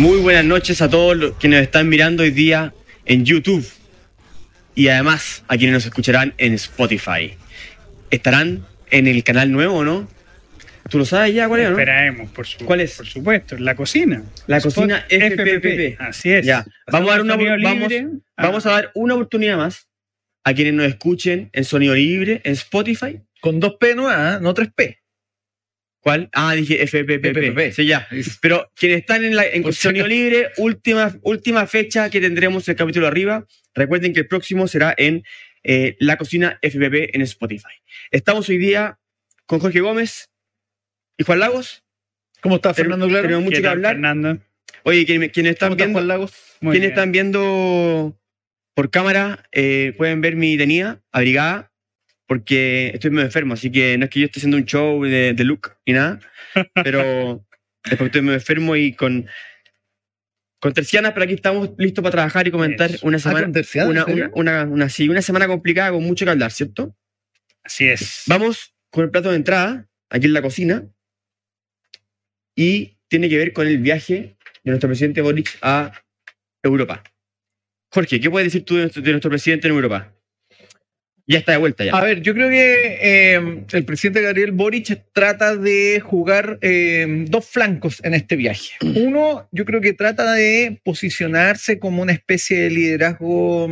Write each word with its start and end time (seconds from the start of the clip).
Muy 0.00 0.18
buenas 0.20 0.46
noches 0.46 0.80
a 0.80 0.88
todos 0.88 1.14
los 1.14 1.32
que 1.36 1.46
nos 1.46 1.60
están 1.60 1.86
mirando 1.90 2.22
hoy 2.22 2.30
día 2.30 2.72
en 3.04 3.26
YouTube 3.26 3.66
y 4.74 4.88
además 4.88 5.44
a 5.46 5.58
quienes 5.58 5.74
nos 5.74 5.84
escucharán 5.84 6.32
en 6.38 6.54
Spotify. 6.54 7.34
¿Estarán 8.10 8.64
en 8.90 9.06
el 9.06 9.22
canal 9.22 9.52
nuevo 9.52 9.76
o 9.76 9.84
no? 9.84 10.08
¿Tú 10.88 10.96
lo 10.96 11.04
sabes 11.04 11.34
ya 11.34 11.48
cuál 11.48 11.60
es, 11.60 11.66
no? 11.66 11.72
Esperaremos, 11.72 12.30
por, 12.30 12.46
su- 12.46 12.64
¿Cuál 12.64 12.80
es? 12.80 12.96
por 12.96 13.06
supuesto, 13.06 13.58
la 13.58 13.76
cocina. 13.76 14.24
La 14.46 14.56
Spot- 14.56 14.74
cocina 14.74 15.04
FPPP. 15.06 16.00
Así 16.00 16.32
es. 16.32 16.46
Ya, 16.46 16.64
vamos 16.90 17.10
a 17.10 17.12
dar 17.12 17.20
una 17.20 17.36
vamos, 17.36 17.92
vamos 18.38 18.64
a 18.66 18.70
dar 18.70 18.90
una 18.94 19.14
oportunidad 19.16 19.58
más 19.58 19.86
a 20.44 20.54
quienes 20.54 20.72
nos 20.72 20.86
escuchen 20.86 21.50
en 21.52 21.64
sonido 21.66 21.94
libre 21.94 22.40
en 22.44 22.52
Spotify. 22.54 23.20
Con 23.42 23.60
dos 23.60 23.74
P 23.78 23.94
nuevas, 23.94 24.38
¿eh? 24.38 24.38
no 24.40 24.54
tres 24.54 24.70
P. 24.74 24.98
¿Cuál? 26.00 26.30
Ah, 26.32 26.54
dije 26.54 26.86
FPPP. 26.86 27.26
FPPP. 27.26 27.72
Sí, 27.72 27.86
ya. 27.86 28.08
Pero 28.40 28.70
quienes 28.74 29.00
están 29.00 29.22
en, 29.24 29.36
la, 29.36 29.44
en 29.46 29.70
sonido 29.72 30.06
libre, 30.06 30.48
última, 30.56 31.14
última 31.22 31.66
fecha 31.66 32.08
que 32.08 32.20
tendremos 32.20 32.66
el 32.68 32.76
capítulo 32.76 33.06
arriba. 33.06 33.46
Recuerden 33.74 34.14
que 34.14 34.20
el 34.20 34.26
próximo 34.26 34.66
será 34.66 34.94
en 34.96 35.22
eh, 35.62 35.96
la 36.00 36.16
cocina 36.16 36.58
FPP 36.62 37.14
en 37.14 37.20
Spotify. 37.22 37.74
Estamos 38.10 38.48
hoy 38.48 38.56
día 38.56 38.98
con 39.44 39.58
Jorge 39.60 39.80
Gómez 39.80 40.30
y 41.18 41.24
Juan 41.24 41.38
Lagos. 41.40 41.84
¿Cómo 42.40 42.56
está 42.56 42.72
Tenemos- 42.72 42.76
Fernando 42.94 43.08
Claro? 43.08 43.22
tenemos 43.22 43.44
mucho 43.44 43.56
¿Qué 43.56 43.62
que 43.62 43.68
hablar. 43.68 43.92
Fernando? 43.96 44.38
Oye, 44.84 45.04
quienes, 45.04 45.28
están 45.36 45.42
¿Cómo 45.44 45.50
está 45.50 45.68
viendo, 45.76 45.92
Juan 45.98 46.08
Lagos? 46.08 46.32
Muy 46.62 46.72
quienes 46.72 46.88
bien. 46.88 46.98
están 46.98 47.12
viendo 47.12 48.18
por 48.74 48.90
cámara 48.90 49.44
eh, 49.52 49.92
pueden 49.98 50.22
ver 50.22 50.36
mi 50.36 50.56
tenida 50.56 51.02
abrigada 51.12 51.69
porque 52.30 52.92
estoy 52.94 53.10
medio 53.10 53.24
enfermo, 53.26 53.54
así 53.54 53.72
que 53.72 53.98
no 53.98 54.04
es 54.04 54.10
que 54.12 54.20
yo 54.20 54.26
esté 54.26 54.38
haciendo 54.38 54.56
un 54.56 54.64
show 54.64 55.02
de, 55.02 55.32
de 55.34 55.42
look 55.44 55.72
ni 55.84 55.94
nada, 55.94 56.20
pero 56.74 57.44
es 57.84 57.90
porque 57.96 58.04
estoy 58.04 58.22
medio 58.22 58.34
enfermo 58.34 58.76
y 58.76 58.92
con, 58.92 59.26
con 60.60 60.72
tercianas, 60.72 61.10
pero 61.12 61.24
aquí 61.24 61.34
estamos 61.34 61.70
listos 61.76 62.04
para 62.04 62.12
trabajar 62.12 62.46
y 62.46 62.52
comentar 62.52 62.88
Eso. 62.88 63.04
una 63.04 63.16
Ah, 63.16 63.20
semana, 63.20 63.46
una, 63.48 63.58
¿en 63.58 63.64
serio? 63.64 63.90
una, 63.96 64.30
una, 64.34 64.62
una- 64.62 64.88
sí, 64.88 65.08
una 65.08 65.22
semana 65.22 65.48
complicada 65.48 65.90
con 65.90 66.04
mucho 66.04 66.24
que 66.24 66.30
hablar, 66.30 66.52
¿cierto? 66.52 66.96
Así 67.64 67.88
es. 67.88 68.22
Vamos 68.26 68.76
con 68.90 69.02
el 69.02 69.10
plato 69.10 69.30
de 69.30 69.36
entrada, 69.36 69.88
aquí 70.08 70.26
en 70.26 70.32
la 70.32 70.42
cocina, 70.42 70.84
y 72.54 72.96
tiene 73.08 73.28
que 73.28 73.38
ver 73.38 73.52
con 73.52 73.66
el 73.66 73.78
viaje 73.78 74.36
de 74.62 74.70
nuestro 74.70 74.88
presidente 74.88 75.20
Boric 75.20 75.58
a 75.62 75.90
Europa. 76.62 77.02
Jorge, 77.92 78.20
¿qué 78.20 78.30
puedes 78.30 78.46
decir 78.52 78.64
tú 78.64 78.76
de 78.76 78.82
nuestro, 78.82 79.02
de 79.02 79.10
nuestro 79.10 79.30
presidente 79.30 79.66
en 79.66 79.74
Europa? 79.74 80.14
Ya 81.30 81.38
está 81.38 81.52
de 81.52 81.58
vuelta 81.58 81.84
ya. 81.84 81.96
A 81.96 82.02
ver, 82.02 82.22
yo 82.22 82.34
creo 82.34 82.48
que 82.48 82.98
eh, 83.00 83.64
el 83.70 83.84
presidente 83.84 84.20
Gabriel 84.20 84.50
Boric 84.50 85.04
trata 85.12 85.54
de 85.54 86.00
jugar 86.00 86.58
eh, 86.60 87.06
dos 87.28 87.46
flancos 87.46 88.02
en 88.02 88.14
este 88.14 88.34
viaje. 88.34 88.72
Uno, 88.80 89.48
yo 89.52 89.64
creo 89.64 89.80
que 89.80 89.92
trata 89.92 90.32
de 90.32 90.80
posicionarse 90.82 91.78
como 91.78 92.02
una 92.02 92.10
especie 92.10 92.62
de 92.62 92.70
liderazgo 92.70 93.68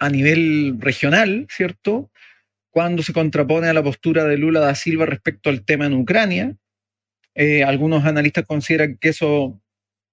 a 0.00 0.10
nivel 0.10 0.74
regional, 0.80 1.46
¿cierto? 1.50 2.10
Cuando 2.70 3.04
se 3.04 3.12
contrapone 3.12 3.68
a 3.68 3.72
la 3.72 3.84
postura 3.84 4.24
de 4.24 4.36
Lula 4.36 4.58
da 4.58 4.74
Silva 4.74 5.06
respecto 5.06 5.50
al 5.50 5.64
tema 5.64 5.86
en 5.86 5.92
Ucrania. 5.92 6.56
Eh, 7.36 7.62
algunos 7.62 8.04
analistas 8.06 8.44
consideran 8.44 8.98
que 9.00 9.10
eso 9.10 9.62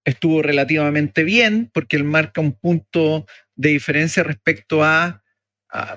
estuvo 0.05 0.43
relativamente 0.43 1.23
bien 1.23 1.71
porque 1.73 1.95
él 1.95 2.03
marca 2.03 2.41
un 2.41 2.51
punto 2.51 3.25
de 3.55 3.69
diferencia 3.69 4.21
respecto 4.21 4.83
a 4.83 5.22
a, 5.22 5.22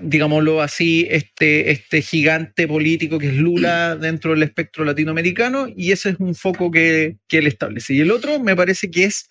digámoslo 0.01 0.63
así, 0.63 1.07
este, 1.11 1.71
este 1.71 2.01
gigante 2.03 2.67
político 2.67 3.19
que 3.19 3.29
es 3.29 3.35
Lula 3.35 3.97
dentro 4.01 4.33
del 4.33 4.43
espectro 4.43 4.85
latinoamericano, 4.85 5.69
y 5.75 5.93
ese 5.93 6.11
es 6.11 6.17
un 6.19 6.35
foco 6.35 6.71
que, 6.71 7.17
que 7.29 7.39
él 7.39 7.47
establece. 7.47 7.95
Y 7.95 8.01
el 8.01 8.11
otro 8.11 8.41
me 8.41 8.57
parece 8.57 8.91
que 8.91 9.05
es 9.05 9.29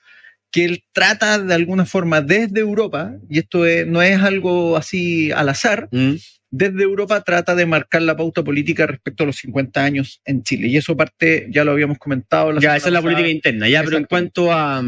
que 0.52 0.64
él 0.66 0.84
trata 0.94 1.40
de 1.40 1.54
alguna 1.54 1.86
forma 1.86 2.22
desde 2.22 2.60
Europa, 2.62 3.14
y 3.30 3.40
esto 3.40 3.66
es- 3.66 3.86
no 3.88 4.02
es 4.02 4.22
algo 4.22 4.78
así 4.78 5.32
al 5.32 5.50
azar, 5.50 5.90
Mm. 5.92 6.14
desde 6.52 6.84
Europa 6.84 7.22
trata 7.24 7.56
de 7.56 7.66
marcar 7.66 8.02
la 8.04 8.16
pauta 8.16 8.42
política 8.44 8.86
respecto 8.88 9.24
a 9.24 9.28
los 9.28 9.36
50 9.38 9.84
años 9.84 10.22
en 10.26 10.44
Chile. 10.44 10.68
Y 10.68 10.78
eso 10.78 10.96
parte, 10.96 11.48
ya 11.52 11.66
lo 11.66 11.72
habíamos 11.72 11.98
comentado. 11.98 12.54
la 12.54 12.62
Ya, 12.62 12.78
esa 12.78 12.88
es 12.88 12.94
la 12.94 13.00
pasada. 13.00 13.16
política 13.16 13.30
interna, 13.36 13.68
ya, 13.68 13.84
pero 13.84 13.98
en 13.98 14.06
cuanto 14.06 14.54
a, 14.54 14.82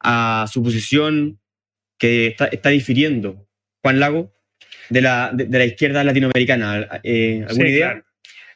a 0.00 0.46
su 0.52 0.62
posición 0.62 1.38
que 1.98 2.28
está, 2.28 2.46
está 2.46 2.70
difiriendo, 2.70 3.46
Juan 3.82 4.00
Lago, 4.00 4.32
de 4.88 5.00
la, 5.00 5.30
de, 5.32 5.44
de 5.46 5.58
la 5.58 5.64
izquierda 5.64 6.04
latinoamericana, 6.04 7.00
eh, 7.02 7.44
¿alguna 7.48 7.66
Sí, 7.66 7.72
idea? 7.72 7.90
claro. 7.92 8.04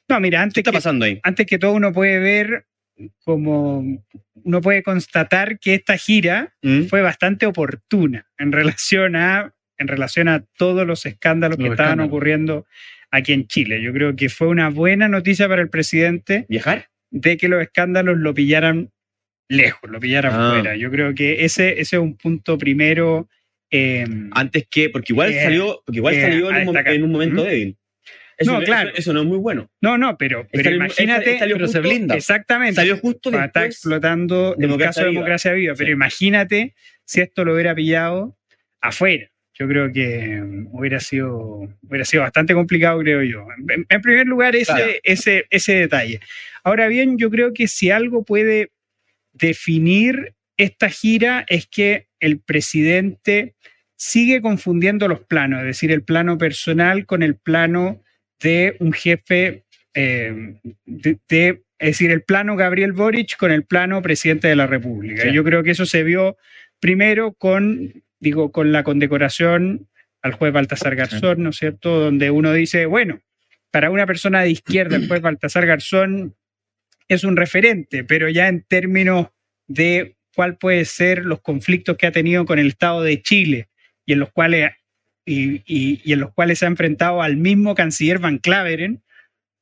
No, 0.09 0.21
mira, 0.21 0.39
¿Qué 0.39 0.43
antes 0.43 0.59
está 0.59 0.71
que, 0.71 0.77
pasando 0.77 1.05
ahí? 1.05 1.21
antes 1.22 1.47
que 1.47 1.59
todo 1.59 1.72
uno 1.72 1.93
puede 1.93 2.19
ver 2.19 2.65
como 3.25 3.84
uno 4.44 4.61
puede 4.61 4.83
constatar 4.83 5.59
que 5.59 5.75
esta 5.75 5.97
gira 5.97 6.55
Mm. 6.62 6.84
fue 6.84 7.03
bastante 7.03 7.47
oportuna 7.47 8.27
en 8.39 8.53
relación 8.53 9.16
a 9.16 9.53
en 9.81 9.87
relación 9.87 10.27
a 10.28 10.44
todos 10.56 10.84
los 10.87 11.06
escándalos 11.06 11.56
que 11.56 11.65
estaban 11.69 11.93
escándalos. 11.93 12.09
ocurriendo 12.09 12.66
aquí 13.12 13.33
en 13.33 13.47
Chile. 13.47 13.81
Yo 13.81 13.93
creo 13.93 14.16
que 14.16 14.28
fue 14.28 14.49
una 14.49 14.71
buena 14.71 15.06
noticia 15.06 15.47
para 15.49 15.62
el 15.62 15.71
presidente 15.71 16.47
¿Viajar? 16.49 16.89
de 17.10 17.37
que 17.37 17.47
los 17.49 17.62
escándalos 17.62 18.19
lo 18.19 18.34
pillaran 18.34 18.91
lejos, 19.49 19.89
lo 19.89 20.00
pillaran 20.00 20.33
Ah. 20.34 20.50
fuera. 20.55 20.75
Yo 20.77 20.91
creo 20.91 21.15
que 21.15 21.45
ese, 21.45 21.81
ese 21.81 21.97
es 21.97 22.03
un 22.03 22.16
punto 22.16 22.59
primero. 22.59 23.28
Eh, 23.71 24.06
Antes 24.33 24.67
que, 24.71 24.91
porque 24.91 25.12
igual 25.12 25.33
Eh, 25.33 25.43
salió, 25.43 25.83
porque 25.84 25.99
igual 25.99 26.15
eh, 26.15 26.23
salió 26.23 26.51
en 26.51 26.69
un, 26.69 26.77
en 26.77 27.11
momento 27.11 27.43
¿Mm? 27.45 27.47
débil. 27.47 27.77
Eso, 28.39 28.53
No, 28.53 28.62
claro. 28.65 28.91
Eso, 28.95 29.12
no 29.12 29.21
es 29.23 29.27
muy 29.27 29.39
bueno. 29.39 29.69
no, 29.81 29.99
no, 29.99 30.17
pero, 30.17 30.47
pero 30.53 30.62
Salió- 30.65 30.77
imagínate. 30.77 31.39
salió 31.41 31.56
pero 31.56 31.67
se 31.69 31.78
justo- 31.78 31.89
blinda. 31.89 32.15
Exactamente. 32.15 32.75
Salió 32.77 32.97
justo 32.99 33.31
Cuando 33.31 33.47
está 33.47 33.61
después. 33.62 33.77
explotando 33.77 34.57
el 34.59 34.78
caso 34.78 35.01
de 35.01 35.07
democracia 35.07 35.53
viva. 35.55 35.75
Pero 35.77 35.89
Sí. 35.89 35.93
imagínate 35.93 36.75
si 37.05 37.21
esto 37.21 37.45
lo 37.45 37.55
hubiera 37.55 37.75
pillado 37.75 38.37
afuera. 38.81 39.28
Yo 39.55 39.67
creo 39.67 39.93
que 39.93 40.41
mm, 40.41 40.69
hubiera 40.71 41.01
sido, 41.01 41.69
hubiera 41.83 42.05
sido 42.05 42.23
bastante 42.23 42.55
complicado, 42.55 43.01
creo 43.01 43.25
yo. 43.25 43.45
En, 43.71 43.84
en 43.89 44.01
primer 44.03 44.28
lugar, 44.28 44.55
ese, 44.55 44.67
Claro. 44.73 44.93
ese, 45.03 45.47
ese 45.51 45.73
detalle. 45.75 46.21
Ahora 46.62 46.87
bien, 46.87 47.19
yo 47.19 47.31
creo 47.31 47.53
que 47.53 47.67
si 47.67 47.91
algo 47.91 48.23
puede 48.25 48.71
definir 49.33 50.34
esta 50.59 50.91
gira 50.91 51.45
es 51.49 51.67
que 51.67 52.09
el 52.21 52.41
presidente 52.41 53.55
sigue 53.97 54.43
confundiendo 54.43 55.09
los 55.09 55.21
planos, 55.21 55.61
es 55.61 55.67
decir, 55.67 55.91
el 55.91 56.03
plano 56.05 56.37
personal 56.39 57.07
con 57.07 57.23
el 57.23 57.37
plano 57.37 58.03
de 58.41 58.77
un 58.81 58.93
jefe, 58.93 59.65
eh, 59.95 60.55
de, 60.85 61.19
de- 61.29 61.63
es 61.81 61.89
decir, 61.91 62.11
el 62.11 62.23
plano 62.23 62.57
Gabriel 62.57 62.93
Boric 62.93 63.37
con 63.37 63.53
el 63.53 63.65
plano 63.65 64.03
presidente 64.03 64.49
de 64.49 64.57
la 64.57 64.67
República. 64.67 65.23
Sí. 65.23 65.33
Yo 65.33 65.45
creo 65.45 65.63
que 65.63 65.71
eso 65.71 65.87
se 65.87 66.03
vio 66.03 66.37
primero 66.81 67.33
con, 67.35 68.03
digo, 68.19 68.51
con 68.53 68.73
la 68.73 68.83
condecoración 68.83 69.89
al 70.23 70.33
juez 70.33 70.53
Baltasar 70.53 70.97
Garzón, 70.97 71.43
¿no 71.45 71.51
es 71.51 71.57
cierto? 71.57 72.01
Donde 72.01 72.31
uno 72.33 72.53
dice, 72.53 72.87
bueno, 72.87 73.21
para 73.71 73.91
una 73.91 74.07
persona 74.07 74.43
de 74.43 74.51
izquierda, 74.51 74.97
el 74.97 75.07
juez 75.07 75.21
Baltasar 75.23 75.67
Garzón 75.67 76.35
es 77.09 77.23
un 77.23 77.37
referente, 77.37 78.03
pero 78.03 78.29
ya 78.29 78.49
en 78.49 78.63
términos 78.63 79.29
de 79.69 80.17
cuál 80.38 80.56
puede 80.56 80.84
ser 80.84 81.25
los 81.25 81.41
conflictos 81.41 81.97
que 81.97 82.06
ha 82.06 82.12
tenido 82.12 82.44
con 82.47 82.60
el 82.60 82.69
Estado 82.69 83.03
de 83.03 83.21
Chile 83.21 83.66
y 84.06 84.12
en 84.12 84.21
los 84.21 84.31
cuales 84.31 84.71
y, 85.26 85.62
y- 85.66 86.00
y 86.04 86.12
en 86.12 86.21
los 86.21 86.32
cuales 86.32 86.60
se 86.60 86.65
ha 86.65 86.69
enfrentado 86.69 87.22
al 87.22 87.37
mismo 87.37 87.75
canciller 87.75 88.21
Van 88.21 88.38
Claveren, 88.38 89.03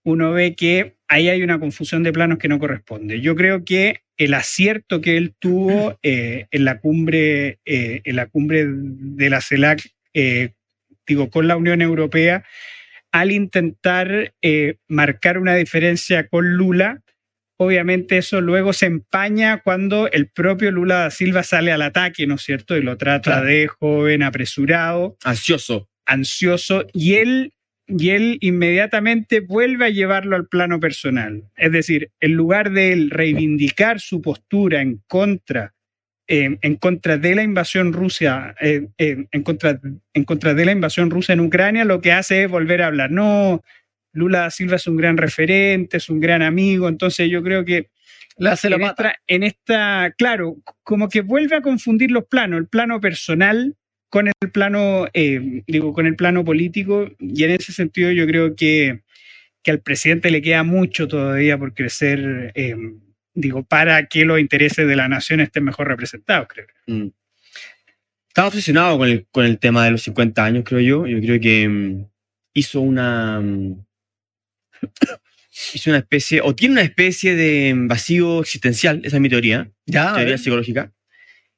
uno 0.05 0.33
ve 0.33 0.55
que 0.55 0.97
ahí 1.09 1.31
hay 1.31 1.43
una 1.43 1.59
confusión 1.59 2.03
de 2.03 2.13
planos 2.13 2.37
que 2.37 2.49
no 2.49 2.59
corresponde. 2.59 3.23
Yo 3.23 3.35
creo 3.37 3.65
que 3.65 4.03
el 4.19 4.35
acierto 4.35 5.01
que 5.01 5.17
él 5.17 5.35
tuvo 5.39 5.99
eh, 6.03 6.45
en 6.51 6.67
la 6.67 6.79
cumbre, 6.79 7.59
eh, 7.65 8.03
en 8.05 8.17
la 8.17 8.27
cumbre 8.27 8.67
de 8.69 9.31
la 9.31 9.41
CELAC, 9.41 9.81
eh, 10.13 10.51
digo, 11.07 11.31
con 11.31 11.49
la 11.49 11.57
Unión 11.57 11.81
Europea, 11.81 12.45
al 13.13 13.33
intentar 13.33 14.35
eh, 14.43 14.75
marcar 14.89 15.39
una 15.39 15.55
diferencia 15.55 16.29
con 16.29 16.51
Lula, 16.59 17.01
obviamente 17.59 18.19
eso 18.19 18.41
luego 18.41 18.73
se 18.73 18.87
empaña 18.87 19.63
cuando 19.63 20.11
el 20.11 20.29
propio 20.29 20.71
Lula 20.71 20.97
da 21.01 21.11
Silva 21.11 21.43
sale 21.43 21.73
al 21.73 21.83
ataque, 21.83 22.27
¿no 22.27 22.35
es 22.37 22.43
cierto? 22.43 22.77
Y 22.77 22.83
lo 22.83 22.97
trata 22.97 23.33
Claro. 23.33 23.47
de 23.47 23.67
joven, 23.69 24.23
apresurado, 24.23 25.17
Ansioso. 25.25 25.89
ansioso, 26.07 26.85
y 26.93 27.15
él, 27.15 27.53
y 27.87 28.11
él 28.11 28.39
inmediatamente 28.41 29.41
vuelve 29.41 29.87
a 29.87 29.91
llevarlo 29.91 30.37
al 30.37 30.47
plano 30.49 30.81
personal. 30.81 31.45
Es 31.57 31.73
decir, 31.73 32.11
en 32.21 32.33
lugar 32.33 32.71
de 32.73 32.93
él 32.93 33.11
reivindicar 33.11 34.01
su 34.01 34.21
postura 34.21 34.81
en 34.83 35.03
contra, 35.07 35.75
eh, 36.29 36.59
en 36.61 36.75
contra 36.77 37.17
de 37.19 37.35
la 37.37 37.43
invasión 37.45 37.93
rusa, 37.93 38.55
eh, 38.61 38.89
eh, 38.99 39.27
en, 39.31 39.43
contra, 39.45 39.81
en 40.15 40.25
contra 40.25 40.55
de 40.55 40.65
la 40.65 40.73
invasión 40.73 41.11
rusa 41.11 41.33
en 41.33 41.41
Ucrania, 41.41 41.85
lo 41.85 42.01
que 42.01 42.11
hace 42.13 42.45
es 42.45 42.51
volver 42.51 42.83
a 42.83 42.89
hablar. 42.89 43.11
No, 43.13 43.63
Lula 44.17 44.41
da 44.41 44.51
Silva 44.51 44.77
es 44.77 44.87
un 44.87 44.97
gran 44.97 45.17
referente, 45.17 45.99
es 45.99 46.09
un 46.09 46.21
gran 46.21 46.43
amigo, 46.43 46.89
entonces 46.89 47.31
yo 47.31 47.43
creo 47.43 47.65
que 47.65 47.91
Le 48.39 48.51
hace 48.51 48.71
la 48.71 48.77
en 48.77 48.83
esta, 48.83 49.15
en 49.27 49.43
esta, 49.43 50.15
claro, 50.17 50.57
como 50.83 51.09
que 51.09 51.21
vuelve 51.21 51.57
a 51.57 51.63
confundir 51.63 52.11
los 52.11 52.25
planos, 52.25 52.59
el 52.59 52.67
plano 52.67 53.01
personal 53.01 53.77
con 54.09 54.29
el 54.29 54.51
plano, 54.51 55.07
eh, 55.13 55.63
digo, 55.67 55.93
con 55.93 56.07
el 56.07 56.17
plano 56.17 56.45
político, 56.45 57.09
y 57.19 57.45
en 57.45 57.51
ese 57.51 57.73
sentido 57.73 58.11
yo 58.13 58.27
creo 58.27 58.57
que, 58.57 59.03
que 59.63 59.71
al 59.71 59.81
presidente 59.81 60.31
le 60.31 60.43
queda 60.43 60.63
mucho 60.63 61.09
todavía 61.09 61.59
por 61.59 61.75
crecer, 61.75 62.53
eh, 62.55 62.77
digo, 63.35 63.65
para 63.65 64.07
que 64.07 64.25
los 64.25 64.41
intereses 64.41 64.87
de 64.87 64.97
la 64.97 65.09
nación 65.09 65.41
estén 65.41 65.65
mejor 65.65 65.89
representados, 65.89 66.49
creo. 66.49 66.67
Mm. 66.87 67.09
Estaba 68.29 68.49
obsesionado 68.49 68.99
con 68.99 69.09
el, 69.09 69.27
con 69.31 69.47
el 69.47 69.59
tema 69.59 69.85
de 69.87 69.93
los 69.93 70.03
50 70.03 70.45
años, 70.45 70.65
creo 70.67 70.81
yo. 70.81 71.07
Yo 71.07 71.19
creo 71.21 71.41
que 71.41 71.67
mm, 71.67 72.05
hizo 72.53 72.83
una. 72.83 73.43
Hizo 75.75 75.91
una 75.91 75.99
especie, 75.99 76.41
o 76.43 76.55
tiene 76.55 76.73
una 76.73 76.83
especie 76.83 77.35
de 77.35 77.73
vacío 77.77 78.41
existencial, 78.41 79.01
esa 79.05 79.17
es 79.17 79.23
mi 79.23 79.29
teoría, 79.29 79.71
Ya, 79.87 80.13
a 80.13 80.17
teoría 80.17 80.39
psicológica. 80.39 80.93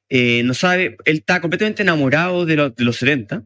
Eh, 0.09 0.41
no 0.43 0.53
sabe, 0.53 0.97
él 1.05 1.17
está 1.17 1.39
completamente 1.41 1.83
enamorado 1.83 2.45
de, 2.45 2.55
lo- 2.55 2.69
de 2.71 2.83
los 2.83 2.97
70 2.97 3.45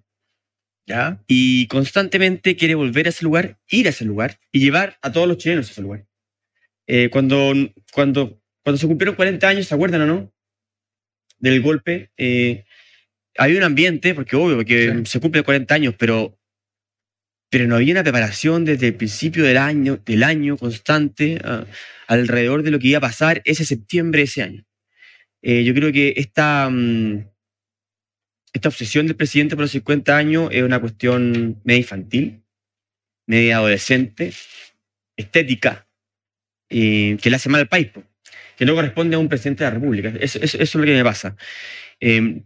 ya. 0.85 1.21
y 1.27 1.67
constantemente 1.67 2.55
quiere 2.55 2.75
volver 2.75 3.07
a 3.07 3.09
ese 3.09 3.23
lugar, 3.25 3.57
ir 3.69 3.87
a 3.87 3.89
ese 3.89 4.05
lugar 4.05 4.39
y 4.51 4.59
llevar 4.59 4.97
a 5.01 5.11
todos 5.11 5.27
los 5.27 5.37
chilenos 5.37 5.67
a 5.69 5.71
ese 5.71 5.81
lugar. 5.81 6.05
Eh, 6.87 7.09
cuando, 7.09 7.53
cuando, 7.91 8.41
cuando 8.63 8.77
se 8.77 8.87
cumplieron 8.87 9.15
40 9.15 9.47
años, 9.47 9.67
¿se 9.67 9.73
acuerdan 9.75 10.01
o 10.01 10.05
no? 10.05 10.33
Del 11.39 11.61
golpe. 11.61 12.11
eh, 12.17 12.63
había 13.37 13.57
un 13.57 13.63
ambiente, 13.63 14.13
porque 14.13 14.35
obvio, 14.35 14.57
porque 14.57 14.93
Sí. 14.99 15.05
se 15.05 15.19
cumplen 15.19 15.43
40 15.43 15.73
años, 15.75 15.95
pero, 15.97 16.37
pero 17.53 17.67
no 17.67 17.75
había 17.75 17.93
una 17.93 18.01
preparación 18.01 18.65
desde 18.65 18.87
el 18.87 18.95
principio 18.95 19.43
del 19.43 19.57
año, 19.57 20.01
del 20.03 20.23
año 20.23 20.57
constante 20.57 21.39
ah, 21.43 21.67
alrededor 22.07 22.63
de 22.63 22.71
lo 22.71 22.79
que 22.79 22.87
iba 22.87 22.97
a 22.97 23.01
pasar 23.01 23.43
ese 23.45 23.63
septiembre 23.63 24.21
de 24.21 24.23
ese 24.23 24.41
año. 24.41 24.65
Eh, 25.43 25.63
yo 25.63 25.75
creo 25.75 25.91
que 25.91 26.15
esta, 26.17 26.67
mm, 26.67 27.27
esta 28.53 28.69
obsesión 28.69 29.05
del 29.05 29.15
presidente 29.15 29.55
por 29.55 29.65
los 29.65 29.71
50 29.71 30.17
años 30.17 30.49
es 30.51 30.63
una 30.63 30.79
cuestión 30.79 31.61
media 31.63 31.81
infantil, 31.81 32.43
media 33.27 33.57
adolescente, 33.57 34.33
estética, 35.15 35.87
que 36.67 37.19
le 37.23 37.35
hace 37.35 37.49
mal 37.49 37.61
al 37.61 37.69
país, 37.69 37.91
que 38.57 38.65
no 38.65 38.73
corresponde 38.73 39.15
a 39.15 39.19
un 39.19 39.29
presidente 39.29 39.63
de 39.63 39.69
la 39.69 39.75
República. 39.75 40.11
Eso, 40.19 40.39
es 40.41 40.73
lo 40.73 40.83
que 40.83 40.95
me 40.95 41.03
pasa. 41.03 41.35
Eh, 41.99 42.41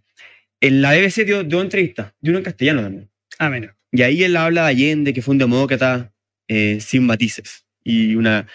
en 0.59 0.81
la 0.81 0.91
BBC 0.91 1.23
dio, 1.23 1.45
dio 1.45 1.61
entrevista, 1.61 2.13
dio 2.19 2.31
uno 2.31 2.39
en 2.39 2.43
castellano 2.43 2.81
también. 2.81 3.09
Ah, 3.39 3.49
mira. 3.49 3.76
Y 3.91 4.01
ahí 4.01 4.23
él 4.23 4.35
habla 4.35 4.63
de 4.63 4.69
Allende, 4.69 5.13
que 5.13 5.21
fue 5.21 5.33
un 5.33 5.37
demócrata 5.37 6.13
eh, 6.47 6.79
sin 6.81 7.05
matices 7.05 7.65
y, 7.83 8.15
una, 8.15 8.47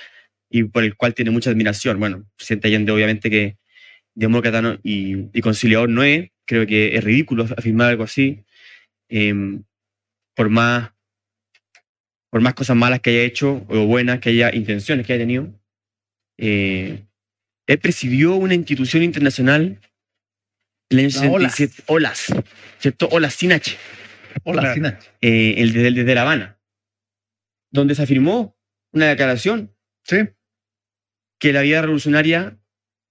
y 0.50 0.64
por 0.64 0.84
el 0.84 0.94
cual 0.96 1.14
tiene 1.14 1.30
mucha 1.30 1.50
admiración. 1.50 1.98
Bueno, 1.98 2.24
presidente 2.36 2.68
Allende 2.68 2.92
obviamente 2.92 3.30
que 3.30 3.56
demócrata 4.14 4.60
no- 4.62 4.78
y, 4.82 5.28
y 5.32 5.40
conciliador 5.40 5.88
no 5.88 6.02
es, 6.02 6.30
creo 6.44 6.66
que 6.66 6.96
es 6.96 7.02
ridículo 7.04 7.44
afirmar 7.56 7.88
algo 7.90 8.04
así, 8.04 8.44
em, 9.08 9.62
por, 10.34 10.50
más, 10.50 10.90
por 12.30 12.40
más 12.42 12.54
cosas 12.54 12.76
malas 12.76 13.00
que 13.00 13.10
haya 13.10 13.22
hecho 13.22 13.64
o 13.68 13.86
buenas 13.86 14.20
que 14.20 14.30
haya 14.30 14.54
intenciones 14.54 15.06
que 15.06 15.14
haya 15.14 15.22
tenido. 15.22 15.48
Eh, 16.38 17.04
él 17.66 17.78
presidió 17.78 18.34
una 18.34 18.54
institución 18.54 19.02
internacional 19.02 19.78
en 20.90 20.98
el 20.98 21.06
año 21.06 21.20
La 21.22 21.30
OLAS. 21.30 21.54
67, 21.54 21.84
OLAS, 21.86 22.34
¿cierto? 22.78 23.08
OLAS 23.10 23.34
sin 23.34 23.52
H 23.52 23.76
Claro. 24.44 24.74
Sina. 24.74 24.98
eh, 25.20 25.54
el 25.58 25.72
desde, 25.72 25.90
desde 25.92 26.14
La 26.14 26.22
Habana, 26.22 26.58
donde 27.70 27.94
se 27.94 28.02
afirmó 28.02 28.56
una 28.92 29.08
declaración 29.08 29.74
Sí. 30.04 30.16
que 31.38 31.52
la 31.52 31.62
vía 31.62 31.80
revolucionaria 31.80 32.58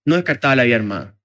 no 0.05 0.15
descartaba 0.15 0.55
la 0.55 0.63
vía 0.63 0.75
armada. 0.75 1.15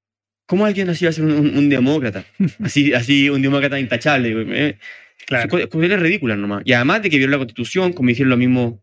¿Cómo 0.46 0.64
alguien 0.64 0.88
así 0.90 1.04
va 1.04 1.08
a 1.10 1.12
ser 1.12 1.24
un, 1.24 1.32
un- 1.32 1.56
un 1.58 1.68
demócrata? 1.68 2.24
Así, 2.62 2.94
así 2.94 3.28
un 3.30 3.42
demócrata 3.42 3.78
intachable. 3.80 4.32
Eh, 4.68 4.78
Claro. 5.26 5.50
son 5.50 5.60
co- 5.60 5.68
Cuestiones 5.68 6.00
ridículas 6.00 6.38
nomás. 6.38 6.62
Y 6.66 6.72
además 6.72 7.02
de 7.02 7.10
que 7.10 7.18
violó 7.18 7.32
la 7.32 7.38
constitución, 7.38 7.92
como 7.94 8.10
hicieron 8.10 8.30
los 8.30 8.38
mismos 8.38 8.74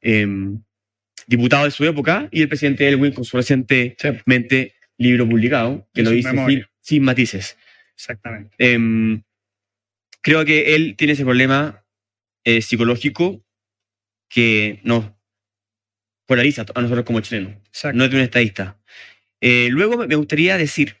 em, 0.00 0.62
diputados 1.26 1.64
de 1.66 1.70
su 1.72 1.84
época, 1.84 2.28
y 2.30 2.42
el 2.42 2.48
presidente 2.48 2.86
Elwin 2.86 3.12
con 3.12 3.24
su 3.24 3.36
recientemente 3.38 4.74
libro 4.98 5.28
publicado, 5.28 5.88
que 5.92 6.02
lo 6.02 6.10
dice 6.10 6.30
sin 6.80 7.02
matices. 7.02 7.56
Exactamente. 7.96 8.54
Em, 8.58 9.22
creo 10.24 10.44
que 10.46 10.74
él 10.74 10.96
tiene 10.96 11.12
ese 11.12 11.24
problema 11.24 11.84
eh, 12.44 12.62
psicológico 12.62 13.44
que 14.30 14.80
nos 14.82 15.12
polariza 16.26 16.64
a 16.74 16.80
nosotros 16.80 17.04
como 17.04 17.20
chilenos. 17.20 17.52
Exacto. 17.66 17.98
No 17.98 18.04
es 18.04 18.10
de 18.10 18.16
un 18.16 18.22
estadista. 18.22 18.80
Eh, 19.40 19.68
luego 19.70 19.98
me 20.06 20.14
gustaría 20.16 20.56
decir, 20.56 20.96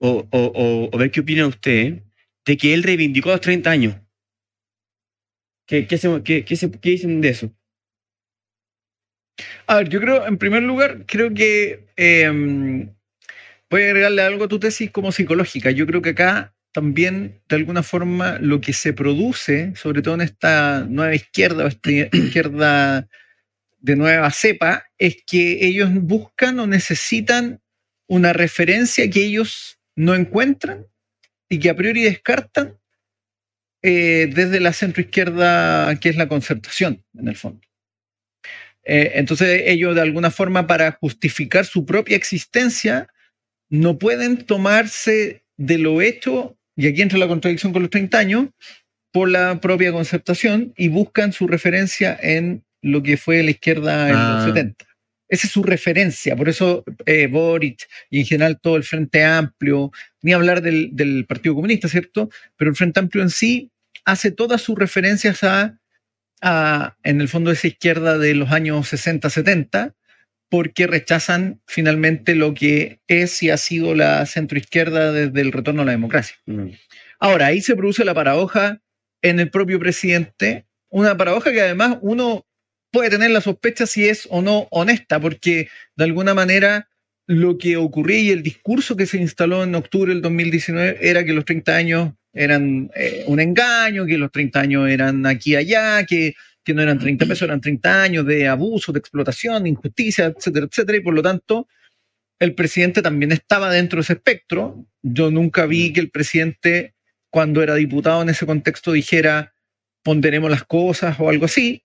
o, 0.00 0.26
o- 0.32 0.52
o- 0.54 0.90
o 0.92 0.98
ver 0.98 1.10
qué 1.12 1.20
opina 1.20 1.46
usted, 1.46 2.02
de 2.44 2.56
que 2.56 2.74
él 2.74 2.82
reivindicó 2.82 3.30
los 3.30 3.40
30 3.40 3.70
años. 3.70 3.94
¿Qué, 5.68 5.86
qué, 5.86 5.96
se- 5.96 6.22
qué- 6.24 6.44
qué 6.44 6.56
se- 6.56 6.70
qué 6.72 6.90
dicen 6.90 7.20
de 7.20 7.28
eso? 7.28 7.52
A 9.68 9.76
ver, 9.76 9.88
yo 9.88 10.00
creo, 10.00 10.26
en 10.26 10.36
primer 10.38 10.64
lugar, 10.64 11.06
creo 11.06 11.32
que 11.32 11.86
eh, 11.96 12.28
voy 13.70 13.82
a 13.82 13.86
agregarle 13.86 14.22
algo 14.22 14.44
a 14.44 14.48
tu 14.48 14.58
tesis 14.58 14.90
como 14.90 15.12
psicológica. 15.12 15.70
Yo 15.70 15.86
creo 15.86 16.02
que 16.02 16.10
acá 16.10 16.51
también, 16.72 17.42
de 17.48 17.56
alguna 17.56 17.82
forma, 17.82 18.38
lo 18.38 18.60
que 18.60 18.72
se 18.72 18.92
produce, 18.92 19.74
sobre 19.76 20.02
todo 20.02 20.14
en 20.14 20.22
esta 20.22 20.86
nueva 20.88 21.14
izquierda 21.14 21.64
o 21.64 21.68
esta 21.68 21.90
izquierda 22.12 23.08
de 23.78 23.96
nueva 23.96 24.30
cepa, 24.30 24.84
es 24.98 25.16
que 25.26 25.66
ellos 25.66 25.90
buscan 25.92 26.58
o 26.60 26.66
necesitan 26.66 27.60
una 28.06 28.32
referencia 28.32 29.08
que 29.10 29.24
ellos 29.24 29.78
no 29.96 30.14
encuentran 30.14 30.86
y 31.48 31.58
que 31.58 31.70
a 31.70 31.76
priori 31.76 32.02
descartan 32.02 32.78
eh, 33.82 34.30
desde 34.32 34.60
la 34.60 34.72
centroizquierda, 34.72 35.98
que 35.98 36.08
es 36.08 36.16
la 36.16 36.28
concertación, 36.28 37.04
en 37.14 37.28
el 37.28 37.36
fondo. 37.36 37.60
Eh, 38.84 39.12
entonces 39.14 39.62
ellos 39.66 39.94
de 39.94 40.00
alguna 40.00 40.30
forma 40.30 40.66
para 40.66 40.92
justificar 40.92 41.64
su 41.66 41.84
propia 41.84 42.16
existencia 42.16 43.08
no 43.68 43.98
pueden 43.98 44.44
tomarse 44.44 45.44
de 45.56 45.78
lo 45.78 46.02
hecho, 46.02 46.58
y 46.76 46.86
aquí 46.86 47.02
entra 47.02 47.18
la 47.18 47.28
contradicción 47.28 47.72
con 47.72 47.82
los 47.82 47.90
30 47.90 48.18
años, 48.18 48.46
por 49.12 49.28
la 49.28 49.60
propia 49.60 49.92
concertación 49.92 50.72
y 50.76 50.88
buscan 50.88 51.32
su 51.32 51.46
referencia 51.46 52.18
en 52.20 52.64
lo 52.80 53.02
que 53.02 53.16
fue 53.16 53.42
la 53.42 53.50
izquierda 53.50 54.08
en 54.08 54.14
Ah. 54.16 54.34
los 54.36 54.44
70. 54.54 54.86
Esa 55.28 55.46
es 55.46 55.52
su 55.52 55.62
referencia, 55.62 56.36
por 56.36 56.48
eso 56.48 56.84
eh, 57.06 57.26
Boric 57.26 57.86
y 58.10 58.20
en 58.20 58.26
general 58.26 58.60
todo 58.60 58.76
el 58.76 58.84
Frente 58.84 59.24
Amplio, 59.24 59.90
ni 60.22 60.32
hablar 60.32 60.60
del, 60.62 60.90
del 60.92 61.24
Partido 61.26 61.54
Comunista, 61.54 61.88
¿cierto? 61.88 62.28
Pero 62.56 62.70
el 62.70 62.76
Frente 62.76 63.00
Amplio 63.00 63.22
en 63.22 63.30
sí 63.30 63.70
hace 64.04 64.30
todas 64.30 64.60
sus 64.62 64.78
referencias 64.78 65.42
a 65.44 65.78
a, 66.44 66.96
en 67.04 67.20
el 67.20 67.28
fondo, 67.28 67.52
esa 67.52 67.68
izquierda 67.68 68.18
de 68.18 68.34
los 68.34 68.50
años 68.50 68.88
60, 68.88 69.30
70, 69.30 69.94
porque 70.52 70.86
rechazan 70.86 71.62
finalmente 71.66 72.34
lo 72.34 72.52
que 72.52 73.00
es 73.08 73.42
y 73.42 73.48
ha 73.48 73.56
sido 73.56 73.94
la 73.94 74.26
centroizquierda 74.26 75.10
desde 75.10 75.40
el 75.40 75.50
retorno 75.50 75.80
a 75.80 75.86
la 75.86 75.92
democracia. 75.92 76.36
Mm. 76.44 76.72
Ahora, 77.18 77.46
ahí 77.46 77.62
se 77.62 77.74
produce 77.74 78.04
la 78.04 78.12
paradoja 78.12 78.82
en 79.22 79.40
el 79.40 79.48
propio 79.48 79.80
presidente, 79.80 80.66
una 80.90 81.16
paradoja 81.16 81.52
que 81.52 81.62
además 81.62 81.96
uno 82.02 82.44
puede 82.90 83.08
tener 83.08 83.30
la 83.30 83.40
sospecha 83.40 83.86
si 83.86 84.06
es 84.06 84.28
o 84.30 84.42
no 84.42 84.68
honesta, 84.70 85.18
porque 85.18 85.70
de 85.96 86.04
alguna 86.04 86.34
manera 86.34 86.90
lo 87.26 87.56
que 87.56 87.78
ocurría 87.78 88.18
y 88.18 88.28
el 88.28 88.42
discurso 88.42 88.94
que 88.94 89.06
se 89.06 89.16
instaló 89.16 89.64
en 89.64 89.74
octubre 89.74 90.12
del 90.12 90.20
2019 90.20 90.98
era 91.00 91.24
que 91.24 91.32
los 91.32 91.46
30 91.46 91.74
años 91.74 92.12
eran 92.34 92.90
eh, 92.94 93.24
un 93.26 93.40
engaño, 93.40 94.04
que 94.04 94.18
los 94.18 94.30
30 94.30 94.60
años 94.60 94.90
eran 94.90 95.24
aquí 95.24 95.52
y 95.52 95.56
allá, 95.56 96.04
que, 96.04 96.34
que 96.64 96.74
no 96.74 96.82
eran 96.82 96.98
30 96.98 97.26
pesos, 97.26 97.42
eran 97.42 97.60
30 97.60 98.02
años 98.02 98.26
de 98.26 98.48
abuso, 98.48 98.92
de 98.92 98.98
explotación, 98.98 99.64
de 99.64 99.70
injusticia, 99.70 100.26
etcétera, 100.26 100.66
etcétera, 100.70 100.98
y 100.98 101.00
por 101.00 101.14
lo 101.14 101.22
tanto 101.22 101.68
el 102.38 102.54
presidente 102.54 103.02
también 103.02 103.32
estaba 103.32 103.70
dentro 103.70 103.98
de 103.98 104.02
ese 104.02 104.14
espectro. 104.14 104.84
Yo 105.02 105.30
nunca 105.30 105.66
vi 105.66 105.92
que 105.92 106.00
el 106.00 106.10
presidente, 106.10 106.94
cuando 107.30 107.62
era 107.62 107.74
diputado 107.76 108.22
en 108.22 108.30
ese 108.30 108.46
contexto, 108.46 108.92
dijera 108.92 109.54
ponderemos 110.02 110.50
las 110.50 110.64
cosas 110.64 111.18
o 111.20 111.28
algo 111.28 111.44
así. 111.44 111.84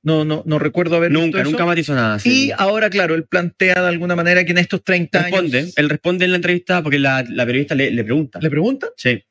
No, 0.00 0.24
no, 0.24 0.44
no 0.46 0.60
recuerdo 0.60 0.96
haber 0.96 1.10
Nunca, 1.10 1.42
nunca 1.42 1.66
matizó 1.66 1.94
nada. 1.94 2.18
Y 2.22 2.52
ahora, 2.56 2.88
claro, 2.88 3.16
él 3.16 3.26
plantea 3.26 3.74
de 3.82 3.88
alguna 3.88 4.14
manera 4.14 4.44
que 4.44 4.52
en 4.52 4.58
estos 4.58 4.84
30 4.84 5.22
responde, 5.22 5.58
años. 5.58 5.72
él 5.76 5.88
responde 5.88 6.24
en 6.24 6.30
la 6.30 6.36
entrevista 6.36 6.82
porque 6.82 7.00
la, 7.00 7.24
la 7.28 7.44
periodista 7.44 7.74
le, 7.74 7.90
le 7.90 8.04
pregunta. 8.04 8.38
¿Le 8.40 8.48
preguntan? 8.48 8.90
Sí. 8.96 9.24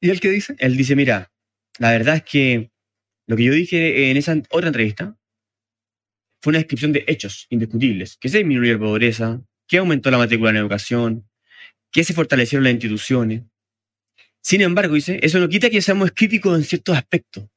¿Y 0.00 0.10
él 0.10 0.20
qué 0.20 0.30
dice? 0.30 0.54
él 0.58 0.76
dice, 0.76 0.96
mira, 0.96 1.30
la 1.78 1.90
verdad 1.90 2.16
es 2.16 2.22
que 2.22 2.70
lo 3.26 3.36
que 3.36 3.44
yo 3.44 3.52
dije 3.52 4.10
en 4.10 4.16
esa 4.16 4.36
otra 4.50 4.68
entrevista 4.68 5.16
fue 6.42 6.50
una 6.50 6.58
descripción 6.58 6.92
de 6.92 7.04
hechos 7.08 7.46
indiscutibles, 7.50 8.16
que 8.18 8.28
se 8.28 8.38
disminuyó 8.38 8.72
la 8.74 8.78
pobreza, 8.78 9.40
que 9.66 9.78
aumentó 9.78 10.10
la 10.10 10.18
matrícula 10.18 10.50
en 10.50 10.56
educación, 10.56 11.28
que 11.90 12.04
se 12.04 12.14
fortalecieron 12.14 12.64
las 12.64 12.72
instituciones. 12.74 13.42
Sin 14.42 14.60
embargo, 14.60 14.94
dice, 14.94 15.18
eso 15.22 15.40
no 15.40 15.48
quita 15.48 15.70
que 15.70 15.82
seamos 15.82 16.12
críticos 16.14 16.56
en 16.56 16.64
ciertos 16.64 16.96
aspectos. 16.96 17.48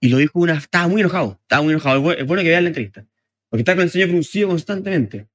Y 0.00 0.08
lo 0.08 0.16
dijo 0.16 0.40
una... 0.40 0.54
Estaba 0.54 0.88
muy 0.88 1.02
enojado, 1.02 1.38
estaba 1.42 1.62
muy 1.62 1.72
enojado. 1.72 1.98
Es 1.98 2.02
bu- 2.02 2.20
es 2.20 2.26
bueno 2.26 2.42
que 2.42 2.48
vean 2.48 2.64
la 2.64 2.68
entrevista, 2.70 3.06
porque 3.48 3.60
está 3.60 3.74
con 3.74 3.84
el 3.84 3.90
sueño 3.90 4.08
fruncido 4.08 4.48
constantemente. 4.48 5.28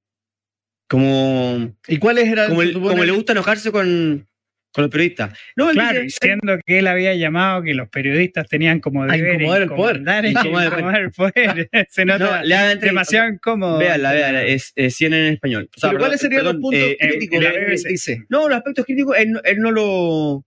Como, 0.89 1.74
¿Y 1.88 1.97
cuáles 1.97 2.27
eran? 2.27 2.50
como, 2.50 2.62
el- 2.62 2.74
como 2.74 3.03
le 3.03 3.12
gusta 3.12 3.31
enojarse 3.31 3.71
con, 3.71 4.27
con 4.75 4.82
los 4.84 4.91
periodistas. 4.91 5.39
No, 5.55 5.70
él 5.70 5.75
Claro, 5.77 6.01
dice- 6.01 6.20
diciendo 6.22 6.58
que 6.65 6.79
él 6.79 6.88
había 6.88 7.15
llamado 7.15 7.63
que 7.63 7.74
los 7.74 7.88
periodistas 7.88 8.46
tenían 8.50 8.82
como 8.82 9.03
A 9.03 9.08
deber 9.08 9.36
incomodar 9.41 9.62
el 9.62 9.70
poder. 9.70 10.25
incomodar 10.25 11.01
el 11.01 11.12
poder. 11.12 11.70
Se 11.89 12.03
no, 12.03 12.20
nota 12.20 12.44
le 12.44 12.55
hagan 12.55 12.72
entre- 12.72 12.89
demasiado 12.89 13.29
incómodo. 13.29 13.77
Véanla, 13.79 14.12
véanla, 14.12 14.44
es, 14.44 14.74
es 14.75 14.94
100 14.98 15.13
en 15.13 15.34
español. 15.34 15.70
O 15.74 15.79
sea, 15.79 15.91
Pero 15.91 16.00
perdón, 16.00 16.00
¿cuáles 16.10 16.20
serían 16.22 16.44
los 16.44 16.55
puntos 16.55 16.82
eh, 16.82 16.98
críticos 17.00 17.84
dice? 17.86 18.25
No, 18.27 18.50
los 18.50 18.58
aspectos 18.58 18.86
críticos 18.86 19.15
él, 19.17 19.32
no- 19.32 19.41
él 19.46 19.60
no 19.60 19.72
lo 19.72 20.46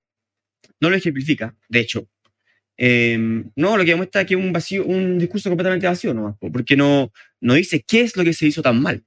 no 0.80 0.90
lo 0.90 0.94
ejemplifica, 0.96 1.56
de 1.70 1.80
hecho. 1.80 2.06
Eh, 2.76 3.16
no, 3.56 3.76
lo 3.76 3.84
que 3.84 3.90
demuestra 3.92 4.20
es 4.20 4.26
que 4.28 4.34
es 4.34 4.40
un 4.40 4.52
vacío, 4.52 4.84
un 4.84 5.18
discurso 5.18 5.48
completamente 5.50 5.86
vacío 5.86 6.12
nomás, 6.14 6.36
po, 6.38 6.52
porque 6.52 6.76
no, 6.76 7.10
no 7.40 7.54
dice 7.54 7.82
qué 7.84 8.02
es 8.02 8.16
lo 8.16 8.22
que 8.24 8.32
se 8.32 8.46
hizo 8.46 8.62
tan 8.62 8.80
mal. 8.80 9.02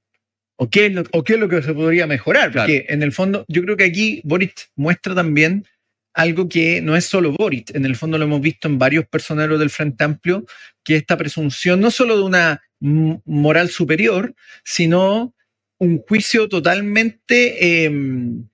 O 0.61 0.69
qué 0.69 0.85
es 0.85 0.93
lo 0.93 1.03
que. 1.03 1.09
¿O 1.13 1.23
qué 1.23 1.33
es 1.33 1.39
lo 1.39 1.49
que 1.49 1.63
se 1.63 1.73
podría 1.73 2.05
mejorar? 2.05 2.51
Claro. 2.51 2.67
Porque 2.67 2.85
en 2.87 3.01
el 3.01 3.11
fondo, 3.11 3.45
yo 3.47 3.63
creo 3.63 3.77
que 3.77 3.85
aquí 3.85 4.21
Boric 4.23 4.69
muestra 4.75 5.15
también 5.15 5.65
algo 6.13 6.47
que 6.47 6.81
no 6.81 6.95
es 6.95 7.05
solo 7.05 7.31
Boric, 7.31 7.73
en 7.73 7.83
el 7.83 7.95
fondo 7.95 8.19
lo 8.19 8.25
hemos 8.25 8.41
visto 8.41 8.67
en 8.67 8.77
varios 8.77 9.07
personeros 9.07 9.57
del 9.57 9.71
Frente 9.71 10.03
Amplio, 10.03 10.45
que 10.83 10.97
esta 10.97 11.17
presunción 11.17 11.79
no 11.79 11.89
solo 11.89 12.15
de 12.15 12.23
una 12.23 12.61
moral 12.79 13.69
superior, 13.69 14.35
sino 14.63 15.33
un 15.79 15.97
juicio 15.99 16.47
totalmente 16.47 17.85
em, 17.85 18.47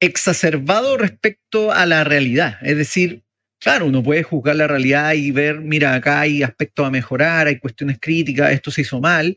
exacerbado 0.00 0.96
respecto 0.96 1.70
a 1.70 1.84
la 1.84 2.02
realidad. 2.02 2.56
Es 2.62 2.78
decir, 2.78 3.24
claro, 3.58 3.86
uno 3.86 4.02
puede 4.02 4.22
juzgar 4.22 4.56
la 4.56 4.68
realidad 4.68 5.12
y 5.12 5.32
ver, 5.32 5.60
mira, 5.60 5.94
acá 5.94 6.20
hay 6.20 6.42
aspectos 6.42 6.86
a 6.86 6.90
mejorar, 6.90 7.46
hay 7.46 7.58
cuestiones 7.58 7.98
críticas, 8.00 8.52
esto 8.52 8.70
se 8.70 8.80
hizo 8.80 9.00
mal, 9.00 9.36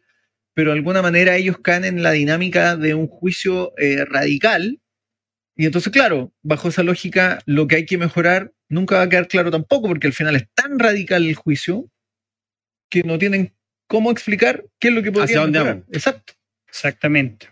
pero 0.54 0.72
de 0.72 0.78
alguna 0.78 1.02
manera 1.02 1.36
ellos 1.36 1.58
caen 1.60 1.86
en 1.86 2.04
la 2.04 2.12
dinámica 2.12 2.76
de 2.76 2.94
un 2.94 3.08
juicio 3.08 3.74
eh, 3.78 4.06
radical. 4.06 4.80
Y 5.56 5.66
entonces, 5.66 5.92
claro, 5.92 6.34
bajo 6.42 6.70
esa 6.70 6.84
lógica, 6.84 7.40
lo 7.46 7.68
que 7.68 7.76
hay 7.78 7.86
que 7.86 7.98
mejorar 7.98 8.54
nunca 8.70 8.98
va 8.98 9.04
a 9.04 9.10
quedar 9.10 9.28
claro 9.28 9.52
tampoco, 9.52 9.88
porque 9.88 10.08
al 10.08 10.14
final 10.14 10.36
es 10.36 10.48
tan 10.54 10.80
radical 10.80 11.26
el 11.26 11.36
juicio 11.36 11.90
que 12.90 13.04
no 13.04 13.18
tienen 13.18 13.54
cómo 13.88 14.12
explicar 14.12 14.66
qué 14.80 14.90
es 14.90 14.94
lo 14.94 15.04
que 15.04 15.12
podrían 15.12 15.26
¿Hacia 15.26 15.40
dónde 15.42 15.60
mejorar. 15.60 15.76
vamos? 15.76 15.90
Exacto. 15.94 16.34
Exactamente. 16.68 17.50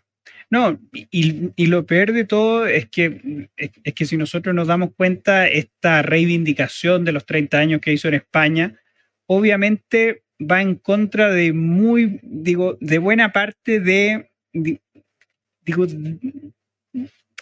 No, 0.50 0.80
y, 0.92 1.52
y 1.56 1.68
lo 1.68 1.86
peor 1.86 2.12
de 2.12 2.26
todo 2.26 2.68
es 2.68 2.90
que, 2.90 3.48
es, 3.56 3.72
es 3.84 3.94
que 3.94 4.06
si 4.06 4.18
nosotros 4.18 4.54
nos 4.54 4.68
damos 4.68 4.90
cuenta, 4.98 5.48
esta 5.48 6.02
reivindicación 6.02 7.06
de 7.06 7.14
los 7.14 7.26
30 7.26 7.58
años 7.58 7.82
que 7.82 7.94
hizo 7.94 8.10
en 8.10 8.16
España, 8.16 8.78
obviamente 9.28 10.24
va 10.42 10.62
en 10.62 10.76
contra 10.76 11.30
de 11.32 11.54
muy, 11.54 12.20
digo, 12.24 12.78
de 12.82 12.98
buena 12.98 13.32
parte 13.32 13.80
de, 13.80 14.30
di- 14.54 14.80
digo, 15.66 15.86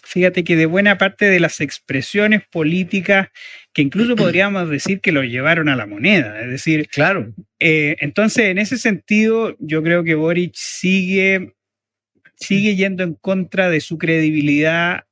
fíjate 0.04 0.44
que 0.44 0.56
de 0.56 0.66
buena 0.66 0.98
parte 0.98 1.26
de 1.26 1.40
las 1.40 1.62
expresiones 1.62 2.42
políticas 2.52 3.30
que 3.74 3.82
incluso 3.82 4.16
podríamos 4.18 4.70
decir 4.70 5.02
que 5.02 5.12
lo 5.12 5.24
llevaron 5.24 5.70
a 5.70 5.76
la 5.76 5.86
moneda, 5.86 6.42
es 6.42 6.50
decir, 6.50 6.88
Claro. 6.90 7.34
eh, 7.60 7.96
entonces, 8.00 8.46
en 8.46 8.58
ese 8.58 8.78
sentido, 8.78 9.56
yo 9.60 9.82
creo 9.84 10.04
que 10.04 10.16
Boric 10.16 10.54
sigue, 10.56 11.54
sigue 12.36 12.76
yendo 12.76 13.04
en 13.04 13.14
contra 13.16 13.70
de 13.70 13.82
su 13.82 13.98
credibilidad 13.98 15.06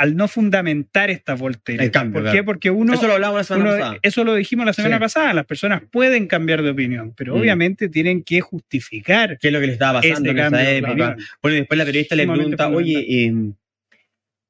al 0.00 0.16
no 0.16 0.28
fundamentar 0.28 1.10
esta 1.10 1.34
voltereta. 1.34 1.84
El 1.84 1.90
cambio, 1.90 2.12
¿Por 2.14 2.22
claro. 2.22 2.36
qué? 2.38 2.42
Porque 2.42 2.70
uno, 2.70 2.94
Eso 2.94 3.06
lo 3.06 3.12
hablamos 3.12 3.36
la 3.36 3.44
semana 3.44 3.64
uno- 3.70 3.78
pasada. 3.78 3.98
eso 4.00 4.24
lo 4.24 4.34
dijimos 4.34 4.64
la 4.64 4.72
semana 4.72 4.96
Sí. 4.96 5.00
pasada, 5.00 5.34
las 5.34 5.44
personas 5.44 5.82
pueden 5.90 6.26
cambiar 6.26 6.62
de 6.62 6.70
opinión, 6.70 7.12
pero 7.14 7.36
Mm. 7.36 7.40
obviamente 7.40 7.88
tienen 7.90 8.22
que 8.22 8.40
justificar 8.40 9.38
¿Qué 9.38 9.48
es 9.48 9.52
lo 9.52 9.60
que 9.60 9.66
le 9.66 9.72
estaba 9.74 10.00
pasando 10.00 10.30
en 10.30 10.38
esa 10.38 10.70
época? 10.70 11.16
Bueno, 11.42 11.56
y 11.56 11.60
después 11.60 11.76
la 11.78 11.84
periodista 11.84 12.16
le 12.16 12.26
pregunta, 12.26 12.68
oye, 12.70 12.98
eh, 13.26 13.34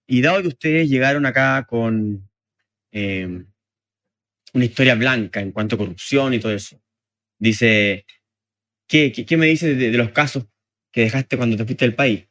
y 0.07 0.21
dado 0.21 0.40
que 0.42 0.49
ustedes 0.49 0.88
llegaron 0.88 1.26
acá 1.26 1.66
con 1.69 2.28
eh, 2.92 3.42
una 4.52 4.64
historia 4.64 4.95
blanca 4.95 5.40
en 5.40 5.50
cuanto 5.52 5.75
a 5.75 5.78
corrupción 5.78 6.33
y 6.35 6.38
todo 6.38 6.52
eso, 6.52 6.80
dice, 7.38 8.04
¿qué, 8.88 9.11
qué, 9.12 9.25
qué 9.26 9.37
me 9.37 9.47
dices 9.47 9.76
de, 9.78 9.90
de 9.90 9.99
los 9.99 10.11
casos 10.11 10.47
que 10.92 11.00
dejaste 11.02 11.37
cuando 11.37 11.57
te 11.57 11.64
fuiste 11.64 11.85
del 11.85 11.95
país? 11.95 12.26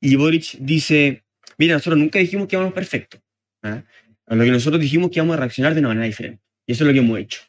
Y 0.00 0.16
Boric 0.16 0.56
dice, 0.60 1.23
mira, 1.58 1.74
nosotros 1.74 1.98
nunca 1.98 2.18
dijimos 2.18 2.48
que 2.48 2.56
íbamos 2.56 2.72
perfectos. 2.74 3.20
¿ah? 3.62 3.82
A 4.26 4.34
lo 4.34 4.44
que 4.44 4.50
nosotros 4.50 4.80
dijimos 4.80 5.10
que 5.10 5.18
íbamos 5.18 5.36
a 5.36 5.40
reaccionar 5.40 5.74
de 5.74 5.80
una 5.80 5.88
manera 5.88 6.06
diferente. 6.06 6.42
Y 6.66 6.72
eso 6.72 6.84
es 6.84 6.88
lo 6.88 6.92
que 6.92 6.98
hemos 7.00 7.18
hecho. 7.18 7.40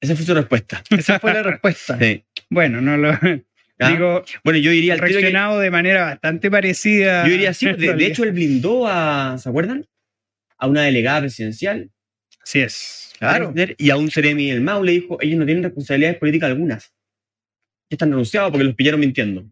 Esa 0.00 0.14
fue 0.16 0.24
su 0.26 0.34
respuesta. 0.34 0.82
Esa 0.90 1.18
fue 1.18 1.32
la 1.34 1.42
respuesta. 1.42 1.98
Sí. 1.98 2.24
Bueno, 2.50 2.80
no 2.80 2.96
lo 2.96 3.10
¿Ah? 3.80 3.88
digo, 3.90 4.24
bueno, 4.44 4.58
yo 4.60 4.70
diría 4.70 4.92
al 4.94 5.00
tiro 5.00 5.08
que- 5.08 5.14
reaccionado 5.22 5.58
de 5.58 5.70
manera 5.70 6.04
bastante 6.04 6.50
parecida. 6.50 7.24
Yo 7.24 7.32
diría 7.32 7.50
así, 7.50 7.66
en 7.68 7.76
de, 7.78 8.06
hecho 8.06 8.22
él 8.24 8.32
blindó 8.32 8.86
a, 8.86 9.36
¿se 9.38 9.48
acuerdan? 9.48 9.86
A 10.58 10.66
una 10.68 10.82
delegada 10.82 11.20
presidencial, 11.20 11.90
Así 12.42 12.60
es. 12.60 13.12
Claro. 13.18 13.54
y 13.78 13.90
a 13.90 13.96
un 13.96 14.10
Ceremi 14.10 14.50
del 14.50 14.60
MAU 14.60 14.84
le 14.84 14.92
dijo, 14.92 15.18
ellos 15.22 15.38
no 15.38 15.46
tienen 15.46 15.62
responsabilidades 15.64 16.18
políticas 16.18 16.48
algunas. 16.50 16.92
Ya 17.90 17.94
están 17.94 18.10
renunciados 18.10 18.50
porque 18.50 18.64
los 18.64 18.74
pillaron 18.74 19.00
mintiendo. 19.00 19.46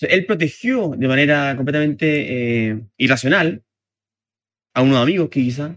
Él 0.00 0.26
protegió 0.26 0.94
de 0.96 1.08
manera 1.08 1.54
completamente 1.56 2.68
eh, 2.68 2.80
irracional 2.98 3.62
a 4.74 4.82
unos 4.82 4.98
amigos 4.98 5.28
que 5.30 5.40
quizá 5.40 5.76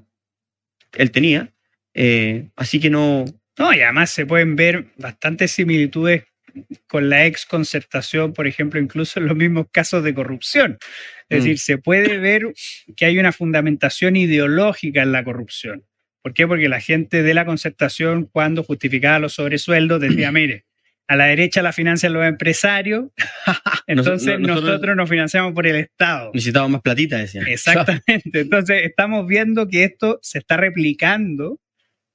él 0.97 1.11
tenía, 1.11 1.53
eh, 1.93 2.49
así 2.55 2.79
que 2.79 2.89
no... 2.89 3.25
No, 3.57 3.73
y 3.73 3.81
además 3.81 4.09
se 4.11 4.25
pueden 4.25 4.55
ver 4.55 4.85
bastantes 4.97 5.51
similitudes 5.51 6.23
con 6.87 7.09
la 7.09 7.25
ex 7.25 7.45
concertación, 7.45 8.33
por 8.33 8.47
ejemplo, 8.47 8.79
incluso 8.79 9.19
en 9.19 9.27
los 9.27 9.35
mismos 9.35 9.67
casos 9.71 10.03
de 10.03 10.13
corrupción. 10.13 10.77
Es 11.29 11.39
Mm. 11.39 11.43
decir, 11.43 11.59
se 11.59 11.77
puede 11.77 12.17
ver 12.19 12.53
que 12.95 13.05
hay 13.05 13.19
una 13.19 13.31
fundamentación 13.33 14.15
ideológica 14.15 15.03
en 15.03 15.11
la 15.11 15.23
corrupción. 15.23 15.83
¿Por 16.21 16.33
qué? 16.33 16.47
Porque 16.47 16.69
la 16.69 16.81
gente 16.81 17.21
de 17.21 17.33
la 17.33 17.45
concertación, 17.45 18.25
cuando 18.25 18.63
justificaba 18.63 19.19
los 19.19 19.33
sobresueldos, 19.33 20.01
decía, 20.01 20.31
mire, 20.31 20.65
a 21.09 21.15
la 21.15 21.25
derecha 21.25 21.61
la 21.63 21.73
financian 21.73 22.13
los 22.13 22.23
empresarios, 22.25 23.05
entonces 23.87 24.39
no- 24.39 24.47
nosotros- 24.47 24.69
nosotros 24.69 24.95
nos 24.95 25.09
financiamos 25.09 25.53
por 25.53 25.65
el 25.67 25.75
Estado. 25.77 26.31
Necesitaban 26.33 26.71
más 26.71 26.81
platita, 26.81 27.17
decían. 27.17 27.47
Exactamente. 27.47 28.21
Entonces, 28.41 28.83
estamos 28.85 29.25
viendo 29.27 29.67
que 29.67 29.83
esto 29.83 30.19
se 30.21 30.37
está 30.39 30.55
replicando 30.57 31.59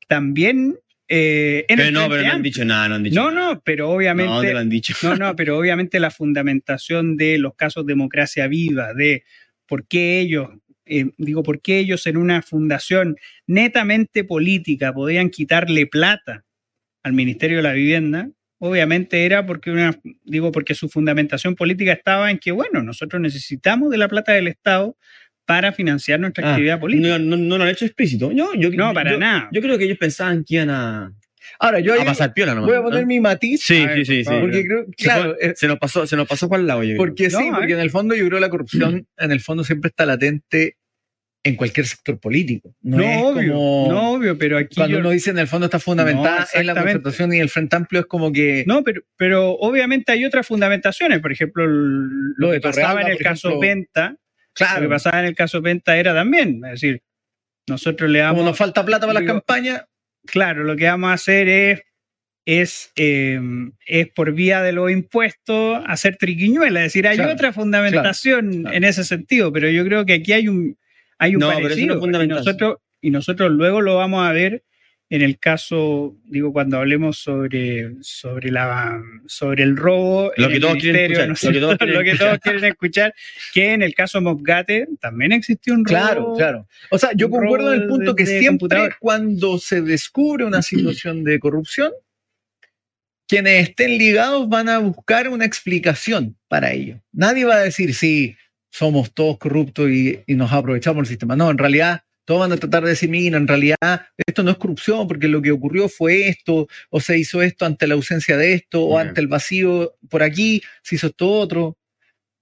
también 0.08 0.76
eh, 1.08 1.66
en 1.68 1.76
Pero 1.76 1.88
el 1.88 1.94
no, 1.94 2.08
pero 2.08 2.22
no 2.22 2.32
han 2.32 2.42
dicho 2.42 2.64
nada, 2.64 2.88
no 2.88 2.94
han 2.94 3.02
dicho 3.02 3.20
No, 3.20 3.30
nada. 3.30 3.54
no, 3.54 3.60
pero 3.62 3.84
No, 3.86 3.90
te 3.90 3.96
obviamente. 3.96 4.52
lo 4.52 4.58
han 4.58 4.68
dicho. 4.70 4.94
No, 5.02 5.16
no, 5.16 5.36
pero 5.36 5.58
obviamente 5.58 6.00
la 6.00 6.10
fundamentación 6.10 7.16
de 7.16 7.36
los 7.38 7.54
casos 7.56 7.84
democracia 7.86 8.46
viva, 8.46 8.94
de 8.94 9.24
por 9.66 9.86
qué 9.86 10.20
ellos, 10.20 10.48
eh, 10.86 11.10
digo, 11.18 11.42
por 11.42 11.60
qué 11.60 11.78
ellos 11.80 12.06
en 12.06 12.16
una 12.16 12.42
fundación 12.42 13.16
netamente 13.46 14.24
política 14.24 14.92
podían 14.94 15.30
quitarle 15.30 15.86
plata 15.86 16.44
al 17.02 17.12
Ministerio 17.12 17.58
de 17.58 17.62
la 17.64 17.72
Vivienda, 17.72 18.30
obviamente 18.68 19.24
era 19.26 19.44
porque 19.46 19.70
una, 19.70 19.98
digo, 20.24 20.50
porque 20.52 20.74
su 20.74 20.88
fundamentación 20.88 21.54
política 21.54 21.92
estaba 21.92 22.30
en 22.30 22.38
que, 22.38 22.50
bueno, 22.52 22.82
nosotros 22.82 23.20
necesitamos 23.20 23.90
de 23.90 23.98
la 23.98 24.08
plata 24.08 24.32
del 24.32 24.48
Estado 24.48 24.96
para 25.46 25.72
financiar 25.72 26.18
nuestra 26.20 26.46
Ah, 26.48 26.50
actividad 26.52 26.80
política. 26.80 27.18
No, 27.18 27.18
no, 27.18 27.36
no 27.36 27.58
lo 27.58 27.64
han 27.64 27.70
hecho 27.70 27.84
explícito. 27.84 28.32
Yo, 28.32 28.54
yo, 28.54 28.70
No, 28.70 28.94
para 28.94 29.12
yo- 29.12 29.18
nada. 29.18 29.48
Yo 29.52 29.60
creo 29.60 29.76
que 29.76 29.84
ellos 29.84 29.98
pensaban 29.98 30.44
que 30.44 30.54
iban 30.54 30.70
a, 30.70 31.12
Ahora, 31.58 31.78
yo 31.80 31.92
a 32.00 32.04
pasar 32.06 32.32
piola 32.32 32.54
nomás. 32.54 32.70
voy 32.70 32.78
a 32.78 32.82
poner 32.82 33.04
mi 33.06 33.20
matiz. 33.20 33.62
Sí, 33.62 33.84
ver, 33.84 33.98
sí, 33.98 34.04
sí, 34.06 34.24
sí. 34.24 34.30
Porque 34.40 34.64
creo, 34.64 34.86
Se 34.96 35.04
claro, 35.04 35.36
eh, 35.38 35.52
se 35.54 35.68
nos 35.68 35.78
pasó, 35.78 36.06
se 36.06 36.16
nos 36.16 36.26
pasó 36.26 36.48
por 36.48 36.58
el 36.58 36.66
lado. 36.66 36.82
yo 36.82 36.88
creo. 36.94 36.96
porque 36.96 37.28
sí, 37.28 37.50
No, 37.50 37.56
porque 37.58 37.74
en 37.74 37.80
el 37.80 37.90
fondo 37.90 38.14
yo 38.14 38.26
creo 38.26 38.40
la 38.40 38.48
corrupción 38.48 39.06
en 39.18 39.30
el 39.30 39.40
fondo 39.40 39.62
siempre 39.62 39.88
está 39.90 40.06
latente 40.06 40.76
en 41.46 41.56
cualquier 41.56 41.86
sector 41.86 42.18
político. 42.18 42.74
No, 42.82 42.96
No, 42.96 43.02
es 43.04 43.22
obvio, 43.22 43.52
como 43.52 43.92
no, 43.92 44.10
obvio, 44.12 44.38
pero 44.38 44.56
aquí 44.56 44.76
cuando 44.76 44.94
yo- 44.94 45.00
uno 45.00 45.10
dice 45.10 45.30
en 45.30 45.38
el 45.38 45.46
fondo 45.46 45.66
está 45.66 45.78
fundamentada 45.78 46.46
No, 46.54 46.60
en 46.60 46.66
la 46.66 46.74
concertación 46.74 47.34
y 47.34 47.38
el 47.38 47.50
Frente 47.50 47.76
Amplio 47.76 48.00
es 48.00 48.06
como 48.06 48.32
que 48.32 48.64
No, 48.66 48.82
pero, 48.82 49.02
pero 49.16 49.50
obviamente 49.52 50.10
hay 50.12 50.24
otras 50.24 50.46
fundamentaciones. 50.46 51.20
Por 51.20 51.32
ejemplo, 51.32 51.66
lo, 51.66 52.08
Lo 52.38 52.52
que 52.52 52.60
pasaba 52.60 53.02
en 53.02 53.08
el 53.08 53.18
caso 53.18 53.48
ejemplo. 53.48 53.60
Penta, 53.60 54.08
lo 54.10 54.16
claro, 54.54 54.80
que 54.82 54.88
pasaba 54.88 55.20
en 55.20 55.26
el 55.26 55.34
caso 55.36 55.62
Penta 55.62 55.96
era 55.98 56.14
también, 56.14 56.62
es 56.64 56.70
decir, 56.80 57.02
nosotros 57.68 58.10
le 58.10 58.20
como 58.20 58.28
damos, 58.28 58.44
nos 58.46 58.56
falta 58.58 58.84
plata 58.84 59.02
para 59.06 59.14
las 59.14 59.22
digo, 59.22 59.34
campañas, 59.34 59.84
claro, 60.26 60.64
lo 60.64 60.76
que 60.76 60.84
vamos 60.86 61.10
a 61.10 61.14
hacer 61.14 61.48
es, 61.48 61.82
es, 62.46 62.92
eh, 62.96 63.38
es 63.86 64.08
por 64.08 64.32
vía 64.32 64.62
de 64.62 64.72
los 64.72 64.90
impuestos 64.90 65.82
hacer 65.86 66.16
triquiñuela, 66.16 66.80
es 66.80 66.86
decir, 66.92 67.06
hay 67.06 67.16
Claro, 67.16 67.32
otra 67.32 67.52
fundamentación 67.52 68.62
claro. 68.62 68.76
en 68.76 68.84
ese 68.84 69.04
sentido, 69.04 69.52
pero 69.52 69.68
yo 69.70 69.84
creo 69.84 70.04
que 70.06 70.14
aquí 70.14 70.32
hay 70.32 70.48
un, 70.48 70.76
hay 71.18 71.34
un 71.36 71.40
No, 71.40 71.48
pero 71.50 71.62
parecido, 71.62 72.00
y 72.22 72.26
nosotros, 72.28 72.76
y 73.00 73.10
nosotros 73.10 73.50
luego 73.52 73.80
lo 73.80 73.96
vamos 73.96 74.26
a 74.26 74.32
ver 74.32 74.64
en 75.10 75.20
el 75.22 75.38
caso, 75.38 76.16
digo, 76.24 76.52
cuando 76.52 76.78
hablemos 76.78 77.18
sobre, 77.18 77.92
sobre, 78.00 78.50
la, 78.50 79.00
sobre 79.26 79.62
el 79.62 79.76
robo. 79.76 80.32
Lo 80.36 80.48
que 80.48 80.54
el 80.54 80.60
todos 80.62 80.76
quieren 80.78 81.02
ministerio, 81.12 81.18
escuchar, 81.20 81.28
¿no 81.28 81.34
es 81.34 81.42
lo 81.44 81.52
que 81.52 81.60
todos 81.60 81.78
quieren 81.78 81.94
Lo 81.94 82.02
que 82.02 82.10
escuchar. 82.10 82.28
todos 82.28 82.40
quieren 82.40 82.64
escuchar, 82.64 83.14
que 83.52 83.72
en 83.74 83.82
el 83.82 83.94
caso 83.94 84.20
Mobgate 84.22 84.88
también 85.00 85.32
existió 85.32 85.74
un 85.74 85.84
robo. 85.84 85.88
claro, 85.98 86.32
claro. 86.36 86.68
O 86.90 86.98
sea, 86.98 87.10
yo 87.14 87.28
concuerdo 87.30 87.72
en 87.74 87.82
el 87.82 87.86
punto 87.88 88.16
que 88.16 88.24
de- 88.24 88.40
siempre 88.40 88.90
cuando 88.98 89.58
se 89.58 89.82
descubre 89.82 90.44
una 90.46 90.62
situación 90.62 91.22
de 91.22 91.38
corrupción, 91.38 91.92
quienes 93.28 93.68
estén 93.68 93.96
ligados 93.98 94.48
van 94.48 94.68
a 94.68 94.78
buscar 94.78 95.28
una 95.28 95.44
explicación 95.44 96.36
para 96.48 96.72
ello. 96.72 97.00
Nadie 97.12 97.44
va 97.44 97.56
a 97.56 97.62
decir, 97.62 97.94
sí, 97.94 98.36
somos 98.74 99.14
todos 99.14 99.38
corruptos 99.38 99.88
y, 99.88 100.18
y 100.26 100.34
nos 100.34 100.52
aprovechamos 100.52 101.02
del 101.02 101.06
sistema. 101.06 101.36
No, 101.36 101.48
en 101.48 101.58
realidad 101.58 102.02
todos 102.24 102.40
van 102.40 102.50
a 102.50 102.56
tratar 102.56 102.82
de 102.82 102.90
decir, 102.90 103.08
mira, 103.08 103.36
en 103.36 103.46
realidad 103.46 104.08
esto 104.26 104.42
no 104.42 104.50
es 104.50 104.56
corrupción 104.56 105.06
porque 105.06 105.28
lo 105.28 105.40
que 105.40 105.52
ocurrió 105.52 105.88
fue 105.88 106.26
esto, 106.26 106.66
o 106.90 107.00
se 107.00 107.16
hizo 107.16 107.40
esto 107.40 107.66
ante 107.66 107.86
la 107.86 107.94
ausencia 107.94 108.36
de 108.36 108.54
esto, 108.54 108.82
o 108.82 108.98
ante 108.98 109.20
el 109.20 109.28
vacío 109.28 109.94
por 110.10 110.24
aquí, 110.24 110.60
se 110.82 110.96
hizo 110.96 111.06
esto 111.06 111.30
otro. 111.30 111.76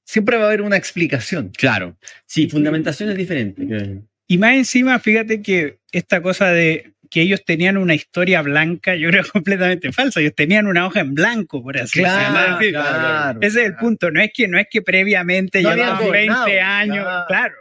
Siempre 0.06 0.38
va 0.38 0.44
a 0.44 0.46
haber 0.46 0.62
una 0.62 0.78
explicación. 0.78 1.50
Claro. 1.50 1.98
Sí, 2.24 2.48
fundamentación 2.48 3.10
es 3.10 3.16
diferente. 3.18 4.00
Y 4.26 4.38
más 4.38 4.54
encima, 4.54 4.98
fíjate 5.00 5.42
que 5.42 5.80
esta 5.92 6.22
cosa 6.22 6.50
de 6.50 6.94
que 7.12 7.20
ellos 7.20 7.44
tenían 7.44 7.76
una 7.76 7.94
historia 7.94 8.40
blanca, 8.40 8.94
yo 8.96 9.10
creo 9.10 9.22
completamente 9.32 9.92
falsa. 9.92 10.20
Ellos 10.20 10.34
tenían 10.34 10.66
una 10.66 10.86
hoja 10.86 11.00
en 11.00 11.14
blanco, 11.14 11.62
por 11.62 11.76
así 11.76 12.00
Claro, 12.00 12.56
decirlo. 12.58 12.80
claro. 12.80 13.38
Ese 13.42 13.60
es 13.60 13.66
el 13.66 13.76
punto. 13.76 14.10
No 14.10 14.20
es 14.22 14.30
que, 14.34 14.48
no 14.48 14.58
es 14.58 14.66
que 14.70 14.80
previamente 14.80 15.60
No 15.62 15.74
llevaban 15.74 15.96
habían 15.96 16.12
20 16.12 16.34
gobernado, 16.34 16.70
años. 16.72 17.04
claro. 17.04 17.26
Claro, 17.28 17.54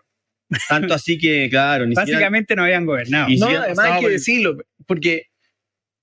Tanto 0.70 0.94
así 0.94 1.18
que, 1.18 1.50
claro, 1.50 1.86
ni 1.86 1.96
siquiera- 1.96 2.18
básicamente 2.18 2.56
no 2.56 2.64
habían 2.64 2.86
gobernado. 2.86 3.30
Y 3.30 3.38
No, 3.38 3.48
además 3.48 3.80
hay 3.86 3.94
que 3.96 4.02
por 4.02 4.12
decirlo, 4.12 4.58
porque 4.88 5.28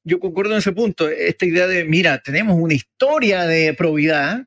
yo 0.04 0.20
concuerdo 0.20 0.52
en 0.52 0.58
ese 0.58 0.72
punto. 0.72 1.08
Esta 1.08 1.44
idea 1.46 1.66
de, 1.66 1.84
mira, 1.84 2.18
tenemos 2.18 2.56
una 2.58 2.74
historia 2.74 3.44
de 3.44 3.72
probidad. 3.74 4.44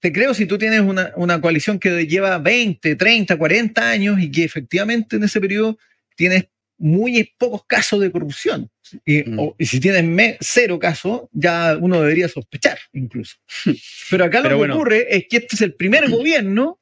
Te 0.00 0.12
creo 0.12 0.34
si 0.34 0.44
tú 0.46 0.58
tienes 0.58 0.80
una, 0.80 1.12
una 1.16 1.40
coalición 1.40 1.78
que 1.78 2.06
lleva 2.06 2.36
20, 2.38 2.94
30, 2.96 3.36
40 3.38 3.88
años 3.90 4.20
y 4.20 4.30
que 4.30 4.44
efectivamente 4.44 5.16
en 5.16 5.24
ese 5.24 5.40
periodo 5.40 5.78
tienes 6.14 6.48
muy 6.84 7.32
pocos 7.38 7.64
casos 7.66 8.00
de 8.00 8.10
corrupción. 8.12 8.70
Y, 9.06 9.22
Mm. 9.22 9.38
o- 9.38 9.56
y 9.58 9.64
si 9.66 9.80
tienes 9.80 10.36
cero 10.40 10.78
casos, 10.78 11.22
ya 11.32 11.76
uno 11.80 12.00
debería 12.02 12.28
sospechar 12.28 12.78
incluso. 12.92 13.36
Pero 14.10 14.24
acá 14.24 14.42
Pero 14.42 14.50
lo 14.50 14.56
que 14.56 14.58
bueno. 14.58 14.74
ocurre 14.76 15.16
es 15.16 15.26
que 15.28 15.38
este 15.38 15.56
es 15.56 15.62
el 15.62 15.74
primer 15.74 16.02
gobierno 16.10 16.78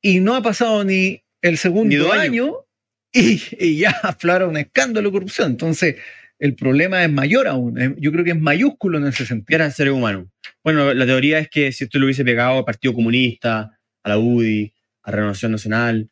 y 0.00 0.20
no 0.20 0.34
ha 0.36 0.42
pasado 0.42 0.84
ni 0.84 1.22
el 1.42 1.58
segundo 1.58 2.14
Ni 2.14 2.18
año 2.20 2.54
y, 3.12 3.42
y 3.58 3.76
ya 3.78 3.90
aflora 4.04 4.46
un 4.46 4.56
escándalo 4.56 5.08
de 5.08 5.12
corrupción. 5.14 5.50
Entonces, 5.50 5.96
el 6.38 6.54
problema 6.54 7.02
es 7.04 7.10
mayor 7.10 7.48
aún. 7.48 7.96
Yo 7.98 8.12
creo 8.12 8.24
que 8.24 8.30
es 8.30 8.40
mayúsculo 8.40 8.98
en 8.98 9.06
ese 9.08 9.26
sentido. 9.26 9.56
eran 9.56 9.72
seres 9.72 9.92
humanos. 9.92 10.28
Bueno, 10.62 10.94
la 10.94 11.04
teoría 11.06 11.38
es 11.40 11.50
que 11.50 11.72
si 11.72 11.84
esto 11.84 11.98
lo 11.98 12.04
hubiese 12.06 12.24
pegado 12.24 12.58
al 12.58 12.64
Partido 12.64 12.94
Comunista, 12.94 13.76
a 14.04 14.08
la 14.08 14.16
UDI, 14.16 14.72
a 15.02 15.10
Renovación 15.10 15.52
Nacional, 15.52 16.08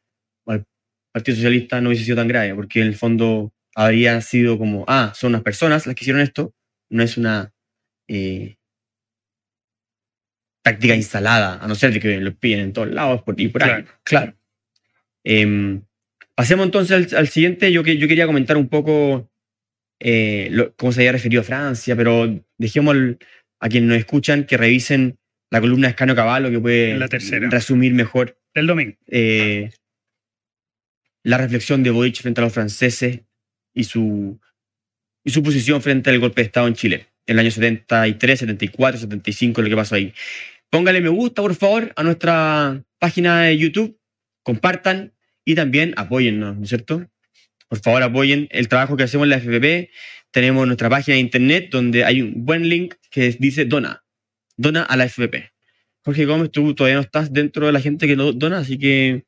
Partido 1.19 1.37
Socialista, 1.37 1.81
no 1.81 1.89
hubiese 1.91 2.05
sido 2.05 2.17
tan 2.17 2.29
grave, 2.29 2.55
porque 2.55 2.81
en 2.81 2.87
el 2.89 2.95
fondo 2.97 3.53
habría 3.75 4.21
sido 4.21 4.59
como, 4.59 4.85
ah, 4.89 5.13
son 5.15 5.31
unas 5.31 5.43
personas 5.43 5.87
las 5.87 5.95
que 5.95 6.05
hicieron 6.05 6.23
esto, 6.23 6.55
no 6.91 7.03
es 7.03 7.17
una 7.17 7.53
eh, 8.09 8.57
táctica 10.63 10.95
instalada, 10.95 11.59
a 11.63 11.67
no 11.69 11.75
ser 11.75 11.93
de 11.93 12.01
que 12.01 12.21
lo 12.21 12.35
piden 12.35 12.61
en 12.61 12.73
todos 12.73 12.89
lados 12.91 13.23
por, 13.23 13.41
y 13.41 13.49
por 13.49 13.63
ahí. 13.63 13.71
Claro. 13.71 13.87
Claro. 14.05 14.35
Em, 15.25 15.83
pasemos 16.35 16.67
entonces 16.67 17.13
al, 17.13 17.19
al 17.19 17.29
siguiente. 17.29 17.73
Yo, 17.73 17.83
que, 17.83 17.97
yo 17.99 18.07
quería 18.09 18.27
comentar 18.27 18.57
un 18.57 18.69
poco 18.69 19.31
eh, 20.01 20.49
lo- 20.51 20.75
cómo 20.77 20.93
se 20.93 21.01
había 21.01 21.13
referido 21.13 21.41
a 21.43 21.45
Francia, 21.45 21.97
pero 21.97 22.43
dejemos 22.59 22.95
al- 22.95 23.19
a 23.61 23.69
quienes 23.69 23.89
nos 23.89 23.99
escuchan 23.99 24.45
que 24.45 24.57
revisen 24.57 25.19
la 25.51 25.61
columna 25.61 25.89
de 25.89 25.91
Escano 25.93 26.15
Caballo, 26.15 26.51
que 26.51 26.61
puede 26.61 26.99
La 26.99 27.09
tercera. 27.09 27.49
resumir 27.51 27.93
mejor 27.95 28.39
Del 28.55 28.67
domingo. 28.67 28.97
eh, 29.09 29.71
la 31.23 31.39
reflexión 31.39 31.83
de 31.83 31.91
Boric 31.91 32.21
frente 32.21 32.41
a 32.41 32.45
los 32.45 32.53
franceses 32.53 33.21
y 33.75 33.85
su, 33.85 34.41
y 35.25 35.31
su 35.31 35.43
posición 35.43 35.83
frente 35.83 36.11
al 36.11 36.19
golpe 36.19 36.43
de 36.43 36.47
Estado 36.47 36.67
en 36.67 36.75
Chile, 36.75 37.07
en 37.27 37.35
el 37.35 37.41
año 37.41 37.51
73, 37.51 38.41
74, 38.41 39.01
75, 39.01 39.63
lo 39.63 39.69
que 39.69 39.77
pasó 39.77 39.95
ahí. 39.95 40.13
Póngale 40.71 41.01
me 41.01 41.09
gusta, 41.09 41.43
por 41.43 41.55
favor, 41.55 41.93
a 41.97 42.03
nuestra 42.03 42.85
página 42.99 43.43
de 43.43 43.57
YouTube, 43.57 43.99
compartan 44.43 45.15
y 45.45 45.55
también 45.55 45.95
apóyennos, 45.97 46.57
¿no 46.57 46.63
es 46.63 46.69
cierto? 46.69 47.09
Por 47.69 47.81
favor, 47.81 48.03
apoyen 48.03 48.49
el 48.51 48.69
trabajo 48.69 48.97
que 48.97 49.05
hacemos 49.05 49.27
en 49.27 49.31
la 49.31 49.37
FPP. 49.39 49.91
Tenemos 50.31 50.67
nuestra 50.67 50.89
página 50.89 51.15
de 51.15 51.21
internet 51.21 51.69
donde 51.71 52.05
hay 52.05 52.23
un 52.23 52.45
buen 52.45 52.69
link 52.69 52.95
que 53.11 53.31
dice 53.39 53.65
dona, 53.67 54.05
dona 54.57 54.83
a 54.83 54.97
la 54.97 55.05
FPP. 55.05 55.53
Jorge 56.05 56.25
Gómez, 56.25 56.51
tú 56.51 56.75
todavía 56.75 56.97
no 56.97 57.03
estás 57.03 57.33
dentro 57.33 57.67
de 57.67 57.73
la 57.73 57.81
gente 57.81 58.07
que 58.07 58.17
dona, 58.17 58.59
así 58.59 58.79
que 58.79 59.27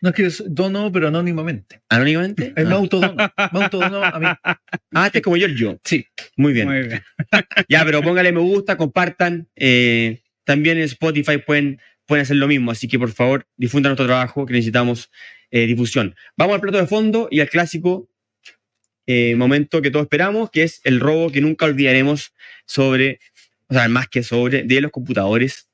No 0.00 0.10
es 0.10 0.14
que 0.14 0.28
yo 0.30 0.44
dono, 0.48 0.90
pero 0.92 1.08
anónimamente. 1.08 1.80
anónimamente. 1.88 2.52
Me 2.56 2.62
Ah, 2.62 2.72
autodono. 2.74 3.14
Me 3.52 3.62
autodono 3.64 4.02
a 4.04 4.18
mí. 4.18 4.26
Ah, 4.94 5.06
este 5.06 5.18
es 5.18 5.24
como 5.24 5.36
Giorgio. 5.36 5.80
Sí. 5.84 6.06
Muy 6.36 6.52
bien. 6.52 6.68
Muy 6.68 6.82
bien. 6.88 7.02
Ya, 7.68 7.84
pero 7.84 8.02
póngale 8.02 8.32
me 8.32 8.40
gusta, 8.40 8.76
compartan. 8.76 9.48
eh, 9.56 10.22
también 10.44 10.76
en 10.78 10.84
Spotify 10.84 11.38
pueden, 11.38 11.80
pueden 12.06 12.22
hacer 12.22 12.36
lo 12.36 12.48
mismo. 12.48 12.70
Así 12.72 12.88
que 12.88 12.98
por 12.98 13.12
favor, 13.12 13.46
difundan 13.56 13.90
nuestro 13.90 14.06
trabajo 14.06 14.44
que 14.44 14.52
necesitamos 14.54 15.10
eh, 15.50 15.66
difusión. 15.66 16.14
Vamos 16.36 16.54
al 16.56 16.60
plato 16.60 16.78
de 16.78 16.86
fondo 16.86 17.28
y 17.30 17.40
al 17.40 17.48
clásico 17.48 18.08
eh, 19.06 19.34
momento 19.36 19.82
que 19.82 19.90
todos 19.90 20.04
esperamos, 20.04 20.50
que 20.50 20.62
es 20.64 20.80
el 20.84 21.00
robo 21.00 21.30
que 21.30 21.40
nunca 21.40 21.64
olvidaremos 21.66 22.32
sobre, 22.66 23.18
o 23.68 23.74
sea, 23.74 23.88
más 23.88 24.08
que 24.08 24.22
sobre, 24.22 24.62
de 24.64 24.80
los 24.80 24.90
computadores 24.90 25.68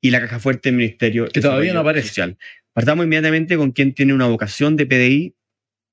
y 0.00 0.10
la 0.10 0.20
caja 0.20 0.38
fuerte 0.38 0.68
del 0.68 0.76
Ministerio. 0.76 1.24
de 1.24 1.30
Que 1.30 1.40
todavía 1.40 1.72
no 1.74 1.80
aparece. 1.80 2.08
Social. 2.08 2.36
Partamos 2.72 3.04
inmediatamente 3.04 3.56
con 3.56 3.72
quien 3.72 3.94
tiene 3.94 4.14
una 4.14 4.26
vocación 4.26 4.76
de 4.76 4.86
PDI. 4.86 5.34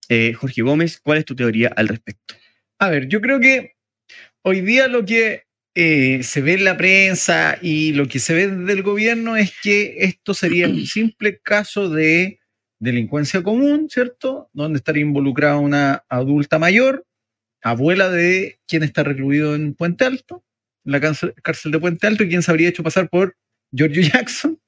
Eh, 0.07 0.33
Jorge 0.33 0.61
Gómez, 0.61 0.99
¿cuál 1.01 1.19
es 1.19 1.25
tu 1.25 1.35
teoría 1.35 1.69
al 1.75 1.87
respecto? 1.87 2.35
A 2.79 2.89
ver, 2.89 3.07
yo 3.07 3.21
creo 3.21 3.39
que 3.39 3.75
hoy 4.43 4.61
día 4.61 4.87
lo 4.87 5.05
que 5.05 5.43
eh, 5.75 6.23
se 6.23 6.41
ve 6.41 6.53
en 6.53 6.63
la 6.63 6.77
prensa 6.77 7.57
y 7.61 7.93
lo 7.93 8.07
que 8.07 8.19
se 8.19 8.33
ve 8.33 8.47
del 8.47 8.81
gobierno 8.81 9.35
es 9.35 9.53
que 9.61 9.97
esto 9.99 10.33
sería 10.33 10.67
un 10.67 10.85
simple 10.85 11.39
caso 11.39 11.89
de 11.89 12.39
delincuencia 12.79 13.43
común, 13.43 13.87
¿cierto? 13.89 14.49
Donde 14.53 14.77
estaría 14.77 15.03
involucrada 15.03 15.57
una 15.57 16.05
adulta 16.09 16.59
mayor, 16.59 17.05
abuela 17.61 18.09
de 18.09 18.59
quien 18.67 18.83
está 18.83 19.03
recluido 19.03 19.53
en 19.53 19.73
Puente 19.73 20.05
Alto, 20.05 20.43
en 20.85 20.93
la 20.93 21.01
cárcel, 21.01 21.33
cárcel 21.43 21.71
de 21.71 21.79
Puente 21.79 22.07
Alto, 22.07 22.23
y 22.23 22.29
quien 22.29 22.41
se 22.41 22.51
habría 22.51 22.69
hecho 22.69 22.83
pasar 22.83 23.09
por 23.09 23.35
Giorgio 23.71 24.01
Jackson. 24.13 24.58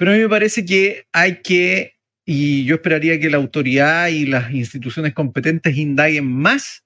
Pero 0.00 0.12
a 0.12 0.14
mí 0.14 0.20
me 0.22 0.30
parece 0.30 0.64
que 0.64 1.04
hay 1.12 1.42
que, 1.42 1.92
y 2.24 2.64
yo 2.64 2.76
esperaría 2.76 3.20
que 3.20 3.28
la 3.28 3.36
autoridad 3.36 4.08
y 4.08 4.24
las 4.24 4.50
instituciones 4.50 5.12
competentes 5.12 5.76
indaguen 5.76 6.24
más 6.24 6.84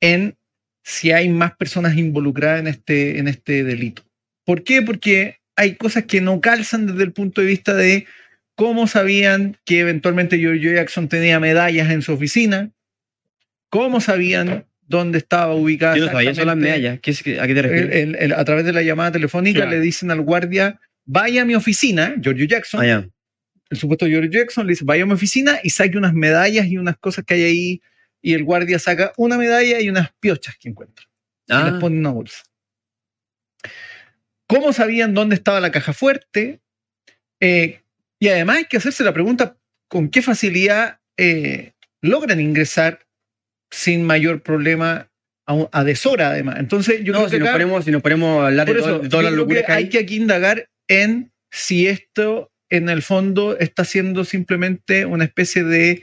en 0.00 0.36
si 0.84 1.10
hay 1.10 1.28
más 1.28 1.56
personas 1.56 1.96
involucradas 1.96 2.60
en 2.60 2.68
este, 2.68 3.18
en 3.18 3.26
este 3.26 3.64
delito. 3.64 4.04
¿Por 4.44 4.62
qué? 4.62 4.80
Porque 4.80 5.38
hay 5.56 5.74
cosas 5.74 6.04
que 6.04 6.20
no 6.20 6.40
calzan 6.40 6.86
desde 6.86 7.02
el 7.02 7.12
punto 7.12 7.40
de 7.40 7.48
vista 7.48 7.74
de 7.74 8.06
cómo 8.54 8.86
sabían 8.86 9.56
que 9.64 9.80
eventualmente 9.80 10.38
Giorgio 10.38 10.72
Jackson 10.72 11.08
tenía 11.08 11.40
medallas 11.40 11.90
en 11.90 12.02
su 12.02 12.12
oficina, 12.12 12.70
cómo 13.70 14.00
sabían 14.00 14.66
dónde 14.86 15.18
estaba 15.18 15.52
ubicada. 15.52 15.96
Yo 15.96 16.06
no 16.06 16.12
sabía 16.12 16.32
las 16.44 16.56
medallas. 16.56 17.00
¿Qué 17.00 17.10
es- 17.10 17.22
¿A 17.40 17.46
qué 17.48 17.54
te 17.54 17.58
el- 17.58 17.62
refieres? 17.64 17.96
el- 17.96 18.14
el- 18.14 18.32
a 18.34 18.44
través 18.44 18.64
de 18.64 18.72
la 18.72 18.82
llamada 18.82 19.10
telefónica 19.10 19.62
Claro. 19.62 19.72
le 19.72 19.80
dicen 19.80 20.12
al 20.12 20.20
guardia, 20.20 20.78
vaya 21.06 21.42
a 21.42 21.44
mi 21.44 21.54
oficina, 21.54 22.14
Giorgio 22.20 22.44
Jackson, 22.46 22.80
Ah, 22.82 22.86
ya. 22.86 23.08
el 23.70 23.78
supuesto 23.78 24.06
George 24.06 24.28
Jackson 24.30 24.66
le 24.66 24.72
dice, 24.72 24.84
vaya 24.84 25.04
a 25.04 25.06
mi 25.06 25.12
oficina 25.14 25.58
y 25.62 25.70
saque 25.70 25.96
unas 25.96 26.12
medallas 26.12 26.66
y 26.66 26.76
unas 26.78 26.96
cosas 26.98 27.24
que 27.24 27.34
hay 27.34 27.42
ahí. 27.44 27.82
Y 28.22 28.34
el 28.34 28.42
guardia 28.44 28.78
saca 28.78 29.12
una 29.16 29.38
medalla 29.38 29.80
y 29.80 29.88
unas 29.88 30.10
piochas 30.20 30.56
que 30.58 30.68
encuentra. 30.68 31.06
Y 31.48 31.52
Ah, 31.52 31.70
las 31.70 31.80
pone 31.80 31.94
en 31.94 32.00
una 32.00 32.10
bolsa. 32.10 32.42
¿Cómo 34.48 34.72
sabían 34.72 35.14
dónde 35.14 35.34
estaba 35.34 35.60
la 35.60 35.70
caja 35.70 35.92
fuerte? 35.92 36.60
Eh, 37.40 37.80
y 38.18 38.28
además 38.28 38.58
hay 38.58 38.64
que 38.66 38.76
hacerse 38.76 39.04
la 39.04 39.12
pregunta, 39.12 39.56
¿con 39.88 40.08
qué 40.08 40.22
facilidad 40.22 41.00
eh, 41.16 41.72
logran 42.00 42.40
ingresar 42.40 43.06
sin 43.70 44.04
mayor 44.04 44.42
problema 44.42 45.10
a, 45.46 45.84
deshora 45.84 46.30
además? 46.30 46.56
Entonces 46.60 47.02
yo 47.04 47.12
no, 47.12 47.18
creo 47.20 47.28
si 47.30 47.36
que 47.36 47.40
nos, 47.40 47.50
ponemos, 47.50 47.84
si 47.84 47.90
nos 47.90 48.02
ponemos 48.02 48.42
a 48.42 48.46
hablar 48.46 48.66
de, 48.66 48.72
por 48.72 48.82
todo- 48.82 48.94
eso, 48.94 49.02
de 49.02 49.08
todas 49.08 49.24
las 49.24 49.34
locuras 49.34 49.64
que 49.64 49.72
hay, 49.72 49.84
hay 49.84 49.88
que 49.90 49.98
aquí 49.98 50.16
indagar 50.16 50.68
en 50.88 51.32
si 51.50 51.86
esto 51.86 52.52
en 52.68 52.88
el 52.88 53.02
fondo 53.02 53.56
está 53.58 53.84
siendo 53.84 54.24
simplemente 54.24 55.06
una 55.06 55.24
especie 55.24 55.64
de 55.64 56.02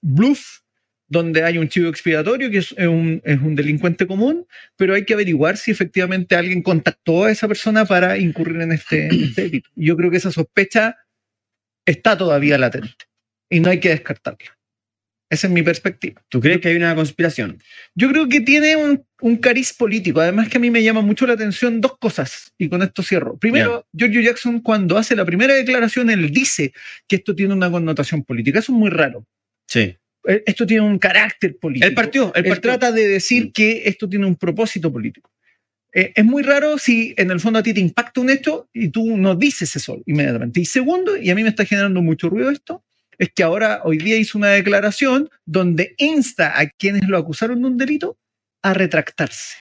bluff 0.00 0.60
donde 1.08 1.42
hay 1.42 1.58
un 1.58 1.68
chivo 1.68 1.88
expiatorio 1.88 2.50
que 2.50 2.58
es 2.58 2.72
un, 2.72 3.20
delincuente 3.56 4.06
común, 4.06 4.46
pero 4.76 4.94
hay 4.94 5.04
que 5.04 5.14
averiguar 5.14 5.56
si 5.56 5.72
efectivamente 5.72 6.36
alguien 6.36 6.62
contactó 6.62 7.24
a 7.24 7.32
esa 7.32 7.48
persona 7.48 7.84
para 7.84 8.16
incurrir 8.16 8.60
en 8.60 8.72
este, 8.72 9.08
en 9.08 9.24
este 9.24 9.42
delito. 9.42 9.70
Yo 9.74 9.96
creo 9.96 10.10
que 10.10 10.18
esa 10.18 10.30
sospecha 10.30 10.96
está 11.84 12.16
todavía 12.16 12.58
latente 12.58 13.06
y 13.50 13.58
no 13.58 13.70
hay 13.70 13.80
que 13.80 13.88
descartarla. 13.88 14.59
Esa 15.30 15.46
es 15.46 15.52
mi 15.52 15.62
perspectiva. 15.62 16.20
¿Tú 16.28 16.40
crees 16.40 16.60
que 16.60 16.68
hay 16.68 16.76
una 16.76 16.94
conspiración? 16.96 17.62
Yo 17.94 18.08
creo 18.10 18.28
que 18.28 18.40
tiene 18.40 18.74
un, 18.74 19.04
un 19.20 19.36
cariz 19.36 19.72
político. 19.72 20.20
Además 20.20 20.48
que 20.48 20.56
a 20.58 20.60
mí 20.60 20.70
me 20.72 20.82
llama 20.82 21.02
mucho 21.02 21.24
la 21.26 21.34
atención 21.34 21.80
dos 21.80 21.96
cosas, 21.98 22.52
y 22.58 22.68
con 22.68 22.82
esto 22.82 23.02
cierro. 23.04 23.38
Primero, 23.38 23.86
Giorgio 23.92 24.20
Jackson 24.22 24.58
cuando 24.60 24.98
hace 24.98 25.14
la 25.14 25.24
primera 25.24 25.54
declaración, 25.54 26.10
él 26.10 26.30
dice 26.32 26.72
que 27.06 27.16
esto 27.16 27.34
tiene 27.36 27.54
una 27.54 27.70
connotación 27.70 28.24
política. 28.24 28.58
Eso 28.58 28.72
es 28.72 28.78
muy 28.78 28.90
raro. 28.90 29.24
Sí. 29.68 29.96
Eh, 30.26 30.42
Esto 30.44 30.66
tiene 30.66 30.82
un 30.82 30.98
carácter 30.98 31.56
político. 31.58 31.86
El 31.86 31.94
partido, 31.94 32.32
el 32.34 32.44
Él 32.46 32.60
trata 32.60 32.90
de 32.92 33.06
decir 33.08 33.46
Mm. 33.46 33.52
que 33.52 33.82
esto 33.86 34.08
tiene 34.08 34.26
un 34.26 34.36
propósito 34.36 34.92
político. 34.92 35.30
eh, 35.92 36.12
es 36.14 36.24
muy 36.24 36.42
raro 36.44 36.78
si 36.78 37.14
en 37.16 37.30
el 37.32 37.40
fondo 37.40 37.58
a 37.58 37.62
ti 37.64 37.72
te 37.74 37.80
impacta 37.80 38.20
un 38.20 38.30
hecho 38.30 38.68
y 38.72 38.90
tú 38.90 39.16
no 39.16 39.34
dices 39.34 39.74
eso 39.74 40.00
inmediatamente. 40.06 40.60
Y 40.60 40.64
segundo, 40.64 41.16
y 41.16 41.30
a 41.30 41.34
mí 41.34 41.42
me 41.42 41.48
está 41.48 41.64
generando 41.64 42.00
mucho 42.00 42.28
ruido 42.28 42.48
esto, 42.50 42.84
es 43.20 43.30
que 43.34 43.42
ahora 43.42 43.82
hoy 43.84 43.98
día 43.98 44.16
hizo 44.16 44.38
una 44.38 44.48
declaración 44.48 45.28
donde 45.44 45.94
insta 45.98 46.58
a 46.58 46.66
quienes 46.70 47.06
lo 47.06 47.18
acusaron 47.18 47.60
de 47.60 47.68
un 47.68 47.76
delito 47.76 48.18
a 48.62 48.72
retractarse. 48.74 49.56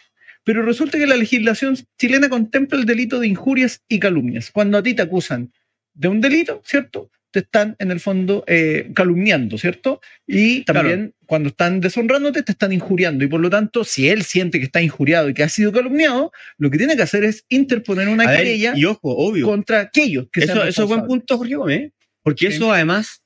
Pero 0.46 0.62
resulta 0.64 0.98
que 0.98 1.06
la 1.06 1.18
legislación 1.18 1.78
chilena 2.00 2.30
contempla 2.30 2.80
el 2.80 2.86
delito 2.86 3.20
de 3.20 3.28
injurias 3.28 3.84
y 3.90 4.00
calumnias. 4.00 4.50
Cuando 4.52 4.78
a 4.78 4.84
ti 4.84 4.94
te 4.94 5.02
acusan 5.02 5.52
de 5.94 6.08
un 6.08 6.22
delito, 6.22 6.62
¿cierto? 6.66 7.12
Te 7.32 7.40
están 7.40 7.76
en 7.80 7.92
el 7.92 8.00
fondo 8.00 8.46
eh, 8.48 8.90
calumniando, 8.96 9.58
¿cierto? 9.58 10.00
Y 10.26 10.64
también 10.64 11.14
cuando 11.28 11.50
están 11.50 11.82
deshonrándote, 11.82 12.42
te 12.44 12.54
están 12.54 12.72
injuriando. 12.72 13.26
Y 13.26 13.28
por 13.28 13.42
lo 13.42 13.50
tanto, 13.50 13.84
si 13.84 14.08
él 14.08 14.24
siente 14.24 14.58
que 14.60 14.66
está 14.66 14.82
injuriado 14.82 15.30
y 15.30 15.34
que 15.34 15.44
ha 15.44 15.50
sido 15.50 15.74
calumniado, 15.74 16.32
lo 16.58 16.72
que 16.72 16.78
tiene 16.78 16.96
que 16.96 17.04
hacer 17.04 17.26
es 17.26 17.44
interponer 17.50 18.08
una 18.08 18.24
A 18.24 18.28
ver, 18.32 18.38
querella 18.38 18.74
y 18.76 18.86
ojo, 18.86 19.16
obvio. 19.16 19.46
contra 19.46 19.82
aquellos 19.82 20.28
que 20.32 20.46
Eso, 20.46 20.64
eso 20.64 20.84
es 20.84 20.90
buen 20.90 21.06
punto, 21.06 21.38
Jorge 21.38 21.56
Gómez. 21.56 21.92
Porque 22.24 22.50
Sí. 22.50 22.56
eso 22.56 22.72
además. 22.74 23.22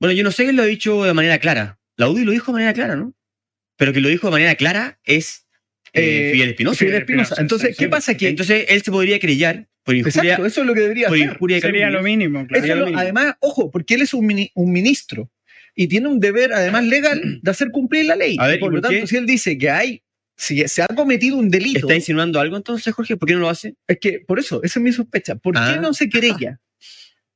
Bueno, 0.00 0.12
yo 0.12 0.24
no 0.24 0.30
sé 0.30 0.44
quién 0.44 0.56
lo 0.56 0.62
ha 0.62 0.66
dicho 0.66 1.04
de 1.04 1.14
manera 1.14 1.38
clara. 1.38 1.78
La 1.96 2.08
UDI 2.08 2.24
lo 2.24 2.32
dijo 2.32 2.46
de 2.52 2.54
manera 2.54 2.72
clara, 2.72 2.96
¿no? 2.96 3.14
Pero 3.76 3.92
que 3.92 4.00
lo 4.00 4.08
dijo 4.08 4.26
de 4.28 4.32
manera 4.32 4.54
clara 4.56 4.98
es 5.04 5.46
eh, 5.92 6.30
Eh, 6.30 6.32
Fidel 6.32 6.48
Espinosa. 6.50 6.78
Fidel 6.78 6.94
Espinosa. 6.96 7.36
Entonces, 7.40 7.70
sí, 7.70 7.76
¿qué 7.78 7.84
sí. 7.84 7.90
pasa? 7.90 8.16
Que, 8.16 8.28
Entonces 8.28 8.66
él 8.68 8.82
se 8.82 8.90
podría 8.90 9.18
querellar 9.18 9.68
por 9.84 9.94
injuria, 9.94 10.22
exacto, 10.32 10.46
eso 10.46 10.60
es 10.62 10.66
lo 10.66 10.74
que 10.74 10.80
debería 10.80 11.08
por 11.08 11.16
hacer. 11.52 11.60
Sería 11.60 11.90
lo 11.90 12.02
mínimo, 12.02 12.46
claro. 12.46 12.60
Sería 12.62 12.74
lo- 12.74 12.80
lo 12.80 12.86
mínimo. 12.86 13.00
además, 13.00 13.34
ojo, 13.40 13.70
porque 13.70 13.94
él 13.94 14.02
es 14.02 14.14
un, 14.14 14.26
mini- 14.26 14.50
un 14.54 14.72
ministro 14.72 15.30
y 15.74 15.88
tiene 15.88 16.08
un 16.08 16.20
deber, 16.20 16.52
además 16.54 16.84
legal, 16.84 17.40
de 17.42 17.50
hacer 17.50 17.70
cumplir 17.70 18.06
la 18.06 18.16
ley. 18.16 18.36
A 18.40 18.46
ver, 18.46 18.56
Y 18.56 18.60
por 18.60 18.72
¿y 18.72 18.76
lo 18.76 18.82
tanto, 18.82 18.98
qué? 19.00 19.06
si 19.06 19.16
él 19.16 19.26
dice 19.26 19.58
que 19.58 19.70
hay, 19.70 20.02
si 20.36 20.66
se 20.68 20.82
ha 20.82 20.86
cometido 20.88 21.36
un 21.36 21.50
delito, 21.50 21.80
¿Está 21.80 21.94
insinuando 21.94 22.40
algo 22.40 22.56
entonces, 22.56 22.92
Jorge? 22.94 23.16
¿Por 23.16 23.28
qué 23.28 23.34
no 23.34 23.40
lo 23.40 23.48
hace? 23.50 23.74
es 23.86 23.98
que 24.00 24.20
por 24.26 24.38
eso, 24.38 24.62
esa 24.62 24.78
es 24.78 24.82
mi 24.82 24.90
sospecha. 24.92 25.34
¿Por 25.36 25.56
Ah. 25.58 25.72
qué 25.74 25.80
no 25.80 25.92
se 25.94 26.08
querella? 26.08 26.58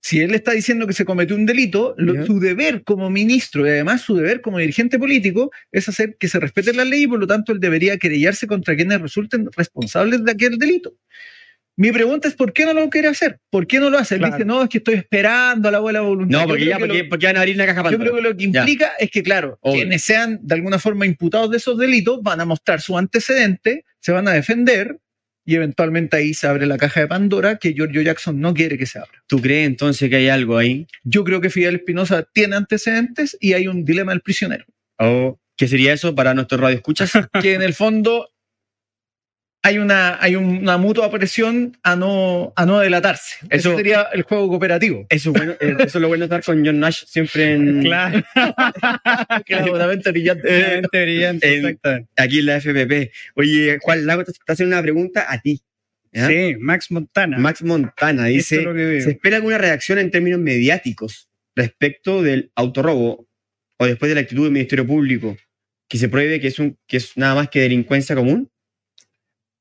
Si 0.00 0.20
él 0.20 0.34
está 0.34 0.52
diciendo 0.52 0.86
que 0.86 0.92
se 0.92 1.04
cometió 1.04 1.34
un 1.36 1.44
delito, 1.44 1.94
lo- 1.98 2.24
su 2.24 2.38
deber 2.38 2.84
como 2.84 3.10
ministro 3.10 3.66
y 3.66 3.70
además 3.70 4.02
su 4.02 4.14
deber 4.14 4.40
como 4.40 4.58
dirigente 4.58 4.98
político 4.98 5.50
es 5.72 5.88
hacer 5.88 6.16
que 6.18 6.28
se 6.28 6.38
respete 6.38 6.72
la 6.72 6.84
ley 6.84 7.02
y 7.02 7.06
por 7.08 7.18
lo 7.18 7.26
tanto 7.26 7.52
él 7.52 7.60
debería 7.60 7.98
querellarse 7.98 8.46
contra 8.46 8.76
quienes 8.76 9.00
resulten 9.00 9.48
responsables 9.56 10.24
de 10.24 10.30
aquel 10.32 10.56
delito. 10.56 10.94
Mi 11.76 11.92
pregunta 11.92 12.26
es 12.26 12.34
¿por 12.34 12.52
qué 12.52 12.64
no 12.64 12.72
lo 12.72 12.90
quiere 12.90 13.06
hacer? 13.08 13.38
¿Por 13.50 13.66
qué 13.68 13.78
no 13.78 13.88
lo 13.90 13.98
hace? 13.98 14.14
Él 14.16 14.20
Claro. 14.20 14.34
dice, 14.36 14.44
no, 14.44 14.62
es 14.64 14.68
que 14.68 14.78
estoy 14.78 14.94
esperando 14.94 15.68
a 15.68 15.72
la 15.72 15.78
buena 15.78 16.00
voluntad. 16.00 16.40
No, 16.42 16.46
porque 16.48 16.64
ya, 16.64 16.76
que 16.76 16.80
lo- 16.82 16.86
porque, 16.88 17.04
porque 17.04 17.26
van 17.26 17.36
a 17.36 17.40
abrir 17.40 17.54
una 17.54 17.66
caja 17.66 17.90
yo 17.90 17.98
creo 17.98 18.14
que 18.16 18.20
lo 18.22 18.36
que 18.36 18.50
Ya. 18.50 18.60
implica 18.60 18.92
es 18.98 19.10
que, 19.10 19.22
claro, 19.22 19.58
Obvio. 19.62 19.80
quienes 19.82 20.02
sean 20.02 20.40
de 20.42 20.54
alguna 20.56 20.78
forma 20.80 21.06
imputados 21.06 21.50
de 21.52 21.56
esos 21.58 21.78
delitos 21.78 22.20
van 22.22 22.40
a 22.40 22.44
mostrar 22.44 22.80
su 22.80 22.98
antecedente, 22.98 23.84
se 24.00 24.10
van 24.12 24.26
a 24.26 24.32
defender 24.32 24.98
y 25.48 25.54
eventualmente 25.54 26.18
ahí 26.18 26.34
se 26.34 26.46
abre 26.46 26.66
la 26.66 26.76
caja 26.76 27.00
de 27.00 27.06
Pandora 27.06 27.56
que 27.56 27.72
Giorgio 27.72 28.02
Jackson 28.02 28.38
no 28.38 28.52
quiere 28.52 28.76
que 28.76 28.84
se 28.84 28.98
abra. 28.98 29.24
¿Tú 29.26 29.40
crees 29.40 29.66
entonces 29.66 30.10
que 30.10 30.16
hay 30.16 30.28
algo 30.28 30.58
ahí? 30.58 30.86
Yo 31.04 31.24
creo 31.24 31.40
que 31.40 31.48
Fidel 31.48 31.76
Espinosa 31.76 32.28
tiene 32.34 32.54
antecedentes 32.54 33.34
y 33.40 33.54
hay 33.54 33.66
un 33.66 33.82
dilema 33.82 34.12
del 34.12 34.20
prisionero, 34.20 34.66
¿O 34.98 35.40
qué 35.56 35.66
sería 35.66 35.94
eso 35.94 36.14
para 36.14 36.34
nuestros 36.34 36.60
radioescuchas? 36.60 37.12
que 37.40 37.54
en 37.54 37.62
el 37.62 37.72
fondo 37.72 38.28
hay 39.68 39.78
una, 39.78 40.16
hay 40.22 40.34
una 40.34 40.78
mutua 40.78 41.10
presión 41.10 41.76
a 41.82 41.94
no, 41.94 42.52
a 42.56 42.64
no 42.64 42.78
delatarse. 42.80 43.36
Eso 43.50 43.76
sería 43.76 44.08
el 44.14 44.22
juego 44.22 44.48
cooperativo. 44.48 45.06
Eso 45.10 45.30
es, 45.30 45.36
bueno, 45.36 45.52
eh, 45.60 45.76
eso 45.78 45.98
es 45.98 46.02
lo 46.02 46.08
bueno 46.08 46.24
estar 46.24 46.42
con 46.42 46.64
John 46.64 46.80
Nash 46.80 47.04
siempre 47.06 47.52
en, 47.52 47.82
Claro, 47.82 48.22
Claramente 49.46 50.10
brillante. 50.10 50.42
brillante, 50.48 51.02
brillante, 51.02 51.48
En- 51.58 51.64
exactamente. 51.66 52.08
aquí 52.16 52.38
en 52.38 52.46
la 52.46 52.56
FPP. 52.60 53.12
Oye, 53.34 53.78
Juan 53.80 54.06
Lago 54.06 54.24
te 54.24 54.30
está 54.32 54.52
haciendo 54.54 54.74
una 54.74 54.82
pregunta 54.82 55.26
a 55.28 55.40
ti. 55.40 55.60
¿ya? 56.12 56.26
Sí, 56.28 56.56
Max 56.58 56.90
Montana. 56.90 57.38
Max 57.38 57.62
Montana 57.62 58.24
dice, 58.26 58.64
es. 58.96 59.04
¿se 59.04 59.10
espera 59.10 59.36
alguna 59.36 59.58
reacción 59.58 59.98
en 59.98 60.10
términos 60.10 60.40
mediáticos 60.40 61.28
respecto 61.54 62.22
del 62.22 62.50
autorrobo 62.54 63.28
o 63.78 63.86
después 63.86 64.08
de 64.08 64.14
la 64.14 64.22
actitud 64.22 64.44
del 64.44 64.52
Ministerio 64.52 64.86
Público 64.86 65.36
que 65.88 65.98
se 65.98 66.08
pruebe 66.08 66.40
que 66.40 66.48
es, 66.48 66.58
un, 66.58 66.78
que 66.86 66.96
es 66.98 67.16
nada 67.16 67.34
más 67.34 67.48
que 67.50 67.60
delincuencia 67.60 68.14
común? 68.16 68.50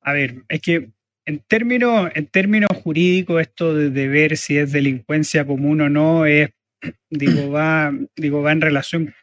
A 0.08 0.14
ver, 0.14 0.44
es 0.48 0.62
que 0.62 0.88
en 1.26 1.40
términos, 1.40 2.10
en 2.16 2.28
términos 2.28 2.70
jurídicos, 2.82 3.42
esto 3.42 3.76
de, 3.76 4.08
ver 4.08 4.38
si 4.38 4.58
es 4.58 4.72
delincuencia 4.72 5.46
común 5.46 5.82
o 5.82 5.90
no 5.90 6.26
es, 6.26 6.50
digo, 7.10 7.52
va, 7.52 7.92
digo, 8.16 8.42
va 8.42 8.54
en 8.54 8.62
relación 8.62 9.14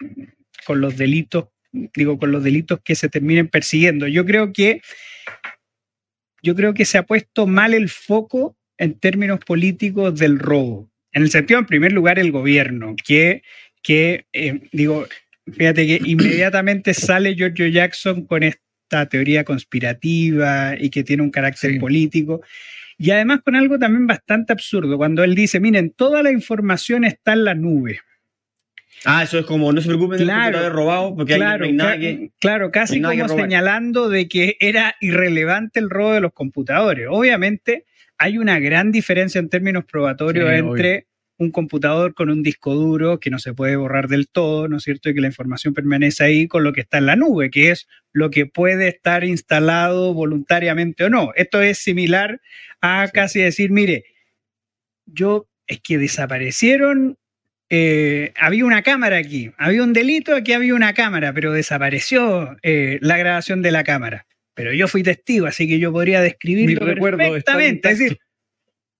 con 0.66 0.83
los 0.83 0.99
delitos, 0.99 1.47
digo, 1.73 2.18
con 2.18 2.33
los 2.33 2.44
delitos 2.44 2.81
que 2.85 2.97
se 2.97 3.09
terminen 3.09 3.49
persiguiendo. 3.49 4.07
Yo 4.09 4.27
creo 4.27 4.53
que, 4.53 4.83
yo 6.42 6.55
creo 6.55 6.75
que 6.75 6.85
se 6.85 6.99
ha 6.99 7.05
puesto 7.05 7.47
mal 7.47 7.73
el 7.73 7.88
foco 7.88 8.55
en 8.77 8.99
términos 8.99 9.40
políticos 9.40 10.18
del 10.18 10.38
robo. 10.38 10.90
En 11.12 11.23
el 11.23 11.31
sentido, 11.31 11.61
en 11.61 11.64
primer 11.64 11.92
lugar, 11.92 12.18
el 12.18 12.31
gobierno, 12.31 12.94
que, 13.03 13.40
que 13.83 14.27
eh, 14.35 14.61
digo, 14.70 15.07
fíjate 15.51 15.87
que 15.87 16.01
inmediatamente 16.05 16.92
sale 16.92 17.35
Giorgio 17.35 17.68
Jackson 17.68 18.27
con 18.27 18.42
esta 18.85 19.07
teoría 19.09 19.44
conspirativa 19.44 20.75
y 20.79 20.90
que 20.90 21.03
tiene 21.05 21.23
un 21.23 21.31
carácter 21.31 21.73
Sí. 21.73 21.79
político. 21.79 22.42
Y 22.99 23.11
además 23.11 23.40
con 23.44 23.57
algo 23.57 23.79
también 23.79 24.07
bastante 24.07 24.53
absurdo, 24.53 24.97
cuando 24.97 25.25
él 25.25 25.35
dice, 25.35 25.59
miren, 25.59 25.90
toda 25.90 26.23
la 26.23 26.31
información 26.31 27.05
está 27.05 27.33
en 27.33 27.44
la 27.44 27.55
nube. 27.55 28.01
Ah, 29.05 29.23
eso 29.25 29.38
es 29.38 29.47
como, 29.47 29.73
no 29.73 29.81
se 29.81 29.88
preocupen 29.88 30.18
de 30.18 30.25
Claro, 30.25 30.59
haber 30.59 30.73
robado 30.73 31.14
porque 31.16 31.33
no 31.33 31.38
Claro, 31.38 31.64
hay 31.64 31.73
nada 31.73 31.92
ca- 31.94 31.99
que... 31.99 32.31
claro, 32.40 32.70
casi 32.70 33.01
no 33.01 33.09
hay 33.09 33.16
nada 33.18 33.27
que 33.29 33.33
como 33.33 33.42
señalando 33.44 34.09
de 34.09 34.29
que 34.29 34.57
era 34.61 34.94
irrelevante 35.01 35.81
el 35.81 35.90
robo 35.90 36.12
de 36.12 36.20
los 36.20 36.33
computadores. 36.33 37.07
Obviamente 37.11 37.85
hay 38.16 38.38
una 38.38 38.61
gran 38.61 38.92
diferencia 38.92 39.40
en 39.40 39.49
términos 39.49 39.85
probatorios 39.85 40.49
Sí, 40.49 40.57
entre 40.57 41.07
un 41.37 41.51
computador 41.51 42.14
con 42.14 42.31
un 42.31 42.42
disco 42.42 42.75
duro 42.75 43.18
que 43.18 43.31
no 43.31 43.38
se 43.38 43.55
puede 43.55 43.77
borrar 43.77 44.09
del 44.09 44.29
todo, 44.29 44.68
¿no 44.68 44.77
es 44.77 44.85
cierto? 44.85 45.09
Y 45.09 45.14
que 45.14 45.20
la 45.20 45.27
información 45.27 45.75
permanece 45.75 46.25
ahí 46.25 46.47
con 46.47 46.64
lo 46.64 46.73
que 46.73 46.83
está 46.83 46.99
en 46.99 47.07
la 47.07 47.16
nube, 47.16 47.51
que 47.51 47.70
es 47.70 47.88
lo 48.12 48.31
que 48.31 48.47
puede 48.47 48.88
estar 48.88 49.25
instalado 49.25 50.14
voluntariamente 50.14 51.05
o 51.05 51.11
no. 51.11 51.33
Esto 51.35 51.61
es 51.61 51.79
similar 51.79 52.40
a 52.81 53.09
casi 53.12 53.40
decir, 53.40 53.70
mire, 53.70 54.05
yo 55.07 55.49
es 55.66 55.81
que 55.81 55.99
desaparecieron 55.99 57.18
eh, 57.70 58.33
había 58.37 58.64
una 58.64 58.83
cámara 58.83 59.16
aquí, 59.16 59.51
había 59.57 59.83
un 59.83 59.92
delito, 59.92 60.37
aquí 60.37 60.53
había 60.53 60.75
una 60.75 60.92
cámara, 60.94 61.33
pero 61.33 61.53
desapareció 61.53 62.57
eh, 62.62 62.99
la 63.01 63.16
grabación 63.16 63.62
de 63.62 63.73
la 63.73 63.85
cámara. 63.85 64.27
Pero 64.55 64.73
yo 64.73 64.87
fui 64.87 65.03
testigo, 65.03 65.47
así 65.47 65.66
que 65.66 65.79
yo 65.79 65.90
podría 65.90 66.20
describirlo 66.20 66.87
Mi 66.87 67.01
perfectamente. 67.01 67.90
Es 67.90 67.99
decir, 67.99 68.18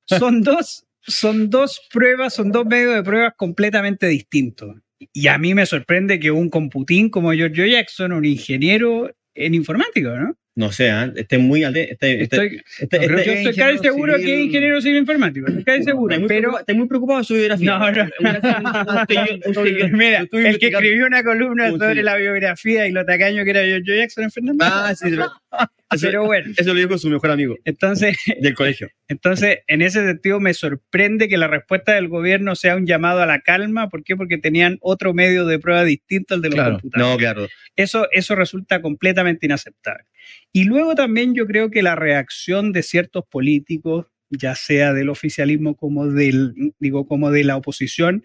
son 0.07 0.42
dos, 0.42 0.87
son 1.07 1.51
dos 1.51 1.81
pruebas, 1.93 2.35
son 2.35 2.51
dos 2.51 2.67
medios 2.67 2.95
de 2.95 3.03
pruebas 3.03 3.33
completamente 3.37 4.07
distintos. 4.07 4.77
Y 5.12 5.29
a 5.29 5.38
mí 5.38 5.55
me 5.55 5.67
sorprende 5.67 6.19
que 6.19 6.31
un 6.31 6.49
computín 6.49 7.11
como 7.11 7.33
Giorgio 7.33 7.67
Jackson, 7.67 8.12
un 8.12 8.25
ingeniero 8.25 9.11
en 9.35 9.55
informática, 9.55 10.19
¿no? 10.19 10.37
No 10.57 10.71
sé, 10.71 10.88
¿ah? 10.90 11.12
esté 11.17 11.38
muy... 11.38 11.64
Esté, 11.64 11.90
esté, 11.93 12.23
Estoy, 12.23 12.62
yo 12.81 13.51
casi 13.57 13.79
seguro 13.79 14.14
que 14.14 14.21
es 14.21 14.27
civil- 14.27 14.45
ingeniero 14.45 14.81
civil 14.81 14.99
informático, 14.99 15.49
estoy 15.49 15.64
casi 15.64 15.83
seguro, 15.83 16.14
Estoy 16.14 16.29
pero... 16.29 16.59
estoy 16.61 16.75
muy 16.77 16.87
preocupado 16.87 17.19
de 17.19 17.25
su 17.25 17.35
biografía. 17.35 17.77
No, 17.77 17.90
no. 17.90 18.09
Mira, 19.93 20.27
el 20.33 20.59
que 20.59 20.69
escribió 20.69 21.07
una 21.07 21.23
columna 21.23 21.71
sobre 21.71 22.03
la 22.03 22.17
biografía 22.17 22.87
y 22.87 22.93
lo 22.93 23.05
tacaño 23.05 23.45
que 23.45 23.51
era 23.51 23.64
Giorgio 23.64 23.95
Jackson 23.97 24.25
en 24.25 24.31
Fernando. 24.31 24.64
Ah, 24.67 24.95
sí, 24.95 25.07
pero- 25.11 25.31
eso, 25.93 26.07
pero 26.07 26.25
bueno, 26.25 26.53
eso 26.57 26.75
lo 26.75 26.81
dijo 26.81 26.99
su 26.99 27.09
mejor 27.09 27.31
amigo 27.31 27.57
entonces, 27.64 28.17
del 28.40 28.55
colegio. 28.55 28.88
entonces, 29.09 29.59
en 29.67 29.83
ese 29.83 30.05
sentido 30.05 30.40
me 30.40 30.55
sorprende 30.55 31.29
que 31.29 31.37
la 31.37 31.47
respuesta 31.49 31.93
del 31.95 32.09
gobierno 32.09 32.55
sea 32.55 32.77
un 32.77 32.87
llamado 32.87 33.23
a 33.23 33.27
la 33.27 33.40
calma. 33.40 33.88
¿Por 33.88 34.03
qué? 34.05 34.17
Porque 34.17 34.38
tenían 34.38 34.79
otro 34.81 35.14
medio 35.14 35.47
de 35.47 35.59
prueba 35.59 35.85
distinto 35.85 36.35
al 36.35 36.43
de 36.43 36.49
los 36.49 36.55
Claro. 36.55 36.73
computadores. 36.75 37.12
No, 37.12 37.19
claro. 37.19 37.49
Eso, 37.77 38.09
eso 38.12 38.35
resulta 38.35 38.81
completamente 38.81 39.47
inaceptable. 39.47 40.05
Y 40.53 40.65
luego 40.65 40.95
también 40.95 41.35
yo 41.35 41.47
creo 41.47 41.71
que 41.71 41.83
la 41.83 41.97
reacción 41.97 42.73
de 42.73 42.83
ciertos 42.83 43.25
políticos, 43.31 44.07
ya 44.31 44.55
sea 44.55 44.93
del 44.93 45.09
oficialismo 45.09 45.77
como 45.77 46.07
del, 46.09 46.55
digo, 46.79 47.07
como 47.07 47.31
de 47.31 47.45
la 47.45 47.57
oposición, 47.57 48.25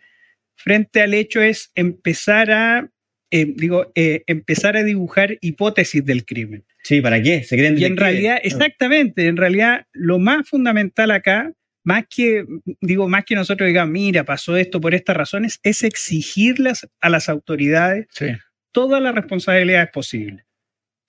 frente 0.56 1.02
al 1.02 1.14
hecho 1.14 1.42
es 1.42 1.72
empezar 1.76 2.52
a, 2.52 2.90
eh, 3.32 3.46
digo, 3.56 3.92
eh, 3.96 4.24
empezar 4.28 4.76
a 4.76 4.84
dibujar 4.84 5.38
hipótesis 5.42 6.04
del 6.04 6.26
crimen. 6.26 6.66
Sí, 6.84 7.02
¿para 7.02 7.22
qué? 7.22 7.44
Se 7.44 7.58
creen 7.58 7.78
Y 7.78 7.86
en 7.86 7.98
realidad, 7.98 8.40
exactamente, 8.44 9.28
en 9.28 9.38
realidad 9.38 9.86
lo 9.94 10.20
más 10.20 10.48
fundamental 10.48 11.12
acá, 11.12 11.52
más 11.84 12.06
que, 12.10 12.46
digo, 12.82 13.08
más 13.08 13.24
que 13.26 13.36
nosotros 13.36 13.68
digamos, 13.68 13.92
mira, 13.94 14.24
pasó 14.26 14.58
esto 14.58 14.82
por 14.82 14.94
estas 14.94 15.16
razones, 15.16 15.60
es 15.64 15.84
exigirlas 15.84 16.88
a 17.02 17.10
las 17.10 17.30
autoridades 17.30 18.08
Sí. 18.12 18.28
todas 18.72 19.02
las 19.02 19.16
responsabilidades 19.16 19.90
posibles, 19.92 20.46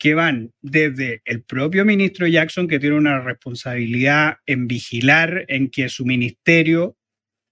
que 0.00 0.14
van 0.14 0.50
desde 0.62 1.20
el 1.26 1.42
propio 1.42 1.84
ministro 1.84 2.26
Jackson, 2.26 2.66
que 2.66 2.80
tiene 2.80 2.96
una 2.96 3.20
responsabilidad 3.20 4.38
en 4.46 4.66
vigilar 4.66 5.44
en 5.48 5.68
que 5.70 5.88
su 5.90 6.06
ministerio, 6.06 6.96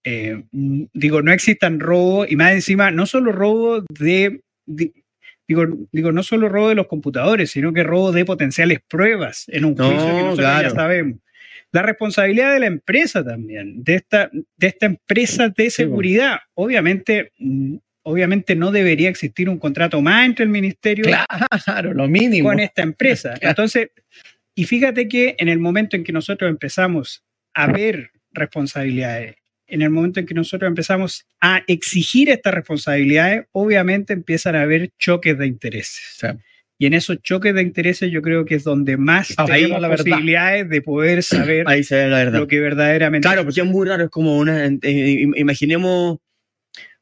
eh, 0.02 0.42
digo, 0.50 1.20
no 1.22 1.30
existan 1.30 1.78
robos, 1.78 2.30
y 2.30 2.36
más 2.36 2.52
encima, 2.52 2.90
no 2.90 3.04
solo 3.04 3.32
robos 3.32 3.84
de, 3.90 4.40
de- 4.66 4.92
digo, 5.46 5.66
digo, 5.92 6.10
no 6.10 6.22
solo 6.22 6.48
robo 6.48 6.70
de 6.70 6.74
los 6.74 6.86
computadores, 6.86 7.50
sino 7.50 7.72
que 7.74 7.82
robo 7.84 8.12
de 8.12 8.24
potenciales 8.24 8.78
pruebas 8.88 9.44
en 9.48 9.66
un 9.66 9.74
No, 9.74 9.86
juicio 9.90 10.06
que 10.06 10.22
nosotros 10.22 10.38
claro. 10.38 10.68
ya 10.70 10.74
sabemos. 10.74 11.18
La 11.70 11.82
responsabilidad 11.82 12.54
de 12.54 12.60
la 12.60 12.66
empresa 12.66 13.22
también, 13.22 13.84
de 13.84 13.96
esta, 13.96 14.30
de 14.32 14.66
esta 14.66 14.86
empresa 14.86 15.50
de 15.50 15.68
seguridad. 15.70 16.38
Obviamente, 16.54 17.32
mm, 17.38 17.76
obviamente 18.08 18.56
no 18.56 18.70
debería 18.72 19.08
existir 19.08 19.48
un 19.48 19.58
contrato 19.58 20.00
más 20.00 20.26
entre 20.26 20.44
el 20.44 20.50
ministerio 20.50 21.04
Claro, 21.04 21.94
lo 21.94 22.08
mínimo. 22.08 22.48
con 22.48 22.60
esta 22.60 22.82
empresa. 22.82 23.34
Entonces, 23.40 23.90
y 24.54 24.64
fíjate 24.64 25.08
que 25.08 25.36
en 25.38 25.48
el 25.48 25.58
momento 25.58 25.96
en 25.96 26.04
que 26.04 26.12
nosotros 26.12 26.50
empezamos 26.50 27.22
a 27.54 27.66
ver 27.70 28.10
responsabilidades, 28.32 29.36
en 29.66 29.82
el 29.82 29.90
momento 29.90 30.20
en 30.20 30.26
que 30.26 30.34
nosotros 30.34 30.68
empezamos 30.68 31.26
a 31.40 31.62
exigir 31.66 32.30
estas 32.30 32.54
responsabilidades, 32.54 33.44
obviamente 33.52 34.12
empiezan 34.14 34.56
a 34.56 34.62
haber 34.62 34.90
choques 34.98 35.36
de 35.38 35.46
intereses. 35.46 36.02
Sí. 36.18 36.26
Y 36.80 36.86
en 36.86 36.94
esos 36.94 37.20
choques 37.22 37.54
de 37.54 37.62
intereses 37.62 38.10
yo 38.10 38.22
creo 38.22 38.44
que 38.44 38.54
es 38.54 38.64
donde 38.64 38.96
más 38.96 39.34
Ahí 39.36 39.62
tenemos 39.62 39.80
la 39.82 39.88
verdad. 39.88 40.04
posibilidades 40.04 40.68
de 40.68 40.80
poder 40.80 41.22
saber 41.24 41.64
Ahí 41.68 41.82
se 41.82 41.96
ve 41.96 42.08
la 42.08 42.18
verdad. 42.18 42.38
lo 42.38 42.46
que 42.46 42.60
verdaderamente 42.60 43.26
Claro, 43.28 43.44
porque 43.44 43.60
es 43.60 43.66
muy 43.66 43.86
raro, 43.86 44.04
es 44.04 44.10
como 44.10 44.38
una. 44.38 44.64
eh, 44.64 44.70
im- 44.80 45.34
imaginemos 45.36 46.18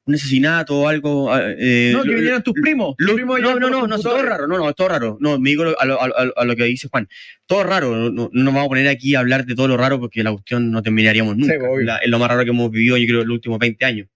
un 0.07 0.15
asesinato 0.15 0.79
o 0.81 0.89
algo. 0.89 1.37
eh, 1.37 1.91
No, 1.93 2.03
que 2.05 2.15
vinieran 2.15 2.43
tus 2.43 2.55
primos. 2.55 2.95
lo- 2.99 3.07
Tus 3.09 3.15
primos 3.17 3.41
no, 3.41 3.59
no, 3.59 3.69
no, 3.71 3.87
no, 3.87 3.97
es 3.97 4.03
todo 4.03 4.23
raro, 4.23 4.47
no, 4.47 4.57
no, 4.57 4.69
es 4.71 4.75
todo 4.77 4.89
raro. 4.89 5.19
No, 5.21 5.39
me 5.39 5.51
digo 5.51 5.65
a 5.79 5.85
lo, 5.85 6.01
a- 6.01 6.07
a- 6.07 6.33
a 6.37 6.45
lo 6.45 6.55
que 6.57 6.65
dice 6.65 6.89
Juan. 6.89 7.09
Todo 7.47 7.65
raro, 7.65 7.95
no, 7.97 8.11
no, 8.11 8.31
no 8.33 8.45
nos 8.45 8.55
vamos 8.55 8.67
a 8.67 8.69
poner 8.69 8.89
aquí 8.89 9.15
a 9.15 9.19
hablar 9.21 9.45
de 9.45 9.55
todo 9.57 9.69
lo 9.69 9.77
raro 9.77 9.99
porque 9.99 10.23
la 10.23 10.31
cuestión 10.33 10.71
no 10.71 10.83
terminaríamos 10.83 11.37
nunca. 11.37 11.55
Sí, 11.55 11.61
obvio. 11.61 11.85
La- 11.87 11.99
es 11.99 12.09
lo 12.09 12.19
más 12.21 12.29
raro 12.29 12.45
que 12.45 12.51
hemos 12.51 12.71
vivido, 12.71 12.97
yo 12.97 13.07
creo, 13.07 13.23
en 13.23 13.29
los 13.29 13.35
últimos 13.35 13.59
20 13.59 13.85
años. 13.85 14.09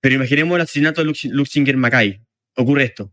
Pero 0.00 0.14
imaginemos 0.16 0.56
el 0.56 0.62
asesinato 0.62 1.00
de 1.02 1.06
Lux- 1.10 1.30
Luxinger 1.30 1.76
Mackay. 1.76 2.20
Ocurre 2.56 2.84
esto. 2.84 3.12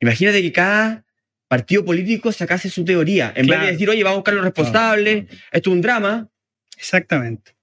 Imagínate 0.00 0.42
que 0.42 0.52
cada 0.52 1.04
partido 1.48 1.84
político 1.84 2.30
sacase 2.32 2.68
su 2.70 2.84
teoría. 2.84 3.32
En 3.36 3.46
vez 3.46 3.60
de 3.60 3.66
decir, 3.72 3.88
oye, 3.88 4.02
vamos 4.02 4.16
a 4.16 4.20
buscar 4.20 4.34
los 4.34 4.44
responsables, 4.44 5.26
esto 5.52 5.70
es 5.70 5.74
un 5.74 5.80
drama, 5.80 6.28
Exactamente. 6.76 7.56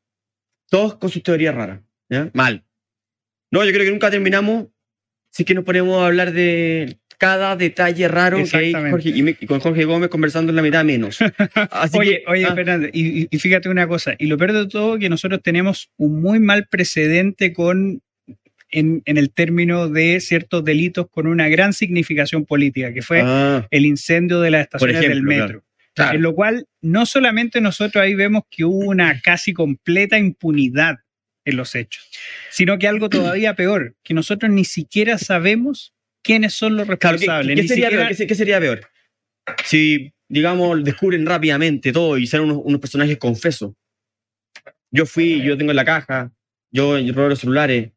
todos 0.69 0.95
con 0.95 1.09
sus 1.09 1.21
teorías 1.21 1.53
raras. 1.53 1.79
¿ya? 2.09 2.29
Mal. 2.33 2.63
No, 3.53 3.63
yo 3.63 3.71
creo 3.71 3.85
que 3.85 3.91
nunca 3.91 4.09
terminamos 4.09 4.65
si 5.29 5.43
es 5.43 5.47
que 5.47 5.53
nos 5.53 5.63
ponemos 5.63 6.01
a 6.01 6.07
hablar 6.07 6.33
de 6.33 6.97
cada 7.19 7.55
detalle 7.55 8.07
raro 8.07 8.37
que 8.43 8.57
hay. 8.57 8.73
Jorge, 8.73 9.09
y, 9.09 9.21
me- 9.21 9.37
y 9.39 9.45
con 9.45 9.59
Jorge 9.59 9.85
Gómez 9.85 10.09
conversando 10.09 10.51
en 10.51 10.55
la 10.55 10.63
mitad 10.63 10.83
menos. 10.83 11.19
Así 11.69 11.99
Oye, 11.99 12.23
que, 12.25 12.31
oye, 12.31 12.45
ah, 12.45 12.55
Fernando, 12.55 12.87
y, 12.91 13.27
fíjate 13.37 13.69
una 13.69 13.87
cosa, 13.87 14.15
y 14.17 14.25
lo 14.25 14.39
peor 14.39 14.53
de 14.53 14.67
todo 14.67 14.97
que 14.97 15.07
nosotros 15.07 15.39
tenemos 15.43 15.91
un 15.97 16.19
muy 16.19 16.39
mal 16.39 16.65
precedente 16.67 17.53
con 17.53 18.01
en, 18.71 19.03
en 19.05 19.17
el 19.19 19.31
término 19.31 19.87
de 19.87 20.19
ciertos 20.19 20.65
delitos 20.65 21.05
con 21.11 21.27
una 21.27 21.47
gran 21.47 21.73
significación 21.73 22.45
política, 22.45 22.91
que 22.91 23.03
fue 23.03 23.21
ah, 23.23 23.67
el 23.69 23.85
incendio 23.85 24.41
de 24.41 24.49
las 24.49 24.61
estaciones 24.63 24.99
del 24.99 25.21
metro. 25.21 25.63
Claro. 25.93 26.15
En 26.15 26.23
lo 26.23 26.33
cual, 26.33 26.65
no 26.81 27.05
solamente 27.05 27.61
nosotros 27.61 28.03
ahí 28.03 28.15
vemos 28.15 28.45
que 28.49 28.65
hubo 28.65 28.89
una 28.89 29.21
casi 29.21 29.53
completa 29.53 30.17
impunidad 30.17 30.97
en 31.45 31.57
los 31.57 31.75
hechos, 31.75 32.09
sino 32.49 32.77
que 32.79 32.87
algo 32.87 33.09
todavía 33.09 33.53
peor, 33.55 33.95
que 34.03 34.13
nosotros 34.13 34.51
ni 34.51 34.65
siquiera 34.65 35.17
sabemos 35.17 35.93
quiénes 36.21 36.53
son 36.53 36.77
los 36.77 36.85
claro, 36.85 36.99
¿qué, 36.99 37.07
responsables. 37.07 37.55
qué 37.61 37.67
sería 37.67 37.85
siquiera- 37.87 38.03
peor? 38.03 38.07
¿Qué 38.09 38.15
se- 38.15 38.27
qué 38.27 38.35
sería 38.35 38.59
peor? 38.59 38.87
Si, 39.65 40.13
digamos, 40.29 40.83
descubren 40.83 41.25
rápidamente 41.25 41.91
todo 41.91 42.17
y 42.17 42.27
salen 42.27 42.45
unos, 42.49 42.61
unos 42.63 42.79
personajes 42.79 43.17
confesos. 43.17 43.73
Yo 44.91 45.05
fui, 45.05 45.41
yo 45.41 45.57
tengo 45.57 45.71
en 45.71 45.75
la 45.75 45.85
caja, 45.85 46.31
yo 46.71 46.97
robo 47.13 47.29
los 47.29 47.39
celulares. 47.39 47.91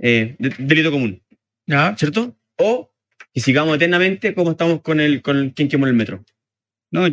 eh, 0.00 0.36
de- 0.38 0.54
delito 0.58 0.90
común. 0.92 1.20
Ya. 1.66 1.96
¿cierto? 1.96 2.36
O 2.56 2.92
que 3.34 3.40
sigamos 3.40 3.74
eternamente 3.76 4.32
como 4.34 4.52
estamos 4.52 4.80
con 4.80 5.00
el 5.00 5.22
con 5.22 5.36
el, 5.36 5.54
quien 5.54 5.68
quemó 5.68 5.86
el 5.86 5.94
metro. 5.94 6.24
No, 6.92 7.06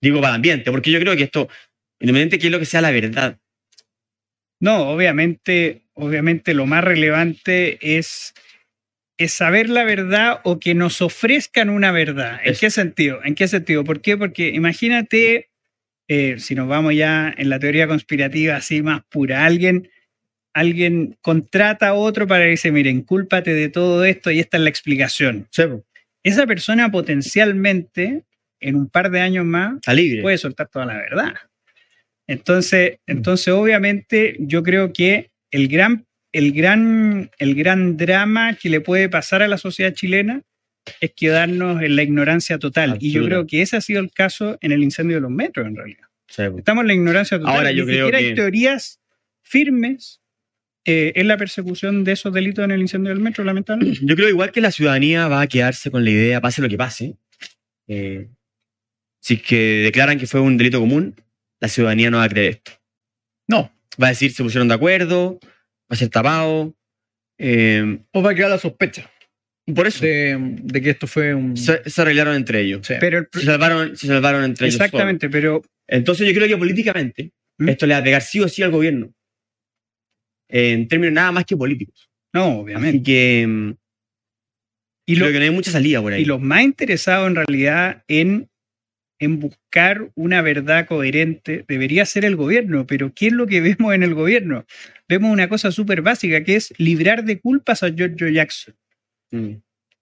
Digo 0.00 0.16
para 0.20 0.30
el 0.30 0.36
ambiente, 0.36 0.70
porque 0.70 0.90
yo 0.90 0.98
creo 0.98 1.14
que 1.16 1.24
esto, 1.24 1.48
independientemente 2.00 2.38
de 2.38 2.46
es 2.48 2.52
lo 2.52 2.58
que 2.58 2.64
sea 2.66 2.80
la 2.80 2.90
verdad, 2.90 3.38
No, 4.62 4.90
obviamente, 4.90 5.82
obviamente 5.92 6.54
lo 6.54 6.66
más 6.66 6.84
relevante 6.84 7.98
es, 7.98 8.32
es 9.18 9.32
saber 9.32 9.68
la 9.68 9.82
verdad 9.82 10.40
o 10.44 10.60
que 10.60 10.72
nos 10.76 11.02
ofrezcan 11.02 11.68
una 11.68 11.90
verdad. 11.90 12.38
¿En 12.44 12.54
qué 12.54 12.70
sentido? 12.70 13.18
¿En 13.24 13.34
qué 13.34 13.48
sentido? 13.48 13.82
¿Por 13.82 14.00
qué? 14.00 14.16
Porque 14.16 14.50
imagínate, 14.50 15.50
eh, 16.06 16.36
si 16.38 16.54
nos 16.54 16.68
vamos 16.68 16.94
ya 16.94 17.34
en 17.36 17.50
la 17.50 17.58
teoría 17.58 17.88
conspirativa 17.88 18.54
así 18.54 18.82
más 18.82 19.02
pura, 19.10 19.44
alguien, 19.44 19.90
alguien 20.54 21.18
contrata 21.22 21.88
a 21.88 21.94
otro 21.94 22.28
para 22.28 22.44
decir, 22.44 22.70
miren, 22.70 23.02
cúlpate 23.02 23.54
de 23.54 23.68
todo 23.68 24.04
esto 24.04 24.30
y 24.30 24.38
esta 24.38 24.58
es 24.58 24.62
la 24.62 24.70
explicación. 24.70 25.48
Esa 26.22 26.46
persona 26.46 26.88
potencialmente, 26.92 28.22
en 28.60 28.76
un 28.76 28.88
par 28.88 29.10
de 29.10 29.22
años 29.22 29.44
más, 29.44 29.80
puede 30.22 30.38
soltar 30.38 30.68
toda 30.68 30.86
la 30.86 30.94
verdad. 30.98 31.34
Entonces, 32.32 32.98
entonces 33.06 33.48
obviamente, 33.48 34.36
yo 34.40 34.62
creo 34.62 34.92
que 34.92 35.30
el 35.50 35.68
gran, 35.68 36.06
el, 36.32 36.52
gran, 36.52 37.30
el 37.38 37.54
gran 37.54 37.96
drama 37.96 38.54
que 38.54 38.68
le 38.70 38.80
puede 38.80 39.08
pasar 39.08 39.42
a 39.42 39.48
la 39.48 39.58
sociedad 39.58 39.92
chilena 39.92 40.42
es 41.00 41.12
quedarnos 41.14 41.82
en 41.82 41.94
la 41.94 42.02
ignorancia 42.02 42.58
total. 42.58 42.96
Y 43.00 43.12
yo 43.12 43.24
creo 43.24 43.46
que 43.46 43.62
ese 43.62 43.76
ha 43.76 43.80
sido 43.80 44.00
el 44.00 44.10
caso 44.10 44.56
en 44.60 44.72
el 44.72 44.82
incendio 44.82 45.16
de 45.16 45.20
los 45.20 45.30
metros, 45.30 45.66
en 45.66 45.76
realidad. 45.76 46.06
Sí, 46.28 46.42
po. 46.50 46.58
Estamos 46.58 46.82
en 46.82 46.88
la 46.88 46.94
ignorancia 46.94 47.38
total. 47.38 47.54
Ahora 47.54 47.70
yo 47.72 47.84
Ni 47.84 47.92
creo 47.92 48.06
siquiera 48.06 48.18
que- 48.18 48.24
hay 48.30 48.34
teorías 48.34 48.98
firmes 49.42 50.20
eh, 50.84 51.12
en 51.14 51.28
la 51.28 51.36
persecución 51.36 52.02
de 52.02 52.12
esos 52.12 52.32
delitos 52.32 52.64
en 52.64 52.72
el 52.72 52.80
incendio 52.80 53.10
del 53.10 53.20
metro, 53.20 53.44
lamentablemente. 53.44 54.00
Yo 54.04 54.16
creo 54.16 54.28
igual 54.28 54.50
que 54.50 54.60
la 54.60 54.72
ciudadanía 54.72 55.28
va 55.28 55.42
a 55.42 55.46
quedarse 55.46 55.90
con 55.92 56.02
la 56.04 56.10
idea, 56.10 56.40
pase 56.40 56.60
lo 56.62 56.68
que 56.68 56.76
pase. 56.76 57.14
eh, 57.88 58.28
si 59.20 59.34
es 59.34 59.42
que 59.42 59.56
declaran 59.84 60.18
que 60.18 60.26
fue 60.26 60.40
un 60.40 60.56
delito 60.56 60.80
común, 60.80 61.14
la 61.62 61.68
ciudadanía 61.68 62.10
no 62.10 62.18
va 62.18 62.24
a 62.24 62.28
creer 62.28 62.50
esto. 62.54 62.72
No. 63.48 63.72
Va 64.02 64.08
a 64.08 64.10
decir 64.10 64.32
se 64.32 64.42
pusieron 64.42 64.68
de 64.68 64.74
acuerdo, 64.74 65.38
va 65.42 65.90
a 65.90 65.96
ser 65.96 66.08
tapado. 66.10 66.74
eh, 67.38 68.00
O 68.12 68.22
va 68.22 68.32
a 68.32 68.34
quedar 68.34 68.50
la 68.50 68.58
sospecha 68.58 69.08
por 69.76 69.86
eso 69.86 70.04
de, 70.04 70.36
de 70.64 70.82
que 70.82 70.90
esto 70.90 71.06
fue 71.06 71.32
un. 71.34 71.56
se, 71.56 71.88
se 71.88 72.02
arreglaron 72.02 72.34
entre 72.34 72.60
ellos. 72.62 72.84
Sí. 72.84 72.94
Pero 72.98 73.18
el 73.20 73.28
Se 73.32 73.42
salvaron, 73.44 73.96
se 73.96 74.08
salvaron 74.08 74.42
entre 74.44 74.66
ellos. 74.66 74.74
solos. 74.76 74.86
exactamente, 74.88 75.30
pero 75.30 75.62
Entonces 75.86 76.26
yo 76.26 76.34
creo 76.34 76.48
que 76.48 76.56
políticamente 76.56 77.32
¿Mm? 77.58 77.68
esto 77.68 77.86
le 77.86 77.94
va 77.94 78.00
a 78.00 78.04
pegar 78.04 78.22
sí 78.22 78.40
o 78.40 78.48
sí 78.48 78.62
al 78.64 78.72
gobierno. 78.72 79.12
En 80.50 80.88
términos 80.88 81.14
nada 81.14 81.30
más 81.32 81.44
que 81.44 81.56
políticos. 81.56 82.10
no, 82.34 82.58
obviamente. 82.60 82.96
Así 82.98 83.02
que 83.04 83.46
mm, 83.46 83.70
Y 85.06 85.16
lo, 85.16 85.26
creo 85.26 85.32
que 85.32 85.38
no 85.38 85.44
hay 85.44 85.50
mucha 85.50 85.70
salida 85.70 86.02
por 86.02 86.12
ahí. 86.12 86.22
y 86.22 86.24
los 86.24 86.40
más 86.40 86.62
interesados 86.62 87.28
en 87.28 87.36
realidad 87.36 88.04
en, 88.08 88.50
en 89.24 89.38
buscar 89.38 90.10
una 90.14 90.42
verdad 90.42 90.86
coherente 90.86 91.64
debería 91.68 92.04
ser 92.06 92.24
el 92.24 92.36
gobierno. 92.36 92.86
Pero 92.86 93.12
¿qué 93.14 93.28
es 93.28 93.32
lo 93.32 93.46
que 93.46 93.60
vemos 93.76 93.94
en 93.94 94.02
el 94.02 94.14
gobierno? 94.14 94.64
Vemos 95.08 95.32
una 95.32 95.48
cosa 95.48 95.70
súper 95.70 96.02
básica 96.02 96.44
que 96.44 96.56
es 96.56 96.74
librar 96.78 97.24
de 97.24 97.40
culpas 97.40 97.82
a 97.82 97.92
George 97.92 98.32
Jackson. 98.32 98.74
Mm. 99.30 99.54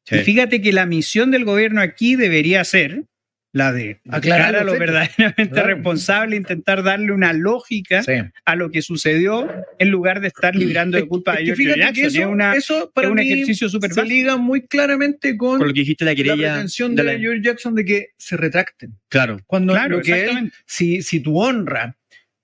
Sí. 0.04 0.16
Y 0.16 0.18
fíjate 0.20 0.62
que 0.62 0.72
la 0.72 0.86
misión 0.86 1.30
del 1.30 1.44
gobierno 1.44 1.80
aquí 1.80 2.16
debería 2.16 2.64
ser 2.64 3.04
la 3.52 3.72
de 3.72 4.00
Aclarar 4.08 4.54
a 4.54 4.62
lo 4.62 4.78
verdaderamente 4.78 5.48
Claro. 5.50 5.74
responsable, 5.74 6.36
intentar 6.36 6.84
darle 6.84 7.10
una 7.12 7.32
lógica 7.32 8.02
Sí. 8.04 8.12
a 8.44 8.54
lo 8.54 8.70
que 8.70 8.80
sucedió 8.80 9.48
en 9.80 9.90
lugar 9.90 10.20
de 10.20 10.28
estar 10.28 10.54
librando 10.54 10.96
de 10.96 11.06
culpa 11.08 11.32
a 11.32 11.34
Es 11.34 11.40
que 11.40 11.56
George 11.56 11.64
Jackson. 11.80 11.94
que 11.94 12.06
eso, 12.06 12.20
es, 12.20 12.26
una- 12.26 12.54
eso 12.54 12.92
para 12.94 13.08
es 13.08 13.10
un 13.10 13.16
mí 13.18 13.32
ejercicio 13.32 13.68
súper 13.68 13.92
se 13.92 14.04
liga 14.04 14.36
muy 14.36 14.66
claramente 14.68 15.36
con, 15.36 15.58
Por 15.58 15.66
lo 15.66 15.74
que 15.74 15.80
dijiste 15.80 16.04
la 16.04 16.12
la 16.12 16.16
querella. 16.16 16.36
pretensión 16.52 16.94
de 16.94 17.02
de, 17.02 17.12
la- 17.12 17.18
George 17.18 17.42
Jackson 17.42 17.74
de 17.74 17.84
que 17.84 18.06
se 18.18 18.36
retracten. 18.36 18.94
Claro. 19.08 19.38
Cuando 19.46 19.72
Claro, 19.72 19.96
lo 19.96 20.02
que 20.02 20.24
él, 20.26 20.52
si, 20.66 21.02
si 21.02 21.18
tu 21.20 21.40
honra 21.40 21.96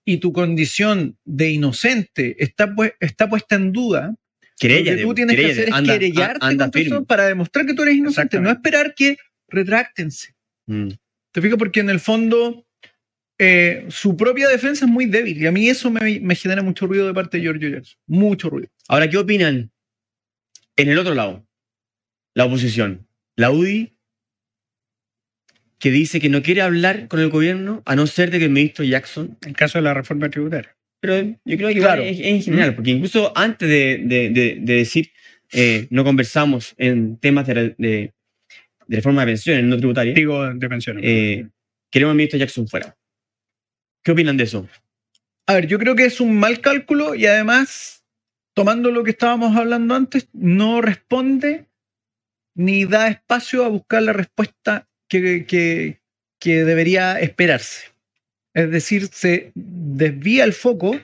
y 0.05 0.16
tu 0.19 0.33
condición 0.33 1.16
de 1.25 1.51
inocente 1.51 2.35
está, 2.42 2.69
pu- 2.75 2.95
está 2.99 3.29
puesta 3.29 3.55
en 3.55 3.73
duda, 3.73 4.14
Querella. 4.59 4.92
lo 4.92 4.97
que 4.99 5.03
tú 5.05 5.14
tienes 5.14 5.37
que 5.37 5.47
hacer 5.53 5.69
es 5.69 5.75
anda- 5.75 5.92
querellarte 5.92 6.38
anda 6.45 6.71
para 7.07 7.27
demostrar 7.27 7.64
que 7.66 7.75
tú 7.75 7.83
eres 7.85 7.95
inocente, 7.97 8.40
no 8.40 8.51
esperar 8.51 8.95
que 8.97 9.19
retráctense. 9.49 10.35
Mm. 10.66 10.88
¿Te 11.33 11.40
fijas? 11.42 11.59
Porque 11.59 11.81
en 11.81 11.90
el 11.90 12.00
fondo 12.00 12.66
eh, 13.38 13.85
su 13.88 14.16
propia 14.16 14.48
defensa 14.48 14.85
es 14.87 14.90
muy 14.90 15.07
débil 15.07 15.40
y 15.42 15.46
a 15.46 15.52
mí 15.52 15.68
eso 15.68 15.90
me, 15.90 16.20
me 16.20 16.35
genera 16.35 16.62
mucho 16.62 16.87
ruido 16.87 17.07
de 17.07 17.14
parte 17.14 17.37
de 17.37 17.42
George 17.44 17.70
Jackson. 17.70 17.98
Mucho 18.07 18.48
ruido. 18.50 18.68
Ahora, 18.88 19.09
¿qué 19.11 19.18
opinan 19.18 19.70
en 20.76 20.88
el 20.88 20.98
otro 20.98 21.14
lado? 21.14 21.46
La 22.35 22.44
oposición. 22.46 23.07
La 23.37 23.50
UDI, 23.50 23.94
que 25.79 25.90
dice 25.90 26.20
que 26.20 26.29
no 26.31 26.42
quiere 26.42 26.62
hablar 26.62 27.07
con 27.09 27.20
el 27.20 27.29
gobierno 27.29 27.83
a 27.85 27.94
no 27.96 28.07
ser 28.07 28.31
de 28.31 28.38
que 28.38 28.46
el 28.46 28.50
ministro 28.50 28.85
Jackson. 28.85 29.37
En 29.46 29.52
caso 29.52 29.79
de 29.79 29.83
la 29.83 29.94
reforma 29.94 30.31
tributaria. 30.31 30.74
Pero 31.00 31.37
yo 31.44 31.57
creo 31.57 31.68
que 31.68 31.74
Claro. 31.76 32.02
en 32.02 32.42
general, 32.42 32.74
porque 32.74 32.92
incluso 32.92 33.33
antes 33.37 33.68
de, 33.68 34.00
de- 34.05 34.31
de- 34.31 34.57
de 34.61 34.74
decir 34.74 35.11
eh, 35.52 35.87
no 35.90 36.02
conversamos 36.02 36.74
en 36.79 37.18
temas 37.18 37.46
de, 37.46 38.14
de- 38.87 38.94
de 38.94 38.96
reforma 38.96 39.22
de 39.22 39.27
pensiones 39.33 39.64
no 39.64 39.77
tributarias, 39.77 40.14
Digo, 40.14 40.53
de 40.53 40.68
pensiones. 40.68 41.03
eh, 41.07 41.49
queremos 41.90 42.12
al 42.12 42.16
ministro 42.16 42.38
Jackson 42.38 42.66
fuera. 42.68 42.96
¿Qué 44.03 44.12
opinan 44.12 44.37
de 44.37 44.44
eso? 44.44 44.68
A 45.46 45.55
ver, 45.55 45.66
yo 45.66 45.79
creo 45.79 45.94
que 45.94 46.05
es 46.07 46.20
un 46.20 46.38
mal 46.38 46.61
cálculo 46.61 47.14
y 47.14 47.27
además, 47.27 48.05
tomando 48.55 48.90
lo 48.90 49.05
que 49.05 49.11
estábamos 49.11 49.57
hablando 49.57 49.94
antes, 49.94 50.29
no 50.33 50.81
responde 50.81 51.66
ni 52.55 52.85
da 52.85 53.09
espacio 53.09 53.64
a 53.64 53.68
buscar 53.68 54.03
la 54.03 54.12
respuesta 54.12 54.88
que, 55.09 55.44
que- 55.46 56.01
que 56.40 56.64
debería 56.64 57.18
esperarse. 57.20 57.87
Es 58.55 58.70
decir, 58.70 59.09
se 59.09 59.53
desvía 59.55 60.44
el 60.44 60.53
foco 60.53 60.99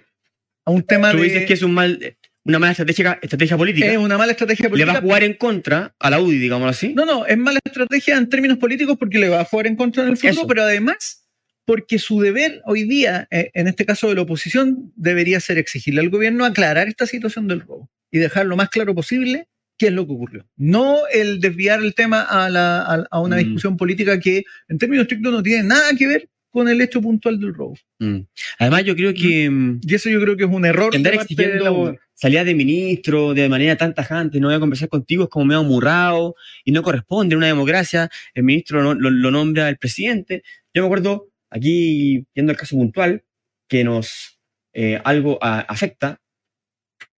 a 0.64 0.70
un 0.70 0.82
tema 0.82 1.10
Tú 1.10 1.18
de... 1.18 1.24
dices 1.24 1.46
que 1.46 1.52
es 1.54 1.62
un 1.62 1.74
mal, 1.74 2.16
una 2.44 2.58
mala 2.58 2.72
estrategia, 2.72 3.18
estrategia 3.22 3.56
política. 3.56 3.86
es 3.92 3.98
una 3.98 4.18
mala 4.18 4.32
estrategia 4.32 4.64
le 4.64 4.70
política. 4.70 4.92
va 4.94 4.98
a 4.98 5.02
jugar 5.02 5.22
en 5.24 5.34
contra 5.34 5.94
a 5.98 6.10
la 6.10 6.20
UDI, 6.20 6.38
digámoslo 6.38 6.70
así. 6.70 6.92
No, 6.94 7.04
no, 7.04 7.24
es 7.26 7.38
mala 7.38 7.60
estrategia 7.64 8.16
en 8.16 8.28
términos 8.28 8.58
políticos 8.58 8.96
porque 8.98 9.18
le 9.18 9.28
va 9.28 9.40
a 9.40 9.44
jugar 9.44 9.66
en 9.68 9.76
contra 9.76 10.02
en 10.02 10.10
el 10.10 10.16
futuro, 10.16 10.32
Eso. 10.32 10.46
pero 10.46 10.62
además 10.62 11.18
porque 11.64 12.00
su 12.00 12.20
deber 12.20 12.60
hoy 12.64 12.82
día, 12.82 13.28
eh, 13.30 13.50
en 13.54 13.68
este 13.68 13.86
caso 13.86 14.08
de 14.08 14.16
la 14.16 14.22
oposición, 14.22 14.92
debería 14.96 15.38
ser 15.38 15.58
exigirle 15.58 16.00
al 16.00 16.10
gobierno 16.10 16.44
aclarar 16.44 16.88
esta 16.88 17.06
situación 17.06 17.46
del 17.46 17.60
robo 17.60 17.88
y 18.10 18.18
dejar 18.18 18.46
lo 18.46 18.56
más 18.56 18.68
claro 18.68 18.92
posible 18.96 19.46
qué 19.78 19.86
es 19.86 19.92
lo 19.92 20.04
que 20.06 20.12
ocurrió. 20.12 20.46
No 20.56 20.98
el 21.12 21.40
desviar 21.40 21.80
el 21.80 21.94
tema 21.94 22.22
a, 22.22 22.50
la- 22.50 22.82
a- 22.82 23.06
a 23.10 23.20
una 23.20 23.36
Mm. 23.36 23.38
discusión 23.38 23.76
política 23.76 24.18
que 24.18 24.42
en 24.68 24.78
términos 24.78 25.02
estrictos 25.04 25.32
no 25.32 25.42
tiene 25.42 25.62
nada 25.62 25.94
que 25.96 26.06
ver 26.08 26.28
con 26.52 26.68
el 26.68 26.80
hecho 26.80 27.00
puntual 27.00 27.40
del 27.40 27.54
robo. 27.54 27.74
Mm. 27.98 28.18
Además, 28.58 28.84
yo 28.84 28.94
creo 28.94 29.12
que 29.14 29.48
mm, 29.50 29.80
Y 29.82 29.94
eso 29.94 30.08
yo 30.10 30.20
creo 30.20 30.36
que 30.36 30.44
es 30.44 30.50
un 30.50 30.64
error. 30.64 30.94
andar 30.94 31.12
de 31.12 31.18
de 31.18 31.22
exigiendo 31.24 31.96
salida 32.14 32.44
de 32.44 32.54
ministro 32.54 33.34
de 33.34 33.48
manera 33.48 33.76
tan 33.76 33.94
tajante, 33.94 34.38
no 34.38 34.46
voy 34.48 34.56
a 34.56 34.60
conversar 34.60 34.88
contigo, 34.88 35.24
es 35.24 35.30
como 35.30 35.46
medio 35.46 35.60
amurrado 35.60 36.36
y 36.64 36.70
no 36.70 36.82
corresponde 36.82 37.32
en 37.32 37.38
una 37.38 37.46
democracia. 37.48 38.08
El 38.34 38.44
ministro 38.44 38.80
lo, 38.82 38.94
lo 39.10 39.30
nombra 39.30 39.68
el 39.68 39.78
presidente. 39.78 40.42
Yo 40.74 40.82
me 40.82 40.86
acuerdo, 40.86 41.28
aquí, 41.50 42.24
yendo 42.34 42.52
al 42.52 42.56
caso 42.58 42.76
puntual, 42.76 43.24
que 43.68 43.82
nos 43.82 44.38
eh, 44.74 45.00
algo 45.04 45.38
a- 45.42 45.60
afecta, 45.60 46.20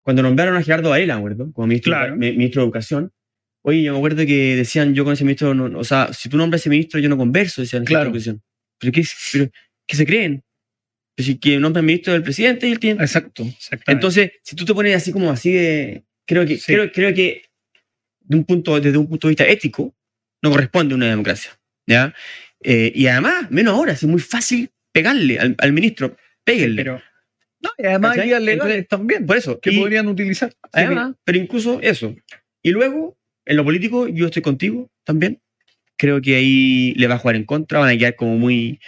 cuando 0.02 0.22
nombraron 0.22 0.56
a 0.56 0.62
Gerardo 0.62 0.90
Varela, 0.90 1.16
acuerdo, 1.16 1.52
como 1.52 1.66
ministro, 1.66 1.90
Claro. 1.92 2.16
mi- 2.16 2.32
ministro 2.32 2.62
de 2.62 2.66
Educación. 2.66 3.12
Oye, 3.62 3.82
yo 3.82 3.92
me 3.92 3.98
acuerdo 3.98 4.26
que 4.26 4.54
decían, 4.56 4.94
yo 4.94 5.04
con 5.04 5.14
ese 5.14 5.24
ministro, 5.24 5.54
no- 5.54 5.78
o 5.78 5.84
sea, 5.84 6.12
si 6.12 6.28
tú 6.28 6.36
nombras 6.36 6.60
a 6.60 6.62
ese 6.62 6.70
ministro, 6.70 7.00
yo 7.00 7.08
no 7.08 7.16
converso, 7.16 7.62
decían 7.62 7.84
Claro. 7.84 8.12
¿Pero 8.84 8.92
qué, 8.92 9.02
pero, 9.32 9.50
¿qué 9.86 9.96
se 9.96 10.06
creen? 10.06 10.42
Pues 11.16 11.26
si 11.26 11.38
que 11.38 11.58
nombra 11.58 11.80
ministro 11.82 12.12
del 12.12 12.22
presidente 12.22 12.68
y 12.68 12.72
él 12.72 12.78
tiene, 12.78 13.00
Exacto. 13.02 13.44
Entonces, 13.86 14.32
si 14.42 14.56
tú 14.56 14.64
te 14.64 14.74
pones 14.74 14.96
así 14.96 15.12
como 15.12 15.30
así 15.30 15.52
de. 15.52 16.04
Creo 16.26 16.44
que, 16.46 16.56
Sí. 16.58 16.72
creo, 16.72 16.90
creo 16.90 17.14
que 17.14 17.42
de 18.20 18.36
un 18.36 18.44
punto, 18.44 18.80
desde 18.80 18.98
un 18.98 19.06
punto 19.08 19.28
de 19.28 19.32
vista 19.32 19.46
ético, 19.46 19.94
no 20.42 20.50
corresponde 20.50 20.94
a 20.94 20.96
una 20.96 21.08
democracia. 21.10 21.52
¿ya? 21.86 22.14
Eh, 22.62 22.90
y 22.94 23.06
además, 23.06 23.50
menos 23.50 23.74
ahora, 23.74 23.92
es 23.92 24.02
muy 24.04 24.20
fácil 24.20 24.70
pegarle 24.92 25.38
al, 25.38 25.54
al 25.58 25.72
ministro. 25.72 26.16
Péguenle. 26.44 26.82
pero 26.82 27.02
No, 27.60 27.70
y 27.78 27.86
además 27.86 28.18
hay 28.18 28.40
legales 28.40 28.88
también 28.88 29.26
Por 29.26 29.36
eso. 29.36 29.60
que 29.60 29.70
y 29.70 29.78
podrían 29.78 30.08
utilizar. 30.08 30.52
además, 30.72 31.14
pero 31.24 31.38
incluso 31.38 31.80
eso. 31.82 32.14
Y 32.62 32.70
luego, 32.70 33.16
en 33.44 33.56
lo 33.56 33.64
político, 33.64 34.08
yo 34.08 34.26
estoy 34.26 34.42
contigo 34.42 34.90
también. 35.04 35.40
Creo 36.04 36.20
que 36.20 36.36
ahí 36.36 36.92
le 36.96 37.06
va 37.06 37.14
a 37.14 37.18
jugar 37.18 37.36
en 37.36 37.44
contra, 37.44 37.78
van 37.78 37.88
a 37.88 37.96
quedar 37.96 38.14
como 38.14 38.36
muy 38.36 38.78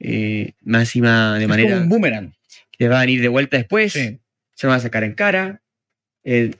eh, 0.00 0.52
máxima 0.62 1.36
de 1.38 1.44
Es 1.44 1.48
manera. 1.48 1.70
como 1.70 1.82
un 1.82 1.88
boomerang. 1.88 2.32
Le 2.78 2.88
van 2.88 3.06
a 3.06 3.10
ir 3.10 3.20
de 3.20 3.28
vuelta 3.28 3.56
después. 3.56 3.92
Sí. 3.92 4.18
se 4.54 4.66
van 4.66 4.76
a 4.76 4.80
sacar 4.80 5.04
en 5.04 5.14
cara. 5.14 5.62
Eh, 6.24 6.50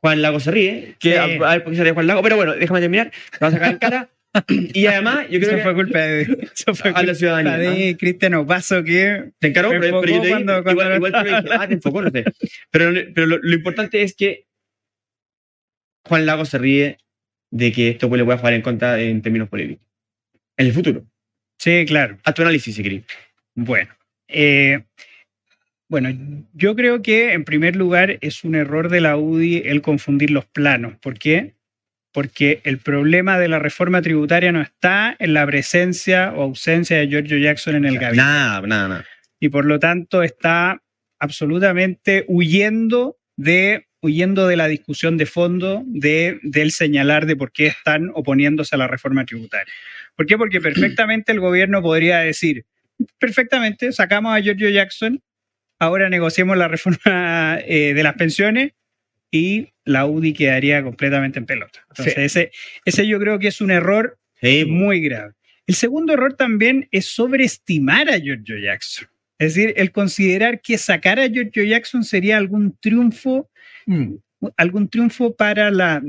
Juan 0.00 0.22
Lago 0.22 0.40
se 0.40 0.50
ríe. 0.50 0.94
Que, 0.98 1.12
Sí. 1.12 1.16
a, 1.18 1.24
a 1.24 1.28
ver 1.52 1.64
por 1.64 1.72
qué 1.72 1.76
se 1.76 1.82
ríe 1.84 1.92
Juan 1.92 2.06
Lago, 2.06 2.22
pero 2.22 2.36
bueno, 2.36 2.54
déjame 2.54 2.80
terminar. 2.80 3.12
Se 3.32 3.38
van 3.40 3.50
a 3.52 3.56
sacar 3.56 3.72
en 3.72 3.78
cara. 3.78 4.08
y 4.48 4.86
además, 4.86 5.26
yo 5.30 5.38
creo 5.40 5.50
eso 5.50 5.56
que 5.58 5.62
fue 5.62 5.74
culpa 5.74 5.98
de, 5.98 6.22
eso 6.54 6.74
fue 6.74 6.90
a 6.94 7.02
la 7.02 7.14
ciudadanía. 7.14 7.58
de 7.58 7.96
Cristian 7.98 8.34
Opaso 8.34 8.82
que 8.84 9.32
Te 9.38 9.48
encaró, 9.48 9.70
pero, 9.70 10.00
pero 10.00 10.14
yo 10.16 10.22
te 10.22 10.28
cuando- 10.30 10.62
cuando 10.62 10.70
igual, 10.82 10.88
no 10.90 10.96
igual 10.96 11.12
te 11.12 11.30
lo 11.30 11.42
dije, 11.42 11.48
ah, 11.58 11.68
te 11.68 11.74
enfocó, 11.74 12.02
no 12.02 12.10
sé. 12.10 12.24
Pero, 12.70 12.92
pero 13.14 13.26
lo, 13.26 13.38
lo 13.38 13.54
importante 13.54 14.02
es 14.02 14.14
que 14.14 14.46
Juan 16.06 16.26
Lago 16.26 16.44
se 16.44 16.58
ríe 16.58 16.98
de 17.50 17.72
que 17.72 17.90
esto 17.90 18.14
le 18.14 18.24
pueda 18.24 18.38
jugar 18.38 18.54
en 18.54 18.62
contra 18.62 19.00
en 19.00 19.22
términos 19.22 19.48
políticos. 19.48 19.84
En 20.56 20.66
el 20.66 20.72
futuro. 20.72 21.04
sí, 21.58 21.84
claro. 21.86 22.18
A 22.24 22.32
tu 22.32 22.42
análisis, 22.42 22.74
si 22.74 22.82
querés. 22.82 23.04
Bueno, 23.54 23.94
eh, 24.28 24.84
bueno, 25.88 26.10
yo 26.52 26.74
creo 26.74 27.00
que 27.00 27.32
en 27.32 27.44
primer 27.44 27.76
lugar 27.76 28.18
es 28.20 28.42
un 28.42 28.54
error 28.54 28.88
de 28.88 29.00
la 29.00 29.16
UDI 29.16 29.62
el 29.66 29.82
confundir 29.82 30.30
los 30.30 30.44
planos. 30.44 30.96
¿Por 30.98 31.18
qué? 31.18 31.54
Porque 32.12 32.60
el 32.64 32.78
problema 32.78 33.38
de 33.38 33.48
la 33.48 33.58
reforma 33.58 34.02
tributaria 34.02 34.50
no 34.50 34.62
está 34.62 35.14
en 35.18 35.34
la 35.34 35.46
presencia 35.46 36.32
o 36.34 36.42
ausencia 36.42 36.98
de 36.98 37.08
Giorgio 37.08 37.38
Jackson 37.38 37.76
en 37.76 37.84
el 37.84 37.98
gabinete. 37.98 38.16
Nada, 38.16 38.66
nada, 38.66 38.88
nada. 38.88 39.04
y 39.38 39.48
por 39.48 39.64
lo 39.64 39.78
tanto 39.78 40.22
está 40.22 40.82
absolutamente 41.18 42.24
huyendo 42.26 43.18
de, 43.36 43.85
huyendo 44.02 44.46
de 44.46 44.56
la 44.56 44.68
discusión 44.68 45.16
de 45.16 45.26
fondo, 45.26 45.82
de, 45.86 46.38
del 46.42 46.70
señalar 46.70 47.26
de 47.26 47.36
por 47.36 47.52
qué 47.52 47.66
están 47.66 48.10
oponiéndose 48.14 48.74
a 48.74 48.78
la 48.78 48.86
reforma 48.86 49.24
tributaria. 49.24 49.72
¿Por 50.14 50.26
qué? 50.26 50.36
Porque 50.38 50.60
perfectamente 50.60 51.32
el 51.32 51.40
gobierno 51.40 51.82
podría 51.82 52.18
decir, 52.18 52.64
perfectamente, 53.18 53.92
sacamos 53.92 54.34
a 54.36 54.40
Giorgio 54.40 54.68
Jackson, 54.70 55.22
ahora 55.78 56.08
negociemos 56.08 56.56
la 56.56 56.68
reforma 56.68 57.58
eh, 57.66 57.92
de 57.94 58.02
las 58.02 58.14
pensiones 58.14 58.72
y 59.30 59.68
la 59.84 60.06
UDI 60.06 60.32
quedaría 60.34 60.82
completamente 60.82 61.38
en 61.38 61.46
pelota. 61.46 61.80
Entonces, 61.90 62.14
Sí. 62.14 62.20
ese, 62.22 62.50
ese 62.84 63.06
yo 63.06 63.18
creo 63.18 63.38
que 63.38 63.48
es 63.48 63.60
un 63.60 63.70
error 63.70 64.18
Sí, 64.40 64.64
muy 64.66 65.00
grave. 65.00 65.32
El 65.66 65.74
segundo 65.74 66.12
error 66.12 66.34
también 66.34 66.86
es 66.92 67.06
sobreestimar 67.08 68.08
a 68.10 68.18
Giorgio 68.18 68.58
Jackson. 68.58 69.08
Es 69.38 69.54
decir, 69.54 69.74
el 69.76 69.90
considerar 69.92 70.60
que 70.60 70.78
sacar 70.78 71.18
a 71.18 71.26
Giorgio 71.28 71.64
Jackson 71.64 72.04
sería 72.04 72.36
algún 72.36 72.76
triunfo. 72.78 73.50
Algún 74.56 74.88
triunfo 74.88 75.34
para 75.34 75.70
la 75.70 76.02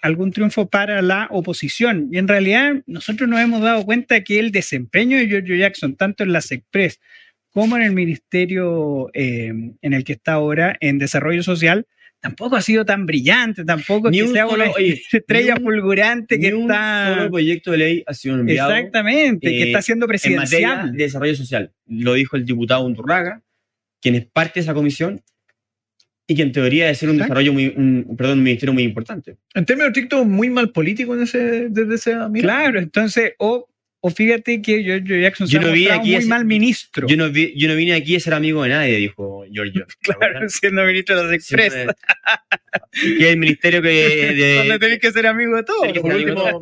algún 0.00 0.30
triunfo 0.30 0.68
para 0.70 1.02
la 1.02 1.26
oposición. 1.30 2.08
Y 2.12 2.18
en 2.18 2.28
realidad 2.28 2.74
nosotros 2.86 3.28
nos 3.28 3.40
hemos 3.40 3.60
dado 3.60 3.84
cuenta 3.84 4.22
que 4.22 4.38
el 4.38 4.52
desempeño 4.52 5.16
de 5.18 5.26
Giorgio 5.26 5.56
Jackson, 5.56 5.96
tanto 5.96 6.22
en 6.22 6.32
las 6.32 6.52
Express 6.52 7.00
como 7.50 7.76
en 7.76 7.82
el 7.82 7.92
ministerio 7.92 9.10
eh, 9.14 9.48
en 9.82 9.92
el 9.92 10.04
que 10.04 10.12
está 10.12 10.34
ahora, 10.34 10.76
en 10.80 10.98
desarrollo 10.98 11.42
social, 11.42 11.86
tampoco 12.20 12.54
ha 12.54 12.62
sido 12.62 12.84
tan 12.86 13.04
brillante, 13.04 13.64
tampoco 13.64 14.10
Ni 14.10 14.18
que 14.18 14.22
un 14.22 14.32
sea 14.32 14.46
solo- 14.46 14.62
una 14.62 14.72
oye, 14.72 15.02
estrella 15.12 15.56
un- 15.56 15.64
fulgurante 15.64 16.38
que 16.38 16.48
Ni 16.52 16.54
un 16.54 16.70
está... 16.70 17.14
solo 17.16 17.30
proyecto 17.30 17.72
de 17.72 17.78
ley 17.78 18.04
ha 18.06 18.14
sido 18.14 18.36
enviado. 18.38 18.70
Exactamente, 18.74 19.48
que 19.50 19.62
eh, 19.64 19.66
está 19.66 19.82
siendo 19.82 20.06
en 20.06 20.10
materia 20.12 20.38
presidencial. 20.38 20.92
de 20.92 21.02
desarrollo 21.02 21.34
social. 21.34 21.72
Lo 21.88 22.14
dijo 22.14 22.36
el 22.36 22.44
diputado 22.46 22.86
Undurraga, 22.86 23.42
quien 24.00 24.14
es 24.14 24.24
parte 24.24 24.52
de 24.54 24.60
esa 24.60 24.72
comisión 24.72 25.20
y 26.26 26.34
que 26.34 26.42
en 26.42 26.52
teoría 26.52 26.84
debe 26.84 26.94
ser 26.94 27.08
un 27.08 27.16
Exacto. 27.16 27.34
desarrollo 27.34 27.52
muy, 27.52 27.74
un, 27.76 28.16
perdón, 28.16 28.38
un 28.38 28.44
ministerio 28.44 28.72
muy 28.72 28.84
importante. 28.84 29.36
En 29.54 29.64
términos 29.66 29.88
estrictos, 29.88 30.26
muy 30.26 30.50
mal 30.50 30.70
político 30.70 31.14
en 31.14 31.22
ese, 31.22 31.68
desde 31.68 31.94
esa 31.94 32.28
mirada. 32.28 32.60
Claro, 32.62 32.78
entonces, 32.78 33.32
o, 33.38 33.68
o 34.04 34.10
fíjate 34.10 34.60
que 34.60 34.82
Giorgio 34.82 35.16
Jackson 35.20 35.46
Yo 35.46 35.50
se 35.52 35.58
ha 35.58 35.60
no 35.60 35.68
mostrado 35.76 36.00
aquí 36.00 36.08
muy 36.10 36.18
ese- 36.18 36.28
mal 36.28 36.44
ministro. 36.44 37.06
Yo 37.06 37.16
no, 37.16 37.30
vi- 37.30 37.54
yo 37.56 37.68
no 37.68 37.76
vine 37.76 37.92
aquí 37.94 38.16
a 38.16 38.20
ser 38.20 38.34
amigo 38.34 38.62
de 38.64 38.70
nadie, 38.70 38.96
dijo 38.96 39.44
Giorgio. 39.48 39.86
claro, 40.02 40.48
siendo 40.48 40.84
ministro 40.84 41.16
de 41.16 41.22
las 41.24 41.32
Express. 41.32 41.72
Siempre- 41.72 41.96
que 42.92 43.24
es 43.26 43.30
el 43.32 43.36
ministerio 43.38 43.80
que 43.80 43.88
de, 44.34 44.54
Donde 44.56 44.78
tenés 44.80 44.98
que 44.98 45.12
ser 45.12 45.26
amigo 45.26 45.54
de 45.56 45.62
todos. 45.62 45.98
Por 45.98 46.14
último, 46.14 46.60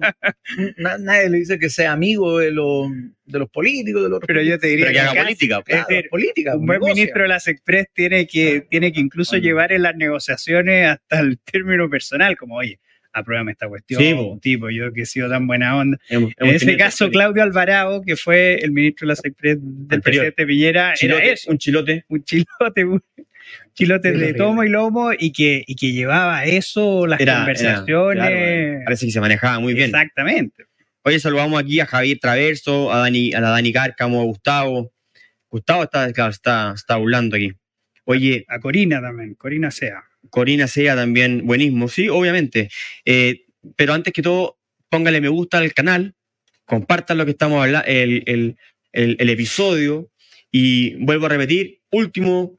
na- 0.77 0.99
nadie 0.99 1.31
le 1.31 1.39
dice 1.39 1.59
que 1.59 1.71
sea 1.71 1.93
amigo 1.93 2.39
de, 2.39 2.51
los 2.51 2.89
de 3.25 3.39
los 3.39 3.49
políticos, 3.49 4.03
de 4.03 4.09
los 4.11 4.21
Pero 4.27 4.43
yo 4.43 4.59
te 4.59 4.67
diría 4.67 4.87
pero 4.87 4.95
que 4.95 5.01
haga 5.01 5.23
política. 5.23 5.59
es 5.59 5.65
Claro, 5.65 5.87
decir, 5.89 6.09
política. 6.11 6.57
un 6.57 6.67
buen 6.67 6.81
ministro 6.81 7.23
de 7.23 7.29
las 7.29 7.49
Express 7.49 7.87
tiene 7.95 8.27
que, 8.27 8.67
tiene 8.69 8.93
que 8.93 9.01
incluso 9.01 9.33
Bueno. 9.33 9.45
llevar 9.45 9.73
en 9.73 9.83
las 9.83 9.97
negociaciones 9.97 10.89
hasta 10.89 11.21
el 11.21 11.39
término 11.39 11.89
personal, 11.89 12.37
como, 12.37 12.57
oye, 12.57 12.81
apruébame 13.13 13.53
esta 13.53 13.69
cuestión, 13.69 14.01
Sí, 14.03 14.15
po. 14.15 14.39
tipo, 14.41 14.71
yo 14.71 14.93
que 14.93 15.03
he 15.03 15.07
sido 15.07 15.29
tan 15.29 15.47
buena 15.47 15.77
onda. 15.77 15.99
Hemos- 16.09 16.33
En 16.39 16.49
ese 16.51 16.77
caso, 16.77 17.11
Claudio 17.11 17.43
Alvarado, 17.43 18.03
que 18.03 18.17
fue 18.17 18.55
el 18.57 18.71
ministro 18.73 19.07
de 19.07 19.09
las 19.13 19.25
Express 19.25 19.59
del 19.61 19.83
Anterior. 19.97 20.03
presidente 20.03 20.47
Piñera, 20.47 20.93
chilote, 20.95 21.23
era 21.25 21.33
eso. 21.33 21.51
un 21.51 21.59
chilote. 21.59 22.05
un 22.09 22.23
chilote, 22.25 22.85
un 22.85 23.03
chilote 23.75 24.13
de 24.13 24.35
tomo 24.35 24.63
y 24.65 24.69
lomo 24.69 25.11
y 25.19 25.33
que, 25.33 25.65
y 25.67 25.75
que 25.75 25.93
llevaba 25.93 26.45
eso, 26.45 27.07
las 27.07 27.21
Era- 27.21 27.33
era- 27.33 27.41
conversaciones. 27.41 28.17
claro, 28.29 28.81
parece 28.85 29.07
que 29.07 29.13
se 29.13 29.21
manejaba 29.21 29.59
muy 29.61 29.75
bien. 29.75 29.87
Exactamente. 29.91 30.65
Oye, 31.03 31.19
saludamos 31.19 31.61
aquí 31.63 31.81
a 31.81 31.87
Javier 31.87 32.19
Traverso, 32.21 32.93
a, 32.93 32.99
Dani, 32.99 33.33
a 33.33 33.41
la 33.41 33.49
Dani 33.51 33.73
Cárcamo, 33.73 34.21
a 34.21 34.25
Gustavo. 34.25 34.93
Gustavo 35.49 35.83
está, 35.85 36.13
claro, 36.13 36.31
está, 36.31 36.73
está 36.77 36.97
burlando 36.97 37.37
aquí. 37.37 37.53
Oye, 38.05 38.45
A 38.49 38.61
Corina 38.61 39.01
también, 39.01 39.35
Corina 39.35 39.71
Sea. 39.71 40.03
Corina 40.29 40.67
Sea 40.69 40.95
también, 40.97 41.47
buenísimo, 41.47 41.89
sí, 41.89 42.09
obviamente. 42.09 42.69
Eh, 43.05 43.47
pero 43.77 43.95
antes 43.95 44.13
que 44.13 44.23
todo, 44.23 44.59
póngale 44.89 45.21
me 45.21 45.29
gusta 45.29 45.59
al 45.59 45.73
canal, 45.73 46.15
compartan 46.65 47.19
lo 47.19 47.25
que 47.25 47.33
estamos 47.33 47.63
hablando, 47.63 47.87
el, 47.89 48.23
el, 48.27 48.57
el- 48.93 49.17
el 49.19 49.31
episodio, 49.31 50.11
y 50.53 50.95
vuelvo 51.05 51.27
a 51.27 51.31
repetir, 51.31 51.81
último, 51.91 52.59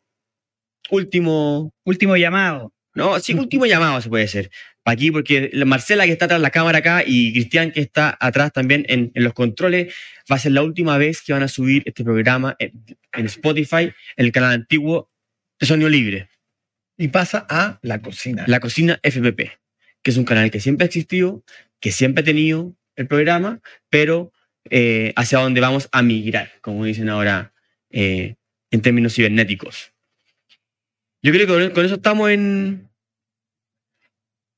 último, 0.90 1.74
Último 1.86 2.16
llamado. 2.18 2.74
no, 2.96 3.20
sí, 3.20 3.34
último 3.34 3.66
llamado 3.66 4.02
se 4.02 4.10
puede 4.10 4.28
ser. 4.28 4.50
Aquí, 4.84 5.12
porque 5.12 5.50
la 5.54 5.66
Marcela 5.66 6.06
que 6.06 6.12
está 6.12 6.26
atrás 6.26 6.40
de 6.40 6.44
la 6.44 6.50
cámara 6.50 6.80
acá 6.80 7.04
y 7.06 7.32
Cristian 7.34 7.72
que 7.72 7.82
está 7.82 8.18
atrás 8.20 8.52
también 8.52 8.84
en, 8.90 9.12
en 9.14 9.24
los 9.24 9.34
controles, 9.34 9.94
va 10.30 10.36
a 10.38 10.40
ser 10.40 10.54
la 10.54 10.64
última 10.64 10.98
vez 10.98 11.22
que 11.22 11.34
van 11.34 11.44
a 11.44 11.48
subir 11.48 11.84
este 11.86 12.04
programa 12.04 12.56
en, 12.60 12.72
en 13.14 13.26
Spotify, 13.28 13.92
en 14.18 14.26
el 14.26 14.32
canal 14.32 14.54
antiguo 14.54 15.12
de 15.60 15.68
Sonido 15.68 15.88
Libre. 15.90 16.30
Y 17.02 17.08
pasa 17.08 17.46
a 17.50 17.80
la 17.82 18.02
cocina. 18.02 18.44
La 18.48 18.60
cocina 18.60 19.00
FPP. 19.02 19.42
que 20.04 20.12
es 20.12 20.18
un 20.18 20.26
canal 20.26 20.50
que 20.52 20.60
siempre 20.60 20.86
ha 20.86 20.88
existido, 20.88 21.44
que 21.80 21.92
siempre 21.92 22.22
ha 22.22 22.26
tenido 22.26 22.74
el 22.96 23.08
programa, 23.08 23.60
pero 23.90 24.32
eh, 24.70 25.14
hacia 25.16 25.40
dónde 25.40 25.62
vamos 25.62 25.90
a 25.92 26.02
migrar, 26.04 26.52
como 26.62 26.86
dicen 26.86 27.10
ahora 27.10 27.54
eh, 27.90 28.36
en 28.72 28.82
términos 28.82 29.14
cibernéticos. 29.16 29.94
Yo 31.24 31.32
creo 31.32 31.46
que 31.48 31.54
con, 31.54 31.70
con 31.72 31.86
eso 31.86 31.96
estamos 31.96 32.30
en, 32.32 32.90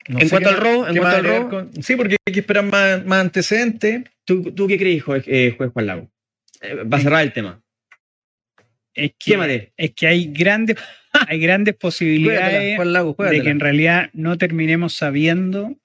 No 0.08 0.20
en 0.20 0.30
cuanto 0.30 0.50
qué 0.50 0.56
al 0.56 0.62
robo, 0.62 0.88
en 0.88 0.98
cuanto 0.98 1.18
al 1.18 1.24
robo. 1.26 1.50
con- 1.50 1.84
sí, 1.84 1.96
porque 1.96 2.16
hay 2.26 2.34
que 2.34 2.40
esperar 2.42 2.64
más, 2.66 3.06
más 3.06 3.20
antecedentes. 3.22 4.04
¿Tú, 4.26 4.52
tú 4.54 4.68
qué 4.68 4.78
crees, 4.78 5.04
juez, 5.04 5.24
eh, 5.28 5.54
juez 5.58 5.72
Juan 5.74 5.88
Lago? 5.88 6.12
Eh, 6.62 6.76
va 6.84 6.98
a 6.98 7.02
cerrar 7.02 7.24
el 7.24 7.34
tema. 7.34 7.62
Es 8.94 9.12
que, 9.20 9.32
Quémate. 9.32 9.74
es 9.76 9.92
que 9.94 10.08
hay 10.08 10.32
grandes, 10.32 10.78
hay 11.28 11.40
grandes 11.40 11.76
posibilidades 11.76 12.78
Lago, 12.86 13.16
de 13.20 13.42
que 13.42 13.50
en 13.50 13.60
realidad 13.60 14.10
no 14.14 14.38
terminemos 14.38 14.94
sabiendo 14.94 15.76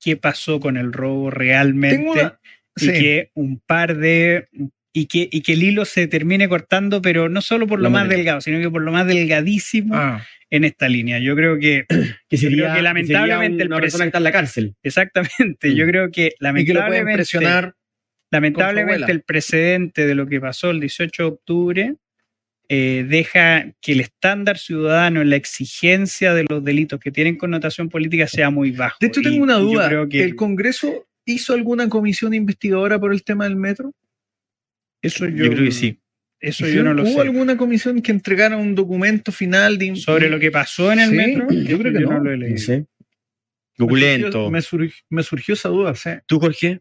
qué 0.00 0.16
pasó 0.16 0.60
con 0.60 0.76
el 0.76 0.92
robo 0.92 1.30
realmente 1.30 2.32
y 2.78 2.86
que 2.88 3.30
un 3.34 3.60
par 3.66 3.96
de 3.96 4.48
y 4.92 5.06
que, 5.06 5.28
y 5.30 5.42
que 5.42 5.52
el 5.54 5.62
hilo 5.62 5.84
se 5.84 6.06
termine 6.06 6.48
cortando, 6.48 7.02
pero 7.02 7.28
no 7.28 7.42
solo 7.42 7.66
por 7.66 7.78
lo 7.78 7.84
Lo 7.84 7.90
más 7.90 8.02
manera. 8.04 8.16
delgado, 8.16 8.40
sino 8.40 8.60
que 8.60 8.70
por 8.70 8.80
lo 8.82 8.92
más 8.92 9.06
delgadísimo 9.06 9.94
Ah, 9.94 10.22
en 10.48 10.64
esta 10.64 10.88
línea. 10.88 11.18
Yo 11.18 11.34
creo 11.36 11.58
que 11.58 11.84
Que 12.30 12.36
sería, 12.38 12.74
que 12.74 12.82
lamentablemente 12.82 13.58
sería 13.58 13.62
el 13.64 13.68
una 13.72 13.80
persona 13.80 14.04
que 14.04 14.08
está 14.08 14.18
en 14.18 14.24
la 14.24 14.32
cárcel. 14.32 14.74
exactamente, 14.82 15.68
Mm. 15.68 15.74
yo 15.74 15.86
creo 15.86 16.10
que 16.10 16.26
y 16.28 16.64
que 16.64 16.74
lo 16.74 16.86
pueden 16.86 17.04
lamentablemente. 17.06 17.74
Lamentablemente 18.32 19.12
el 19.12 19.22
precedente 19.22 20.06
de 20.06 20.14
lo 20.14 20.26
que 20.26 20.40
pasó 20.40 20.70
el 20.70 20.80
18 20.80 21.22
de 21.22 21.28
octubre 21.28 21.94
eh, 22.68 23.04
deja 23.08 23.72
que 23.80 23.92
el 23.92 24.00
estándar 24.00 24.58
ciudadano 24.58 25.20
en 25.22 25.30
la 25.30 25.36
exigencia 25.36 26.34
de 26.34 26.44
los 26.48 26.64
delitos 26.64 26.98
que 27.00 27.12
tienen 27.12 27.36
connotación 27.36 27.88
política 27.88 28.26
sea 28.26 28.50
muy 28.50 28.70
bajo. 28.72 28.96
De 29.00 29.06
hecho, 29.06 29.20
Y- 29.20 29.24
tengo 29.24 29.42
una 29.44 29.56
duda. 29.58 29.88
creo 29.88 30.08
que 30.08 30.22
¿El 30.22 30.34
Congreso 30.36 31.06
hizo 31.24 31.54
alguna 31.54 31.88
comisión 31.88 32.34
investigadora 32.34 32.98
por 32.98 33.12
el 33.12 33.22
tema 33.22 33.44
del 33.44 33.56
metro? 33.56 33.92
eso 35.02 35.26
yo, 35.26 35.44
Yo 35.44 35.50
creo 35.52 35.64
que 35.64 35.72
sí. 35.72 35.98
Eso 36.40 36.66
yo 36.68 36.82
no 36.82 36.92
lo 36.92 37.02
¿Hubo 37.02 37.12
sé. 37.12 37.20
alguna 37.22 37.56
comisión 37.56 38.02
que 38.02 38.12
entregara 38.12 38.56
un 38.56 38.74
documento 38.74 39.32
final 39.32 39.78
de 39.78 39.96
Sobre 39.96 40.28
lo 40.28 40.38
que 40.38 40.50
pasó 40.50 40.92
en 40.92 40.98
el 41.00 41.10
Sí, 41.10 41.16
metro, 41.16 41.46
yo 41.50 41.78
creo 41.78 41.92
que 41.92 42.00
no. 42.00 42.18
lo 42.20 42.30
he 42.32 42.36
leído. 42.36 42.58
sé. 42.58 42.78
Me 42.80 42.86
Truculento. 43.76 44.32
surgió, 44.32 44.50
me 44.50 44.58
surg- 44.60 45.04
me 45.10 45.22
surgió 45.22 45.54
esa 45.54 45.68
duda. 45.68 45.94
sí. 45.94 46.10
¿Tú, 46.26 46.38
Jorge? 46.40 46.80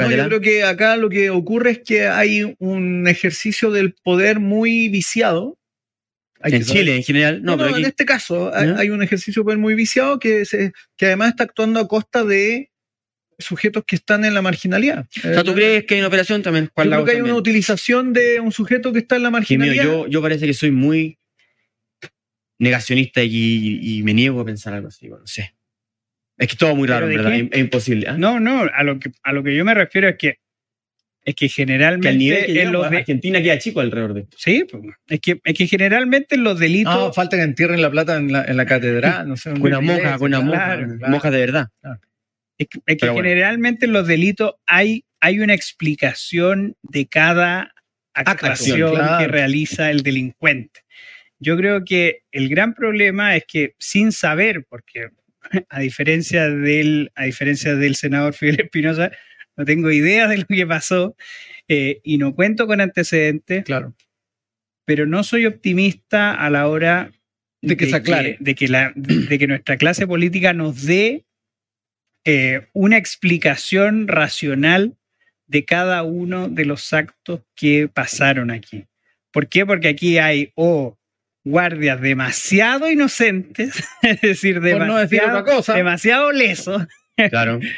No, 0.00 0.10
yo 0.10 0.26
creo 0.26 0.40
que 0.40 0.64
acá 0.64 0.96
lo 0.96 1.08
que 1.08 1.30
ocurre 1.30 1.72
es 1.72 1.78
que 1.80 2.06
hay 2.06 2.54
un 2.58 3.06
ejercicio 3.08 3.70
del 3.70 3.94
poder 3.94 4.40
muy 4.40 4.88
viciado. 4.88 5.58
Hay 6.40 6.54
en 6.54 6.64
Chile, 6.64 6.96
en 6.96 7.02
general. 7.02 7.42
No, 7.42 7.52
No, 7.52 7.58
pero 7.58 7.70
no, 7.70 7.76
aquí. 7.76 7.84
en 7.84 7.88
este 7.88 8.04
caso 8.04 8.52
hay, 8.54 8.90
un 8.90 9.02
ejercicio 9.02 9.42
de 9.42 9.44
poder 9.44 9.58
muy 9.58 9.74
viciado 9.74 10.18
que, 10.18 10.44
se, 10.44 10.72
que 10.96 11.06
además 11.06 11.30
está 11.30 11.44
actuando 11.44 11.78
a 11.78 11.88
costa 11.88 12.24
de 12.24 12.70
sujetos 13.38 13.84
que 13.86 13.96
están 13.96 14.24
en 14.24 14.34
la 14.34 14.42
marginalidad. 14.42 15.06
O 15.18 15.20
sea, 15.20 15.44
¿tú 15.44 15.54
crees 15.54 15.84
que 15.84 15.94
hay 15.94 16.00
una 16.00 16.08
operación 16.08 16.42
también? 16.42 16.66
Yo 16.66 16.82
creo 16.82 17.04
que 17.04 17.10
hay 17.10 17.16
también? 17.16 17.24
una 17.24 17.34
utilización 17.34 18.12
de 18.12 18.40
un 18.40 18.52
sujeto 18.52 18.92
que 18.92 19.00
está 19.00 19.16
en 19.16 19.24
la 19.24 19.30
mío, 19.30 19.38
marginalidad. 19.38 19.84
yo, 19.84 20.06
yo 20.06 20.22
parece 20.22 20.46
que 20.46 20.54
soy 20.54 20.70
muy 20.70 21.18
negacionista 22.58 23.22
y, 23.22 23.80
y 23.82 24.02
me 24.02 24.14
niego 24.14 24.40
a 24.40 24.44
pensar 24.44 24.74
algo 24.74 24.88
así. 24.88 25.08
Bueno, 25.08 25.22
no 25.22 25.26
sé. 25.26 25.54
Es 26.42 26.48
que 26.48 26.56
todo 26.56 26.74
muy 26.74 26.88
raro, 26.88 27.06
¿Pero 27.06 27.20
en 27.20 27.24
¿verdad? 27.30 27.48
Es, 27.52 27.60
imposible. 27.60 28.06
¿ah? 28.08 28.16
No, 28.18 28.40
no, 28.40 28.62
a 28.72 28.82
lo, 28.82 28.98
que, 28.98 29.10
a 29.22 29.32
lo 29.32 29.42
que 29.42 29.54
yo 29.54 29.64
me 29.64 29.74
refiero 29.74 30.08
es 30.08 30.16
que 30.16 30.38
es 31.24 31.36
que 31.36 31.46
que 31.46 31.46
al 31.46 31.50
generalmente 31.52 32.12
nivel 32.18 32.38
que 32.46 32.50
en 32.50 32.54
llegamos, 32.56 32.72
los 32.82 32.90
de- 32.90 32.96
Argentina 32.96 33.40
queda 33.40 33.58
chico 33.58 33.78
alrededor 33.80 34.14
de 34.14 34.20
esto. 34.22 34.36
sí, 34.40 34.64
es 35.06 35.20
que, 35.20 35.40
es 35.44 35.54
que 35.54 35.66
generalmente 35.68 36.34
en 36.34 36.42
los 36.42 36.58
delitos 36.58 36.92
No, 36.92 37.12
falta 37.12 37.36
que 37.36 37.44
entierren 37.44 37.80
la 37.80 37.90
plata 37.92 38.16
en 38.16 38.32
la, 38.32 38.44
en 38.44 38.56
la 38.56 38.66
catedral. 38.66 39.28
No 39.28 39.36
sé, 39.36 39.50
Con 39.52 39.62
una 39.62 39.80
monja, 39.80 40.18
con 40.18 40.34
una 40.34 40.44
claro. 40.44 40.88
monja 41.08 41.30
de 41.30 41.38
verdad. 41.38 41.68
Es 42.58 42.66
que, 42.68 42.78
es 42.78 42.82
que 42.86 42.96
Pero 42.96 43.12
bueno. 43.12 43.28
generalmente 43.28 43.86
en 43.86 43.92
los 43.92 44.08
delitos 44.08 44.54
hay, 44.66 45.04
hay 45.20 45.38
una 45.38 45.54
explicación 45.54 46.74
de 46.82 47.06
cada 47.06 47.72
actuación 48.14 48.94
claro. 48.96 49.18
que 49.18 49.28
realiza 49.28 49.90
el 49.92 50.02
delincuente. 50.02 50.80
Yo 51.38 51.56
creo 51.56 51.84
que 51.84 52.22
el 52.32 52.48
gran 52.48 52.74
problema 52.74 53.36
es 53.36 53.44
que 53.46 53.74
sin 53.78 54.10
saber, 54.12 54.64
porque 54.68 55.08
a 55.68 55.80
diferencia 55.80 56.48
del, 56.48 57.10
a 57.14 57.24
diferencia 57.24 57.74
del 57.76 57.96
senador 57.96 58.34
Fidel 58.38 58.60
Espinosa, 58.60 59.12
no 59.56 59.64
tengo 59.64 59.90
idea 59.90 60.28
de 60.28 60.38
lo 60.38 60.46
que 60.46 60.66
pasó 60.66 61.16
eh, 61.68 62.00
y 62.02 62.18
no 62.18 62.34
cuento 62.34 62.66
con 62.66 62.80
antecedentes, 62.80 63.64
Claro. 63.64 63.94
pero 64.86 65.06
no 65.06 65.22
soy 65.24 65.46
optimista 65.46 66.34
a 66.34 66.48
la 66.50 66.68
hora 66.68 67.12
De 67.60 67.76
que 67.76 67.86
se 67.86 67.96
aclare. 67.96 68.36
de 68.40 68.54
que, 68.54 68.68
la, 68.68 68.92
de 68.96 69.38
que 69.38 69.46
nuestra 69.46 69.76
clase 69.76 70.06
política 70.06 70.52
nos 70.54 70.82
dé 70.86 71.24
eh, 72.24 72.68
una 72.72 72.96
explicación 72.98 74.08
racional 74.08 74.96
de 75.46 75.64
cada 75.64 76.02
uno 76.02 76.48
de 76.48 76.64
los 76.64 76.92
actos 76.92 77.42
que 77.54 77.88
pasaron 77.92 78.50
aquí. 78.50 78.86
¿Por 79.32 79.48
qué? 79.48 79.66
Porque 79.66 79.88
aquí 79.88 80.18
hay 80.18 80.52
o 80.54 80.96
guardias 81.44 82.00
demasiado 82.00 82.90
inocentes, 82.90 83.82
es 84.02 84.20
decir, 84.20 84.60
Por 84.60 84.86
no 84.86 84.96
decir 84.96 85.20
demasiado, 85.20 85.40
otra 85.40 85.54
cosa. 85.56 85.74
demasiado 85.74 86.32
lesos. 86.32 86.86
Claro. 87.30 87.60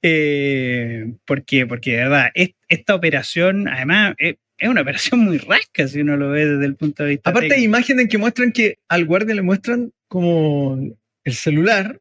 Eh, 0.00 1.12
¿Por 1.24 1.44
qué? 1.44 1.66
Porque 1.66 1.90
de 1.90 1.96
verdad, 1.96 2.30
es- 2.34 2.54
esta 2.68 2.94
operación, 2.94 3.66
además, 3.66 4.14
es, 4.18 4.36
es 4.56 4.68
una 4.68 4.82
operación 4.82 5.18
muy 5.24 5.38
rasca 5.38 5.88
si 5.88 6.02
uno 6.02 6.16
lo 6.16 6.30
ve 6.30 6.46
desde 6.46 6.66
el 6.66 6.76
punto 6.76 7.02
de 7.02 7.10
vista. 7.10 7.30
Aparte 7.30 7.54
hay 7.54 7.64
imágenes 7.64 8.06
que 8.08 8.16
muestran 8.16 8.52
que 8.52 8.78
al 8.88 9.04
guardia 9.06 9.34
le 9.34 9.42
muestran 9.42 9.92
como 10.06 10.78
el 11.24 11.34
celular 11.34 12.00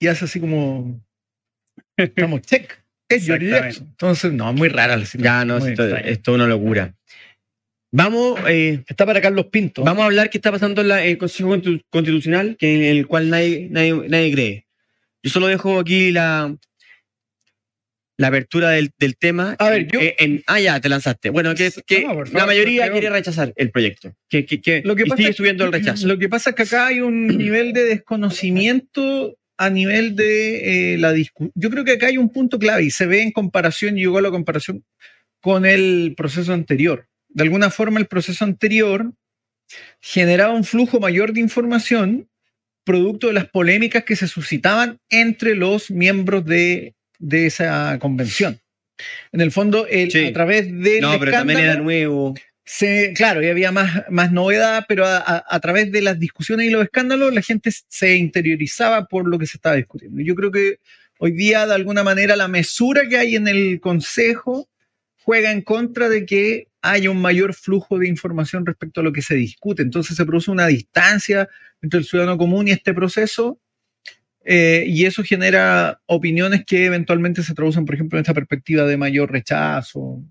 y 0.00 0.08
hace 0.08 0.24
así 0.24 0.40
como 0.40 1.00
estamos 1.96 2.40
check. 2.42 2.76
Es. 3.08 3.28
Entonces, 3.28 4.32
no, 4.32 4.52
muy 4.52 4.68
rara 4.68 4.96
la 4.96 5.04
situación. 5.04 5.22
Ya, 5.22 5.44
no, 5.44 5.58
esto, 5.64 5.96
es 5.96 6.20
una 6.28 6.46
locura. 6.48 6.94
Vamos, 7.92 8.38
eh, 8.48 8.82
Está 8.86 9.04
para 9.04 9.20
Carlos 9.20 9.46
Pinto. 9.46 9.82
vamos 9.82 10.02
a 10.02 10.06
hablar 10.06 10.30
qué 10.30 10.38
está 10.38 10.52
pasando 10.52 10.80
en 10.80 10.88
la- 10.88 11.04
el 11.04 11.18
Consejo 11.18 11.50
Constitu- 11.56 11.82
Constitucional, 11.90 12.56
que 12.58 12.74
en 12.90 12.96
el 12.96 13.06
cual 13.06 13.30
nadie, 13.30 13.66
nadie, 13.70 13.92
nadie 14.08 14.32
cree. 14.32 14.66
Yo 15.22 15.30
solo 15.30 15.48
dejo 15.48 15.78
aquí 15.80 16.12
la, 16.12 16.56
la 18.16 18.28
apertura 18.28 18.70
del, 18.70 18.90
del 18.98 19.16
tema. 19.16 19.56
A 19.58 19.70
ver, 19.70 19.88
yo- 19.88 20.00
Eh, 20.00 20.14
en- 20.20 20.42
ah, 20.46 20.60
ya, 20.60 20.80
te 20.80 20.88
lanzaste. 20.88 21.30
Bueno, 21.30 21.52
que, 21.56 21.70
que 21.84 22.02
No, 22.04 22.14
por 22.14 22.32
la 22.32 22.46
mayoría 22.46 22.90
quiere 22.92 23.10
rechazar 23.10 23.52
el 23.56 23.70
proyecto. 23.72 24.14
Que, 24.28 24.46
que, 24.46 24.60
que, 24.60 24.82
Lo 24.84 24.94
que 24.94 25.06
pasa 25.06 25.16
sigue 25.16 25.32
subiendo 25.32 25.64
el 25.64 25.72
rechazo. 25.72 26.06
Lo 26.06 26.16
que 26.18 26.28
pasa 26.28 26.50
es 26.50 26.56
que 26.56 26.62
acá 26.62 26.86
hay 26.86 27.00
un 27.00 27.26
nivel 27.26 27.72
de 27.72 27.84
desconocimiento 27.84 29.36
a 29.58 29.68
nivel 29.68 30.14
de 30.16 30.94
eh, 30.94 30.98
la 30.98 31.12
discusión. 31.12 31.50
Yo 31.56 31.70
creo 31.70 31.84
que 31.84 31.92
acá 31.92 32.06
hay 32.06 32.18
un 32.18 32.30
punto 32.32 32.58
clave 32.58 32.84
y 32.84 32.90
se 32.90 33.06
ve 33.06 33.20
en 33.22 33.32
comparación, 33.32 33.96
llegó 33.96 34.18
a 34.18 34.22
la 34.22 34.30
comparación 34.30 34.84
con 35.40 35.66
el 35.66 36.14
proceso 36.16 36.52
anterior. 36.54 37.08
De 37.32 37.42
alguna 37.44 37.70
forma, 37.70 37.98
el 38.00 38.06
proceso 38.06 38.44
anterior 38.44 39.12
generaba 40.00 40.52
un 40.52 40.64
flujo 40.64 41.00
mayor 41.00 41.32
de 41.32 41.40
información 41.40 42.28
producto 42.84 43.28
de 43.28 43.34
las 43.34 43.46
polémicas 43.48 44.04
que 44.04 44.16
se 44.16 44.26
suscitaban 44.26 44.98
entre 45.10 45.54
los 45.54 45.90
miembros 45.90 46.44
de, 46.44 46.94
de 47.18 47.46
esa 47.46 47.96
convención. 48.00 48.58
En 49.32 49.40
el 49.40 49.52
fondo, 49.52 49.86
el- 49.86 50.10
Sí. 50.10 50.26
a 50.26 50.32
través 50.32 50.66
del 50.66 51.00
No, 51.00 51.18
pero 51.18 51.30
también 51.32 51.60
era 51.60 51.76
nuevo. 51.76 52.34
se, 52.64 53.12
claro, 53.14 53.42
y 53.42 53.48
había 53.48 53.70
más, 53.72 54.04
más 54.10 54.32
novedad, 54.32 54.84
pero 54.88 55.04
a, 55.06 55.18
a- 55.18 55.44
a 55.48 55.60
través 55.60 55.90
de 55.92 56.02
las 56.02 56.18
discusiones 56.18 56.66
y 56.66 56.70
los 56.70 56.82
escándalos, 56.84 57.32
la 57.34 57.42
gente 57.42 57.70
se 57.88 58.16
interiorizaba 58.16 59.06
por 59.06 59.28
lo 59.28 59.38
que 59.38 59.46
se 59.46 59.56
estaba 59.56 59.76
discutiendo. 59.76 60.20
Yo 60.22 60.34
creo 60.34 60.50
que 60.50 60.78
hoy 61.18 61.32
día, 61.32 61.66
de 61.66 61.74
alguna 61.74 62.02
manera, 62.02 62.34
la 62.36 62.48
mesura 62.48 63.08
que 63.08 63.18
hay 63.18 63.36
en 63.36 63.46
el 63.48 63.80
Consejo 63.80 64.68
juega 65.22 65.50
en 65.52 65.62
contra 65.62 66.08
de 66.08 66.24
que 66.26 66.66
haya 66.82 67.10
un 67.10 67.20
mayor 67.20 67.54
flujo 67.54 67.98
de 67.98 68.08
información 68.08 68.64
respecto 68.66 69.00
a 69.00 69.04
lo 69.04 69.12
que 69.12 69.22
se 69.22 69.34
discute. 69.34 69.82
Entonces 69.82 70.16
se 70.16 70.24
produce 70.26 70.50
una 70.50 70.66
distancia 70.66 71.48
entre 71.82 71.98
el 72.00 72.04
ciudadano 72.06 72.38
común 72.38 72.68
y 72.68 72.72
este 72.72 72.94
proceso. 72.94 73.60
eh, 74.44 74.84
y 74.86 75.04
eso 75.04 75.22
genera 75.22 76.00
opiniones 76.06 76.64
que 76.66 76.86
eventualmente 76.86 77.42
se 77.42 77.54
traducen, 77.54 77.84
por 77.84 77.94
ejemplo, 77.94 78.18
en 78.18 78.22
esta 78.22 78.34
perspectiva 78.34 78.84
de 78.86 78.96
mayor 78.96 79.30
rechazo, 79.30 80.22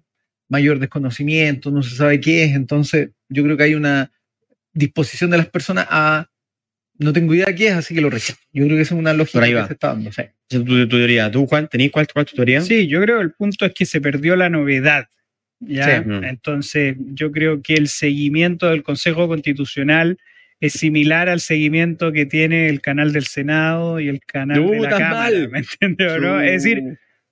mayor 0.49 0.79
desconocimiento, 0.79 1.69
no 1.71 1.83
se 1.83 1.95
sabe 1.95 2.19
qué 2.19 2.45
es. 2.45 2.55
Entonces, 2.55 3.11
yo 3.29 3.43
creo 3.43 3.55
que 3.57 3.63
hay 3.63 3.75
una 3.75 4.11
disposición 4.73 5.29
de 5.31 5.37
las 5.37 5.47
personas 5.49 5.87
a 5.89 6.27
no 6.97 7.13
tengo 7.13 7.33
idea 7.33 7.53
qué 7.55 7.67
es, 7.67 7.73
así 7.75 7.93
que 7.95 8.01
lo 8.01 8.09
rechazo. 8.09 8.39
Yo 8.51 8.65
creo 8.65 8.75
que 8.77 8.81
esa 8.83 8.95
es 8.95 8.99
una 8.99 9.13
lógica 9.13 9.39
Por 9.39 9.43
ahí 9.43 9.51
que 9.51 9.55
va. 9.55 9.67
se 9.67 9.73
está 9.73 9.87
dando. 9.89 10.11
sí. 10.11 10.21
Esa 10.21 10.59
es 10.59 10.65
tu, 10.65 10.87
tu 10.87 10.97
teoría. 10.97 11.31
¿Tú, 11.31 11.45
Juan, 11.47 11.67
tenés 11.69 11.91
cuál, 11.91 12.07
cuál 12.11 12.25
tu 12.25 12.35
teoría? 12.35 12.61
Sí, 12.61 12.87
yo 12.87 12.99
creo 13.01 13.17
que 13.19 13.23
el 13.23 13.31
punto 13.33 13.65
es 13.65 13.73
que 13.73 13.85
se 13.85 14.01
perdió 14.01 14.35
la 14.35 14.49
novedad. 14.49 15.07
¿Ya? 15.59 16.03
Sí. 16.03 16.09
Entonces, 16.23 16.95
yo 17.13 17.31
creo 17.31 17.61
que 17.61 17.75
el 17.75 17.87
seguimiento 17.87 18.69
del 18.69 18.83
Consejo 18.83 19.27
Constitucional 19.27 20.17
es 20.59 20.73
similar 20.73 21.29
al 21.29 21.39
seguimiento 21.39 22.11
que 22.11 22.25
tiene 22.25 22.67
el 22.69 22.81
canal 22.81 23.13
del 23.13 23.25
Senado 23.25 23.99
y 23.99 24.09
el 24.09 24.19
canal 24.21 24.67
de 24.69 24.79
la 24.79 24.89
Cámara. 24.89 25.13
mal. 25.13 25.49
¿Me 25.49 25.59
entiendes 25.59 26.21
no? 26.21 26.41
Es 26.41 26.63
decir, 26.63 26.79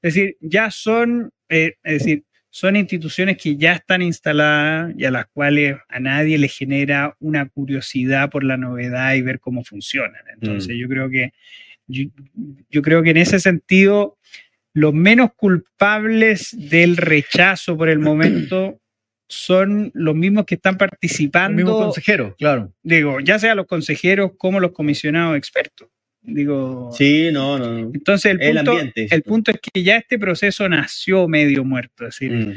es 0.02 0.14
decir, 0.14 0.38
ya 0.40 0.72
son, 0.72 1.32
eh, 1.50 1.76
es 1.84 2.00
decir, 2.00 2.24
son 2.50 2.76
instituciones 2.78 3.38
que 3.38 3.58
ya 3.58 3.74
están 3.74 4.02
instaladas 4.02 4.94
y 4.98 5.04
a 5.06 5.12
las 5.12 5.26
cuales 5.28 5.76
a 5.90 6.00
nadie 6.00 6.38
le 6.38 6.48
genera 6.48 7.16
una 7.20 7.48
curiosidad 7.50 8.30
por 8.30 8.44
la 8.44 8.56
novedad 8.58 9.14
y 9.16 9.22
ver 9.22 9.40
cómo 9.40 9.64
funcionan. 9.64 10.22
Entonces, 10.34 10.76
Mm. 10.76 10.80
yo 10.80 10.88
creo 10.88 11.10
que 11.10 11.34
yo, 11.90 12.04
yo 12.70 12.82
creo 12.82 13.04
que 13.04 13.12
en 13.12 13.18
ese 13.18 13.40
sentido, 13.40 14.17
los 14.78 14.94
menos 14.94 15.32
culpables 15.36 16.56
del 16.56 16.98
rechazo 16.98 17.76
por 17.76 17.90
el 17.90 17.98
momento 18.00 18.80
son 19.28 19.90
los 19.96 20.16
mismos 20.16 20.46
que 20.46 20.54
están 20.56 20.74
El 20.74 20.76
mismo 20.78 20.90
participando, 20.90 21.78
consejero, 21.78 22.36
claro. 22.38 22.74
digo, 22.84 23.20
ya 23.20 23.40
sea 23.40 23.56
los 23.56 23.66
consejeros 23.66 24.32
como 24.38 24.60
los 24.60 24.72
comisionados 24.74 25.36
expertos. 25.36 25.90
Digo, 26.22 26.92
Sí, 26.94 27.30
no, 27.32 27.58
no. 27.58 27.72
no. 27.72 27.92
entonces 27.94 28.34
el 28.34 28.42
El 28.42 28.56
punto, 28.58 28.72
ambiente. 28.72 29.08
el 29.10 29.24
punto 29.24 29.52
es 29.52 29.58
que 29.62 29.82
ya 29.84 29.98
este 29.98 30.20
proceso 30.20 30.68
nació 30.70 31.28
medio 31.28 31.64
muerto. 31.64 32.06
Es 32.06 32.20
decir, 32.20 32.32
Mm. 32.34 32.54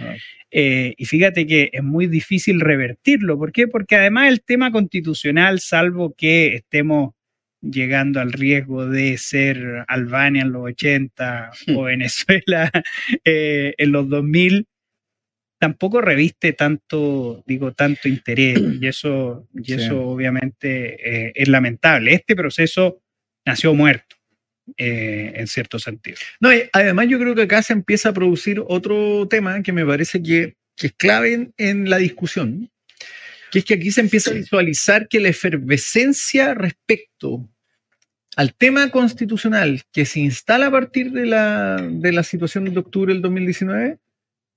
eh, 0.51 0.95
y 0.99 1.05
fíjate 1.07 1.47
que 1.47 1.71
es 1.73 1.83
muy 1.83 2.07
difícil 2.07 2.61
revertirlo. 2.61 3.39
¿Por 3.39 3.53
qué? 3.53 3.67
Porque 3.69 3.97
además 3.97 4.29
el 4.29 4.43
tema 4.43 4.71
constitucional, 4.73 5.61
salvo 5.61 6.15
que 6.17 6.55
estemos 6.57 7.15
llegando 7.63 8.21
al 8.21 8.33
riesgo 8.33 8.87
de 8.87 9.19
ser 9.19 9.85
Albania 9.89 10.43
en 10.43 10.53
los 10.53 10.63
80 10.65 11.51
o 11.77 11.83
Venezuela 11.85 12.71
eh, 13.25 13.75
en 13.79 13.93
los 13.93 14.09
2000, 14.09 14.67
tampoco 15.59 16.01
reviste 16.01 16.53
tanto, 16.55 17.43
digo, 17.47 17.73
tanto 17.73 18.09
interés. 18.09 18.59
Y 18.81 18.87
eso, 18.87 19.47
y 19.55 19.65
Sí. 19.65 19.73
eso 19.75 20.01
obviamente 20.09 21.27
eh, 21.29 21.33
es 21.35 21.49
lamentable. 21.49 22.15
Este 22.15 22.35
proceso 22.37 23.03
nació 23.47 23.75
muerto, 23.75 24.17
eh, 24.77 25.33
en 25.37 25.47
cierto 25.47 25.79
sentido. 25.79 26.19
No, 26.41 26.53
y 26.55 26.63
además 26.73 27.09
yo 27.09 27.19
creo 27.19 27.35
que 27.35 27.43
acá 27.43 27.63
se 27.63 27.73
empieza 27.75 28.11
a 28.11 28.15
producir 28.15 28.63
otro 28.69 29.29
tema 29.29 29.63
que 29.63 29.73
me 29.73 29.85
parece 29.87 30.23
que, 30.23 30.57
que 30.77 30.89
es 30.89 30.93
clave 30.95 31.35
en, 31.35 31.55
en 31.59 31.91
la 31.91 31.99
discusión, 31.99 32.71
que 33.51 33.61
es 33.61 33.65
que 33.65 33.75
aquí 33.75 33.91
se 33.91 34.01
empieza 34.01 34.31
a 34.31 34.35
visualizar 34.35 35.09
que 35.09 35.21
la 35.21 35.29
efervescencia 35.29 36.55
respecto 36.55 37.49
al 38.37 38.55
tema 38.55 38.91
constitucional 38.91 39.83
que 39.93 40.05
se 40.05 40.21
instala 40.21 40.67
a 40.67 40.71
partir 40.71 41.11
de 41.13 41.27
la, 41.27 41.77
de 41.91 42.13
la 42.13 42.23
situación 42.23 42.65
de 42.65 42.79
octubre 42.79 43.13
del 43.13 43.23
2019 43.23 43.99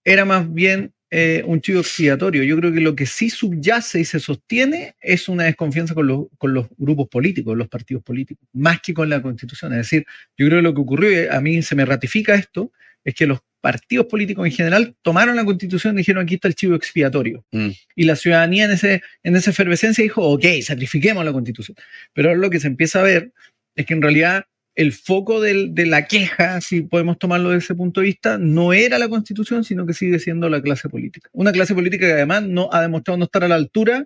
era 0.06 0.26
más 0.26 0.54
bien 0.54 0.94
eh, 1.10 1.44
un 1.46 1.62
chivo 1.62 1.80
expiatorio. 1.80 2.44
Yo 2.44 2.58
creo 2.58 2.74
que 2.74 2.82
lo 2.82 2.96
que 2.96 3.06
sí 3.06 3.30
subyace 3.30 4.00
y 4.00 4.06
se 4.06 4.20
sostiene 4.20 4.96
es 5.00 5.30
una 5.30 5.44
desconfianza 5.44 5.94
con 5.94 6.08
los, 6.08 6.26
con 6.38 6.54
los 6.54 6.68
grupos 6.78 7.08
políticos, 7.08 7.56
los 7.56 7.68
partidos 7.68 8.04
políticos, 8.04 8.48
más 8.54 8.82
que 8.82 8.94
con 8.94 9.10
la 9.10 9.22
constitución. 9.22 9.74
Es 9.74 9.90
decir, 9.90 10.06
yo 10.38 10.48
creo 10.48 10.58
que 10.58 10.64
lo 10.64 10.74
que 10.74 10.82
ocurrió, 10.82 11.32
a 11.32 11.40
mí 11.40 11.62
se 11.62 11.76
me 11.76 11.86
ratifica 11.86 12.34
esto, 12.34 12.72
es 13.04 13.14
que 13.14 13.28
los 13.28 13.42
partidos 13.64 14.08
políticos 14.08 14.46
en 14.46 14.52
general 14.52 14.94
tomaron 15.02 15.38
la 15.38 15.46
constitución 15.46 15.96
y 15.96 16.00
dijeron 16.00 16.24
aquí 16.24 16.36
está 16.36 16.50
el 16.50 16.56
chivo 16.56 16.76
expiatorio. 16.76 17.46
Mm. 17.54 17.70
Y 17.96 18.04
la 18.04 18.18
ciudadanía 18.18 18.66
en, 18.66 18.72
ese, 18.72 19.02
en 19.24 19.38
esa 19.38 19.52
efervescencia 19.52 20.04
dijo, 20.04 20.22
ok, 20.22 20.44
sacrifiquemos 20.62 21.24
la 21.24 21.32
constitución. 21.32 21.78
Pero 22.14 22.28
ahora 22.30 22.42
lo 22.42 22.50
que 22.50 22.60
se 22.60 22.68
empieza 22.68 23.00
a 23.00 23.04
ver 23.04 23.32
es 23.76 23.86
que 23.86 23.94
en 23.94 24.02
realidad 24.02 24.46
el 24.76 24.92
foco 24.92 25.40
del- 25.40 25.74
de 25.74 25.86
la 25.86 26.08
queja, 26.08 26.60
si 26.60 26.82
podemos 26.82 27.18
tomarlo 27.18 27.52
desde 27.52 27.64
ese 27.66 27.76
punto 27.76 28.02
de 28.02 28.08
vista, 28.08 28.38
no 28.38 28.74
era 28.74 28.98
la 29.00 29.08
constitución, 29.08 29.64
sino 29.64 29.86
que 29.86 29.94
sigue 29.94 30.20
siendo 30.20 30.50
la 30.50 30.62
clase 30.62 30.90
política. 30.90 31.30
Una 31.32 31.54
clase 31.54 31.74
política 31.74 32.06
que 32.08 32.14
además 32.14 32.44
no 32.44 32.70
ha 32.74 32.82
demostrado 32.82 33.18
no 33.18 33.26
estar 33.26 33.44
a 33.46 33.48
la 33.48 33.56
altura 33.56 34.06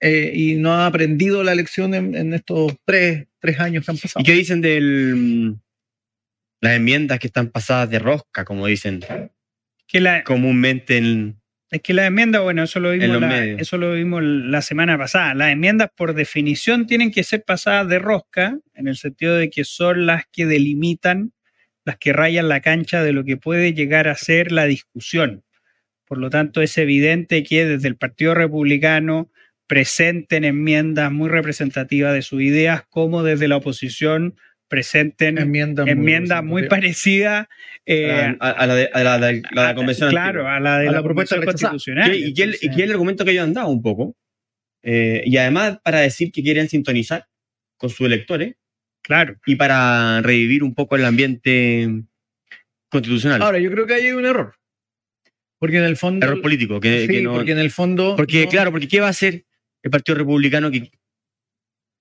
eh, 0.00 0.32
y 0.34 0.54
no 0.54 0.72
ha 0.72 0.86
aprendido 0.86 1.42
la 1.44 1.54
lección 1.54 1.92
en, 1.94 2.14
en 2.14 2.34
estos 2.34 2.72
tres, 2.86 3.26
tres 3.40 3.60
años 3.60 3.84
que 3.84 3.90
han 3.90 3.98
pasado. 3.98 4.22
¿Y 4.22 4.24
qué 4.24 4.32
dicen 4.32 4.60
de 4.60 5.54
las 6.64 6.76
enmiendas 6.76 7.18
que 7.18 7.26
están 7.26 7.48
pasadas 7.48 7.90
de 7.90 7.98
rosca, 7.98 8.46
como 8.46 8.66
dicen 8.66 9.04
Que 9.86 10.00
la, 10.00 10.24
comúnmente 10.24 10.96
en... 10.96 11.38
Es 11.70 11.82
que 11.82 11.92
las 11.92 12.06
enmiendas, 12.06 12.40
bueno, 12.40 12.62
eso 12.62 12.80
lo, 12.80 12.92
vimos 12.92 13.20
la, 13.20 13.44
eso 13.44 13.76
lo 13.76 13.92
vimos 13.92 14.22
la 14.22 14.62
semana 14.62 14.96
pasada. 14.96 15.34
Las 15.34 15.52
enmiendas, 15.52 15.90
por 15.94 16.14
definición, 16.14 16.86
tienen 16.86 17.10
que 17.10 17.22
ser 17.22 17.44
pasadas 17.44 17.88
de 17.88 17.98
rosca, 17.98 18.58
en 18.72 18.88
el 18.88 18.96
sentido 18.96 19.36
de 19.36 19.50
que 19.50 19.64
son 19.64 20.06
las 20.06 20.24
que 20.32 20.46
delimitan, 20.46 21.32
las 21.84 21.98
que 21.98 22.14
rayan 22.14 22.48
la 22.48 22.60
cancha 22.60 23.02
de 23.02 23.12
lo 23.12 23.24
que 23.24 23.36
puede 23.36 23.74
llegar 23.74 24.08
a 24.08 24.14
ser 24.14 24.50
la 24.50 24.64
discusión. 24.64 25.44
Por 26.06 26.16
lo 26.16 26.30
tanto, 26.30 26.62
es 26.62 26.78
evidente 26.78 27.42
que 27.42 27.66
desde 27.66 27.88
el 27.88 27.96
Partido 27.96 28.34
Republicano 28.34 29.30
presenten 29.66 30.44
enmiendas 30.44 31.12
muy 31.12 31.28
representativas 31.28 32.14
de 32.14 32.22
sus 32.22 32.40
ideas, 32.40 32.84
como 32.88 33.22
desde 33.22 33.48
la 33.48 33.56
oposición 33.56 34.36
presenten 34.68 35.38
enmiendas 35.38 35.86
enmiendas 35.86 36.42
muy 36.42 36.62
representativas. 36.62 37.46
parecidas 37.46 37.48
eh, 37.86 38.36
a, 38.40 38.50
a 38.50 38.66
la 38.66 38.74
de, 38.74 38.90
a 38.92 39.02
la 39.04 39.18
de- 39.18 39.20
la 39.20 39.28
de 39.28 39.42
la 39.54 39.68
a- 39.68 39.74
convención 39.74 40.10
Claro, 40.10 40.48
a 40.48 40.58
la 40.60 40.78
de 40.78 40.90
la, 40.90 41.02
propuesta 41.02 41.36
constitucional. 41.44 42.10
¿Qué- 42.10 42.16
y, 42.18 42.34
qué, 42.34 42.42
y 42.42 42.44
Entonces, 42.44 42.60
qué 42.70 42.82
es 42.82 42.84
el 42.88 42.90
argumento 42.92 43.24
que 43.24 43.30
ellos 43.32 43.44
han 43.44 43.54
dado 43.54 43.68
un 43.68 43.82
poco? 43.82 44.16
Eh, 44.82 45.22
y 45.26 45.36
además 45.36 45.78
para 45.82 46.00
decir 46.00 46.30
que 46.32 46.42
quieren 46.42 46.68
sintonizar 46.68 47.26
con 47.76 47.90
sus 47.90 48.06
electores 48.06 48.54
Claro, 49.02 49.36
y 49.46 49.56
para 49.56 50.22
revivir 50.22 50.62
un 50.62 50.74
poco 50.74 50.96
el 50.96 51.04
ambiente 51.04 51.88
constitucional. 52.90 53.42
Ahora, 53.42 53.58
yo 53.58 53.70
creo 53.70 53.86
que 53.86 53.94
ahí 53.94 54.04
hay 54.06 54.12
un 54.12 54.24
error. 54.24 54.54
Porque 55.58 55.76
en 55.78 55.84
el 55.84 55.96
fondo... 55.96 56.26
error 56.26 56.40
político. 56.42 56.80
Que, 56.80 57.02
Sí, 57.02 57.08
que 57.08 57.22
no- 57.22 57.34
porque 57.34 57.52
en 57.52 57.58
el 57.58 57.70
fondo... 57.70 58.16
porque, 58.16 58.44
no- 58.44 58.50
claro, 58.50 58.70
porque 58.70 58.88
¿qué 58.88 59.00
va 59.00 59.08
a 59.08 59.10
hacer 59.10 59.44
el 59.82 59.90
Partido 59.90 60.16
Republicano 60.18 60.70
que, 60.70 60.90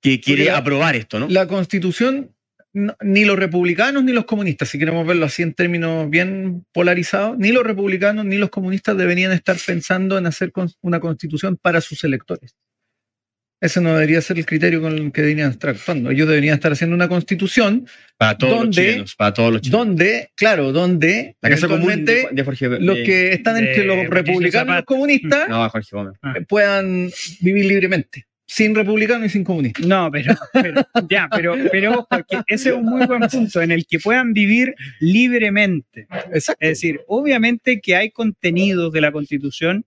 que 0.01 0.19
quiere 0.21 0.49
aprobar 0.51 0.95
esto, 0.95 1.19
no? 1.19 1.27
La 1.29 1.47
constitución, 1.47 2.33
no- 2.73 2.95
ni 3.01 3.23
los 3.25 3.37
republicanos 3.37 4.03
ni 4.03 4.11
los 4.13 4.25
comunistas, 4.25 4.69
si 4.69 4.79
queremos 4.79 5.05
verlo 5.07 5.25
así 5.25 5.43
en 5.43 5.53
términos 5.53 6.09
bien 6.09 6.65
polarizados, 6.73 7.37
ni 7.37 7.51
los 7.51 7.63
republicanos 7.63 8.25
ni 8.25 8.37
los 8.37 8.49
comunistas 8.49 8.97
deberían 8.97 9.31
estar 9.31 9.55
pensando 9.65 10.17
en 10.17 10.25
hacer 10.25 10.51
con- 10.51 10.69
una 10.81 10.99
constitución 10.99 11.57
para 11.61 11.81
sus 11.81 12.03
electores. 12.03 12.55
Ese 13.61 13.79
no 13.79 13.93
debería 13.93 14.19
ser 14.19 14.37
el 14.37 14.45
criterio 14.45 14.81
con 14.81 14.91
el 14.91 15.11
que 15.13 15.21
deberían 15.21 15.51
estar 15.51 15.69
actuando. 15.69 16.11
Ellos 16.11 16.27
deberían 16.27 16.55
estar 16.55 16.73
haciendo 16.73 16.95
una 16.97 17.07
constitución 17.07 17.87
para 18.17 18.37
todos 18.37 18.51
los 18.53 18.61
¿dónde- 18.63 18.75
chilenos. 18.81 19.15
Para 19.15 19.33
todos 19.33 19.53
los 19.53 19.61
chilenos. 19.61 19.85
donde, 19.87 20.31
claro, 20.35 20.71
donde 20.73 21.37
La 21.41 21.49
casa 21.49 21.69
común 21.69 21.87
de, 21.87 21.93
eventualmente 21.93 22.35
de 22.35 22.43
Jorge 22.43 22.69
los 22.81 22.95
que 22.97 23.31
están 23.33 23.55
entre 23.63 23.85
los 23.85 24.05
republicanos 24.09 24.73
y 24.73 24.75
los 24.77 24.83
comunistas 24.85 25.47
No, 25.47 25.69
Jorge. 25.69 25.89
Ah. 26.23 26.33
puedan 26.49 27.09
vivir 27.39 27.63
libremente, 27.65 28.25
sin 28.45 28.75
republicanos 28.75 29.27
y 29.27 29.29
sin 29.29 29.43
comunistas. 29.43 29.85
no, 29.85 30.09
pero, 30.11 30.35
pero- 30.51 30.85
ya, 31.09 31.27
pero, 31.31 31.55
pero 31.71 31.91
ojo, 31.99 32.07
que 32.29 32.41
ese 32.47 32.69
es 32.69 32.75
un 32.75 32.85
muy 32.85 33.05
buen 33.05 33.21
punto 33.27 33.61
en 33.61 33.71
el 33.71 33.85
que 33.87 33.99
puedan 33.99 34.33
vivir 34.33 34.75
libremente. 34.99 36.07
Exacto. 36.33 36.57
Es 36.65 36.69
decir, 36.69 37.01
obviamente 37.07 37.79
que 37.81 37.95
hay 37.95 38.11
contenidos 38.11 38.91
de 38.93 39.01
la 39.01 39.11
Constitución 39.11 39.85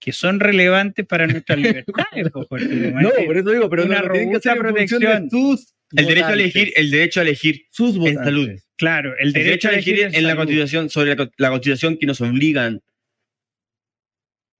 que 0.00 0.12
son 0.12 0.40
relevantes 0.40 1.04
para 1.06 1.26
nuestras 1.26 1.58
libertades. 1.58 2.30
Jorge. 2.48 2.64
No, 2.66 3.10
por 3.26 3.36
eso 3.36 3.50
digo, 3.50 3.68
pero 3.68 3.84
Una 3.84 4.00
no 4.00 4.12
que 4.12 4.18
en 4.20 4.26
robusta 4.28 4.54
de 4.54 4.60
protección. 4.60 5.30
sus 5.30 5.74
El 5.94 6.06
derecho 6.06 6.26
a 6.28 6.32
elegir, 6.32 6.72
el 6.76 6.90
derecho 6.90 7.20
a 7.20 7.22
elegir 7.22 7.66
sus 7.70 7.90
en 7.94 7.98
votantes. 8.00 8.24
salud. 8.24 8.50
Claro, 8.76 9.12
el 9.18 9.26
El 9.28 9.32
derecho 9.34 9.68
a 9.68 9.72
elegir 9.72 10.08
en 10.10 10.22
la 10.26 10.36
constitución 10.36 10.88
sobre 10.88 11.10
la, 11.10 11.16
co- 11.16 11.30
la 11.36 11.50
constitución 11.50 11.98
que 11.98 12.06
nos 12.06 12.18
obligan 12.22 12.80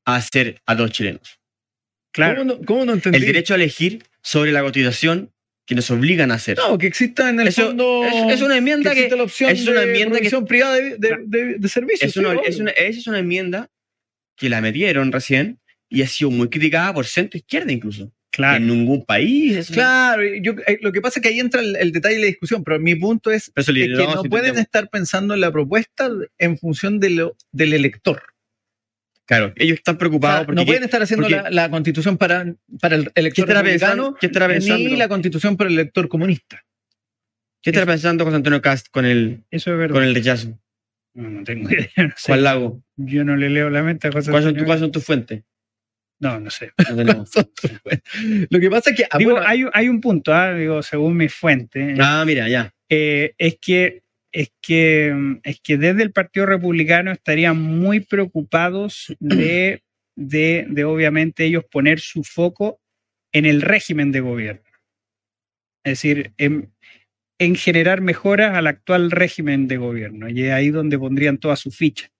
a 0.04 0.16
hacer 0.16 0.60
a 0.66 0.74
los 0.74 0.90
chilenos. 0.92 1.39
Claro, 2.12 2.38
¿Cómo 2.38 2.54
no, 2.54 2.60
cómo 2.66 2.84
no 2.84 2.92
entendí? 2.94 3.18
El 3.18 3.26
derecho 3.26 3.54
a 3.54 3.56
elegir 3.56 4.02
sobre 4.22 4.52
la 4.52 4.62
constitución 4.62 5.30
que 5.66 5.74
nos 5.76 5.90
obligan 5.90 6.32
a 6.32 6.34
hacer. 6.34 6.56
No, 6.58 6.76
que 6.78 6.88
exista 6.88 7.30
en 7.30 7.38
el 7.40 7.48
Eso- 7.48 7.66
fondo. 7.68 8.04
es, 8.04 8.34
es 8.34 8.42
una 8.42 8.54
que 8.54 8.58
enmienda 8.58 8.90
que, 8.92 8.98
exista 9.00 9.16
la 9.16 9.22
opción 9.22 9.50
es 9.50 9.66
una 9.68 9.80
de 9.80 9.86
enmienda 9.86 10.14
que- 10.16 10.28
provisión 10.30 10.46
privada 10.46 10.74
de, 10.74 10.96
de, 10.98 11.16
de- 11.26 11.54
de 11.58 11.68
servicios. 11.68 12.10
es 12.10 12.16
una, 12.16 12.32
sí, 12.34 12.38
es 12.46 12.54
obvio. 12.56 12.62
una- 12.62 12.70
esa 12.72 12.98
es 12.98 13.06
una 13.06 13.18
enmienda 13.20 13.70
que 14.36 14.48
la 14.48 14.60
metieron 14.60 15.12
recién 15.12 15.60
y 15.88 16.02
ha 16.02 16.06
sido 16.08 16.30
muy 16.30 16.48
criticada 16.48 16.92
por 16.94 17.06
centro 17.06 17.38
izquierda 17.38 17.70
incluso. 17.72 18.12
claro. 18.32 18.56
En 18.58 18.66
ningún 18.68 19.04
país. 19.04 19.56
es- 19.56 19.70
Claro, 19.70 20.22
yo, 20.42 20.54
eh, 20.66 20.78
lo 20.82 20.90
que 20.92 21.00
pasa 21.00 21.18
es 21.20 21.22
que 21.22 21.28
ahí 21.30 21.38
entra 21.40 21.60
el, 21.60 21.76
el 21.76 21.92
detalle 21.92 22.14
de 22.16 22.20
la 22.22 22.26
discusión, 22.26 22.62
pero 22.64 22.78
mi 22.80 22.94
punto 22.96 23.30
es 23.30 23.52
eso 23.54 23.72
que 23.72 23.88
no 23.88 24.22
pueden 24.24 24.56
estar 24.58 24.88
pensando 24.88 25.34
en 25.34 25.40
la 25.40 25.50
propuesta 25.52 26.08
en 26.38 26.56
función 26.58 26.98
de 27.00 27.10
lo, 27.10 27.36
del 27.52 27.72
elector. 27.74 28.22
Claro, 29.30 29.52
ellos 29.54 29.78
están 29.78 29.92
O 29.94 29.94
sea, 29.94 29.98
preocupados 30.00 30.44
porque 30.46 30.56
no 30.60 30.66
pueden 30.66 30.82
estar 30.82 31.00
haciendo 31.00 31.28
porque- 31.28 31.40
la, 31.40 31.50
la 31.50 31.70
constitución 31.70 32.18
para, 32.18 32.52
para 32.80 32.96
el 32.96 33.04
¿qué 33.12 33.20
elector 33.20 33.44
estará 33.44 33.62
republicano? 33.62 34.16
¿Qué 34.20 34.26
estará 34.26 34.48
pensando? 34.48 34.88
ni 34.88 34.96
la 34.96 35.06
constitución 35.06 35.56
para 35.56 35.70
el 35.70 35.74
elector 35.78 36.08
comunista. 36.08 36.64
¿Qué 37.62 37.70
estará 37.70 37.86
pensando 37.86 38.24
José 38.24 38.34
Antonio 38.38 38.60
Cast 38.60 38.88
con 38.90 39.04
el, 39.06 39.44
Eso 39.52 39.70
es 39.70 39.78
verdad. 39.78 39.94
con 39.94 40.02
el 40.02 40.16
rechazo? 40.16 40.58
No, 41.14 41.30
no 41.30 41.44
tengo 41.44 41.70
idea. 41.70 41.88
No 41.96 42.08
sé. 42.16 42.26
Juan 42.32 42.42
Lago, 42.42 42.82
Yo 42.96 43.22
no 43.22 43.36
le 43.36 43.50
leo 43.50 43.70
la 43.70 43.84
mente 43.84 44.08
a 44.08 44.10
José 44.10 44.32
¿cuáles 44.32 44.52
son, 44.52 44.64
cuáles 44.64 44.80
son 44.80 44.90
tus 44.90 45.04
fuentes? 45.04 45.44
No, 46.18 46.40
no 46.40 46.50
sé. 46.50 46.72
No 46.90 46.96
tenemos. 46.96 47.30
Lo 48.50 48.58
que 48.58 48.68
pasa 48.68 48.90
es 48.90 48.96
que 48.96 49.04
ah, 49.08 49.16
Digo, 49.16 49.30
bueno, 49.30 49.46
hay, 49.46 49.64
hay 49.72 49.88
un 49.88 50.00
punto, 50.00 50.34
ah, 50.34 50.52
digo, 50.54 50.82
según 50.82 51.16
mi 51.16 51.28
fuente, 51.28 51.94
Ah, 52.00 52.24
mira, 52.26 52.48
ya. 52.48 52.74
eh, 52.88 53.32
es 53.38 53.58
que 53.60 54.02
es 54.32 54.52
que 54.60 55.40
es 55.42 55.60
que 55.60 55.76
desde 55.76 56.02
el 56.02 56.12
Partido 56.12 56.46
Republicano 56.46 57.12
estarían 57.12 57.60
muy 57.60 58.00
preocupados 58.00 59.14
de, 59.18 59.82
de, 60.16 60.66
de 60.68 60.84
obviamente 60.84 61.44
ellos 61.44 61.64
poner 61.70 62.00
su 62.00 62.22
foco 62.22 62.80
en 63.32 63.46
el 63.46 63.62
régimen 63.62 64.12
de 64.12 64.20
gobierno. 64.20 64.62
Es 65.84 65.92
decir, 65.92 66.32
en, 66.36 66.72
en 67.38 67.54
generar 67.54 68.00
mejoras 68.00 68.56
al 68.56 68.66
actual 68.66 69.10
régimen 69.10 69.66
de 69.66 69.78
gobierno. 69.78 70.28
Y 70.28 70.42
es 70.42 70.52
ahí 70.52 70.70
donde 70.70 70.98
pondrían 70.98 71.38
toda 71.38 71.56
su 71.56 71.70
ficha. 71.70 72.10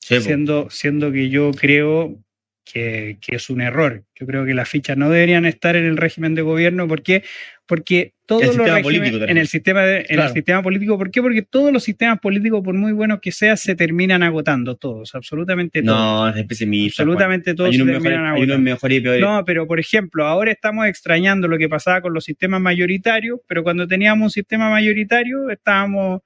Sí, 0.00 0.20
siendo, 0.20 0.68
siendo 0.68 1.12
que 1.12 1.30
yo 1.30 1.52
creo 1.52 2.23
que, 2.64 3.18
que 3.20 3.36
es 3.36 3.50
un 3.50 3.60
error. 3.60 4.04
Yo 4.18 4.26
creo 4.26 4.44
que 4.46 4.54
las 4.54 4.68
fichas 4.68 4.96
no 4.96 5.10
deberían 5.10 5.44
estar 5.44 5.76
en 5.76 5.84
el 5.84 5.96
régimen 5.96 6.34
de 6.34 6.42
gobierno. 6.42 6.88
¿Por 6.88 7.02
qué? 7.02 7.22
Porque 7.66 8.12
todos 8.26 8.42
El 8.42 8.56
los 8.56 8.66
regímenes- 8.70 9.28
en 9.30 9.36
el 9.38 9.48
sistema 9.48 9.82
de- 9.82 9.98
en 10.00 10.04
Claro. 10.06 10.28
el 10.28 10.34
sistema 10.34 10.62
político, 10.62 10.96
¿por 10.96 11.10
qué? 11.10 11.20
Porque 11.20 11.42
todos 11.42 11.72
los 11.72 11.82
sistemas 11.84 12.20
políticos, 12.20 12.62
por 12.64 12.74
muy 12.74 12.92
buenos 12.92 13.20
que 13.20 13.32
sean, 13.32 13.56
se 13.58 13.74
terminan 13.74 14.22
agotando 14.22 14.76
todos, 14.76 15.14
absolutamente 15.14 15.82
todos. 15.82 15.96
No, 15.96 16.28
es 16.40 16.46
pesimista. 16.46 17.02
absolutamente 17.02 17.54
todos 17.54 17.70
Hay 17.70 17.76
se 17.78 17.84
terminan 17.84 18.24
hay 18.24 18.30
agotando. 18.42 18.58
mejores 18.60 18.98
y 18.98 19.00
peores. 19.02 19.20
No, 19.20 19.44
pero 19.44 19.66
por 19.66 19.78
ejemplo, 19.78 20.26
ahora 20.26 20.50
estamos 20.52 20.86
extrañando 20.86 21.48
lo 21.48 21.58
que 21.58 21.68
pasaba 21.68 22.00
con 22.00 22.14
los 22.14 22.24
sistemas 22.24 22.60
mayoritarios, 22.62 23.40
pero 23.46 23.62
cuando 23.62 23.86
teníamos 23.86 24.24
un 24.26 24.30
sistema 24.30 24.70
mayoritario 24.70 25.50
estábamos, 25.50 26.22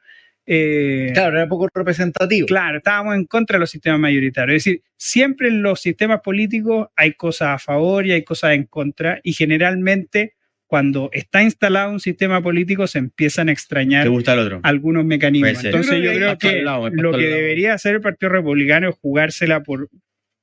eh, 0.51 1.11
Claro, 1.12 1.36
era 1.38 1.46
poco 1.49 1.68
representativo. 1.74 2.46
claro, 2.46 2.78
estábamos 2.78 3.14
en 3.16 3.26
contra 3.26 3.57
de 3.57 3.61
los 3.61 3.70
sistemas 3.70 4.01
mayoritarios. 4.01 4.57
Es 4.57 4.64
decir, 4.64 4.82
siempre 4.96 5.49
en 5.49 5.62
los 5.62 5.80
sistemas 5.80 6.20
políticos 6.22 6.88
hay 6.96 7.12
cosas 7.12 7.49
a 7.49 7.59
favor 7.59 8.07
y 8.07 8.12
hay 8.12 8.24
cosas 8.24 8.53
en 8.55 8.64
contra, 8.64 9.20
y 9.22 9.34
generalmente 9.34 10.34
cuando 10.66 11.09
está 11.12 11.42
instalado 11.42 11.90
un 11.92 12.01
sistema 12.01 12.42
político 12.42 12.86
se 12.86 12.99
empiezan 12.99 13.49
a 13.49 13.53
extrañar 13.53 14.03
Te 14.05 14.09
gusta 14.11 14.32
el 14.34 14.38
otro. 14.40 14.61
algunos 14.62 15.05
mecanismos. 15.05 15.64
Entonces 15.64 16.03
Yo 16.03 16.12
creo 16.12 16.36
que 16.38 16.49
creo 16.49 16.64
lado, 16.64 16.90
lo 16.90 17.12
que 17.12 17.26
debería 17.26 17.74
hacer 17.74 17.94
el 17.96 18.01
Partido 18.01 18.30
Republicano 18.32 18.88
es 18.90 18.96
jugársela 18.96 19.62
por, 19.62 19.88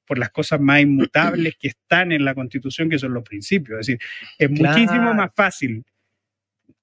por 0.07 0.17
las 0.17 0.29
cosas 0.31 0.59
más 0.59 0.81
inmutables 0.81 1.55
que 1.59 1.67
están 1.69 2.11
en 2.11 2.25
la 2.25 2.33
Constitución, 2.33 2.89
que 2.89 2.97
son 2.99 3.13
los 3.13 3.23
principios. 3.23 3.79
Es 3.81 3.87
decir, 3.87 3.99
es 4.39 4.49
Claro. 4.49 4.77
muchísimo 4.77 5.13
más 5.13 5.29
fácil. 5.35 5.83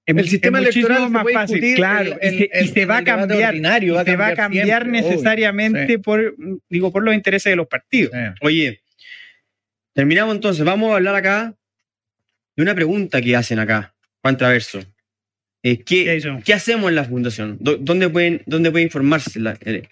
Es, 0.05 0.17
El 0.17 0.29
sistema 0.29 0.59
es 0.61 0.67
electoral 0.75 1.05
se 1.05 1.09
más 1.11 1.27
fácil, 1.33 1.55
discutir 1.61 1.77
claro, 1.77 2.19
en- 2.21 2.35
y 2.35 2.39
se, 2.39 2.51
en- 2.53 2.65
y 2.65 2.69
se 2.69 2.83
en 2.83 2.91
va 2.91 2.97
a 2.97 2.99
el 2.99 3.05
cambiar, 3.05 3.55
se 4.05 4.17
va 4.17 4.27
a 4.27 4.35
cambiar 4.35 4.67
siempre, 4.83 5.01
obvio. 5.01 5.11
necesariamente 5.11 5.87
Sí. 5.87 5.99
por, 5.99 6.35
digo, 6.69 6.91
por 6.93 7.05
los 7.05 7.15
intereses 7.15 7.51
de 7.53 7.57
los 7.57 7.69
partidos. 7.69 8.11
Sí. 8.13 8.19
Oye, 8.41 8.83
terminamos 9.95 10.35
entonces. 10.35 10.65
Vamos 10.65 10.93
a 10.93 10.97
hablar 10.97 11.15
acá 11.15 11.55
de 12.57 12.63
una 12.63 12.75
pregunta 12.75 13.21
que 13.23 13.37
hacen 13.37 13.59
acá, 13.61 13.95
Juan 14.23 14.37
Traverso. 14.37 14.81
Eh, 15.63 15.85
¿qué, 15.85 16.07
Jason. 16.07 16.43
¿Qué 16.43 16.53
hacemos 16.55 16.89
en 16.89 16.97
la 16.97 17.05
fundación? 17.05 17.57
¿Dó- 17.61 17.77
¿Dónde 17.77 18.09
pueden, 18.09 18.43
dónde 18.47 18.73
pueden 18.73 18.89
informarse 18.89 19.39
la- 19.39 19.57
eh, 19.65 19.83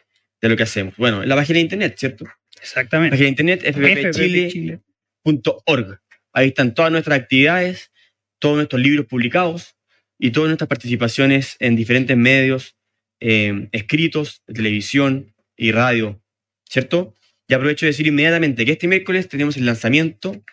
de 0.42 0.48
lo 0.48 0.56
que 0.56 0.64
hacemos? 0.64 0.96
Bueno, 0.96 1.22
en 1.22 1.28
la 1.28 1.36
página 1.36 1.58
de 1.58 1.60
internet, 1.62 1.94
¿cierto? 1.96 2.24
La 2.24 2.34
Exactamente. 2.60 3.10
página 3.12 3.24
de 3.26 3.30
internet, 3.30 3.60
fppchile.org. 3.64 4.50
Chile. 4.50 5.98
Ahí 6.32 6.48
están 6.48 6.74
todas 6.74 6.90
nuestras 6.90 7.18
actividades, 7.20 7.92
todos 8.40 8.56
nuestros 8.56 8.80
libros 8.82 9.06
publicados 9.06 9.76
y 10.20 10.30
todas 10.32 10.48
nuestras 10.48 10.68
participaciones 10.68 11.56
en 11.60 11.74
diferentes 11.74 12.16
medios 12.16 12.76
eh, 13.20 13.68
escritos, 13.72 14.42
de 14.46 14.54
televisión 14.54 15.34
y 15.56 15.72
radio, 15.72 16.22
¿cierto? 16.68 17.16
Y 17.48 17.54
aprovecho 17.54 17.86
de 17.86 17.92
decir 17.92 18.06
inmediatamente 18.06 18.66
que 18.66 18.72
este 18.72 18.86
miércoles 18.86 19.28
tenemos 19.28 19.56
el 19.56 19.64
lanzamiento 19.64 20.44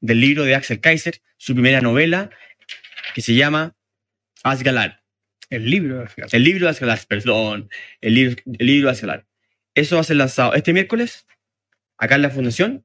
del 0.00 0.20
libro 0.20 0.42
de 0.44 0.56
Axel 0.56 0.80
Kaiser, 0.80 1.22
su 1.36 1.54
primera 1.54 1.80
novela, 1.80 2.30
que 3.14 3.22
se 3.22 3.34
llama 3.34 3.76
Asgalar. 4.42 5.04
El 5.48 5.70
libro. 5.70 6.06
fíjate. 6.08 6.36
El 6.36 6.42
libro 6.42 6.66
de 6.66 6.70
Asgalar, 6.70 6.98
perdón. 7.06 7.70
El 8.00 8.14
libro, 8.14 8.36
el 8.58 8.66
libro 8.66 8.88
de 8.88 8.92
Asgalar. 8.92 9.26
Eso 9.74 9.94
va 9.94 10.00
a 10.00 10.04
ser 10.04 10.16
lanzado 10.16 10.54
este 10.54 10.72
miércoles, 10.72 11.26
acá 11.96 12.16
en 12.16 12.22
la 12.22 12.30
Fundación, 12.30 12.84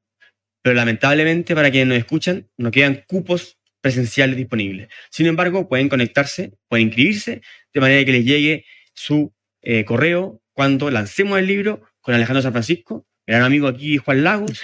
pero 0.62 0.76
lamentablemente 0.76 1.56
para 1.56 1.72
quienes 1.72 1.88
nos 1.88 1.98
escuchan, 1.98 2.48
no 2.58 2.70
quedan 2.70 3.04
cupos 3.08 3.58
presenciales 3.82 4.36
disponibles. 4.38 4.90
Sin 5.10 5.28
embargo, 5.28 5.68
pueden 5.68 5.90
conectarse, 5.90 6.54
pueden 6.68 6.88
inscribirse, 6.88 7.42
de 7.74 7.80
manera 7.82 8.04
que 8.06 8.12
les 8.12 8.26
llegue 8.26 8.66
su 8.94 9.34
eh, 9.62 9.86
correo 9.86 10.42
cuando 10.54 10.90
lancemos 10.90 11.38
el 11.38 11.48
libro 11.48 11.82
con 12.02 12.16
Alejandro 12.16 12.42
San 12.42 12.52
Francisco, 12.52 13.06
gran 13.26 13.44
amigo 13.44 13.68
aquí 13.68 13.98
Juan 13.98 14.24
Lagos 14.24 14.60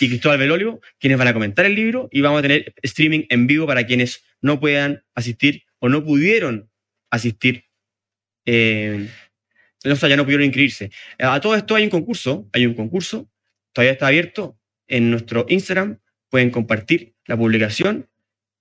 y 0.00 0.08
Cristóbal 0.08 0.38
Belolio, 0.38 0.80
quienes 0.98 1.18
van 1.18 1.28
a 1.28 1.32
comentar 1.32 1.66
el 1.66 1.74
libro 1.74 2.08
y 2.10 2.20
vamos 2.20 2.40
a 2.40 2.42
tener 2.42 2.74
streaming 2.82 3.26
en 3.28 3.46
vivo 3.46 3.66
para 3.66 3.86
quienes 3.86 4.24
no 4.40 4.58
puedan 4.58 5.04
asistir 5.14 5.62
o 5.78 5.88
no 5.88 6.04
pudieron 6.04 6.70
asistir. 7.10 7.66
eh, 8.44 9.08
o 9.84 9.96
sea, 9.96 10.08
ya 10.08 10.16
no 10.16 10.24
pudieron 10.24 10.44
inscribirse. 10.44 10.90
A 11.18 11.40
todo 11.40 11.54
esto 11.54 11.74
hay 11.74 11.84
un 11.84 11.90
concurso, 11.90 12.48
hay 12.52 12.66
un 12.66 12.74
concurso, 12.74 13.30
todavía 13.72 13.92
está 13.92 14.08
abierto 14.08 14.58
en 14.88 15.10
nuestro 15.10 15.46
Instagram, 15.48 16.00
pueden 16.28 16.50
compartir 16.50 17.14
la 17.26 17.36
publicación 17.36 18.09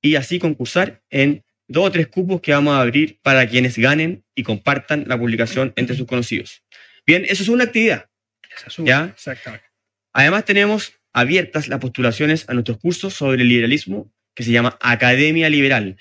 y 0.02 0.16
así 0.16 0.40
concursar 0.40 1.04
en 1.10 1.44
dos 1.68 1.88
o 1.88 1.92
tres 1.92 2.08
cupos 2.08 2.42
que 2.42 2.52
vamos 2.52 2.74
a 2.76 2.82
abrir 2.82 3.20
para 3.22 3.48
quienes 3.48 3.78
ganen 3.78 4.24
y 4.36 4.44
compartan 4.44 5.06
la 5.08 5.18
publicación 5.18 5.74
entre 5.76 5.96
sus 5.96 6.08
conocidos. 6.08 6.64
Bien, 7.06 7.26
eso 7.28 7.44
es 7.44 7.50
una 7.50 7.66
actividad. 7.66 8.10
Esa 8.56 8.68
es 8.68 8.80
una- 8.80 8.88
¿Ya? 8.88 9.06
Exactamente. 9.14 9.66
Además 10.14 10.46
tenemos 10.46 10.94
abiertas 11.14 11.68
las 11.68 11.80
postulaciones 11.80 12.48
a 12.50 12.54
nuestros 12.54 12.78
cursos 12.78 13.14
sobre 13.14 13.42
el 13.42 13.50
liberalismo 13.50 14.12
que 14.36 14.44
se 14.44 14.52
llama 14.52 14.78
Academia 14.82 15.50
Liberal, 15.50 15.98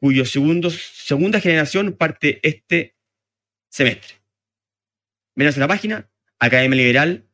cuyo 0.00 0.24
segundo, 0.24 0.70
segunda 0.70 1.40
generación 1.40 1.92
parte 1.92 2.40
este 2.42 2.96
semestre. 3.68 4.16
Ven 5.34 5.48
a 5.48 5.58
la 5.58 5.68
página, 5.68 6.10
Academia 6.38 6.76
Liberal, 6.76 7.26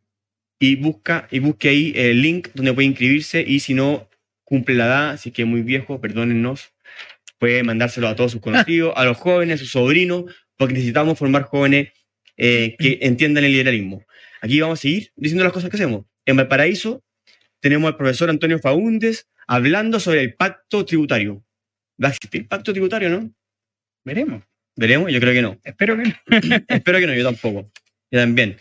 y 0.60 0.76
busca 0.76 1.28
y 1.30 1.38
busque 1.38 1.68
ahí 1.68 1.92
el 1.94 2.20
link 2.22 2.48
donde 2.54 2.72
puede 2.72 2.86
inscribirse 2.88 3.44
y 3.46 3.60
si 3.60 3.74
no 3.74 4.08
cumple 4.48 4.74
la 4.74 4.86
edad, 4.86 5.10
así 5.10 5.30
que 5.30 5.44
muy 5.44 5.60
viejo, 5.60 6.00
perdónennos, 6.00 6.72
puede 7.38 7.62
mandárselo 7.62 8.08
a 8.08 8.16
todos 8.16 8.32
sus 8.32 8.40
conocidos, 8.40 8.94
a 8.96 9.04
los 9.04 9.18
jóvenes, 9.18 9.56
a 9.56 9.58
sus 9.58 9.72
sobrinos, 9.72 10.24
porque 10.56 10.72
necesitamos 10.72 11.18
formar 11.18 11.42
jóvenes 11.42 11.90
eh, 12.38 12.74
que 12.78 12.98
entiendan 13.02 13.44
el 13.44 13.52
liberalismo. 13.52 14.06
Aquí 14.40 14.58
vamos 14.58 14.78
a 14.78 14.82
seguir 14.82 15.12
diciendo 15.16 15.44
las 15.44 15.52
cosas 15.52 15.68
que 15.68 15.76
hacemos. 15.76 16.06
En 16.24 16.36
Valparaíso 16.36 17.04
tenemos 17.60 17.88
al 17.88 17.98
profesor 17.98 18.30
Antonio 18.30 18.58
Faúndes 18.58 19.28
hablando 19.46 20.00
sobre 20.00 20.22
el 20.22 20.32
pacto 20.34 20.86
tributario. 20.86 21.44
¿Va 22.02 22.08
a 22.08 22.12
existir 22.12 22.48
pacto 22.48 22.72
tributario, 22.72 23.10
no? 23.10 23.30
Veremos. 24.02 24.42
Veremos, 24.76 25.12
yo 25.12 25.20
creo 25.20 25.34
que 25.34 25.42
no. 25.42 25.60
Espero 25.62 25.94
que 25.94 26.04
no. 26.04 26.14
Espero 26.68 26.98
que 27.00 27.06
no, 27.06 27.14
yo 27.14 27.24
tampoco. 27.24 27.70
Yo 28.10 28.20
también. 28.20 28.56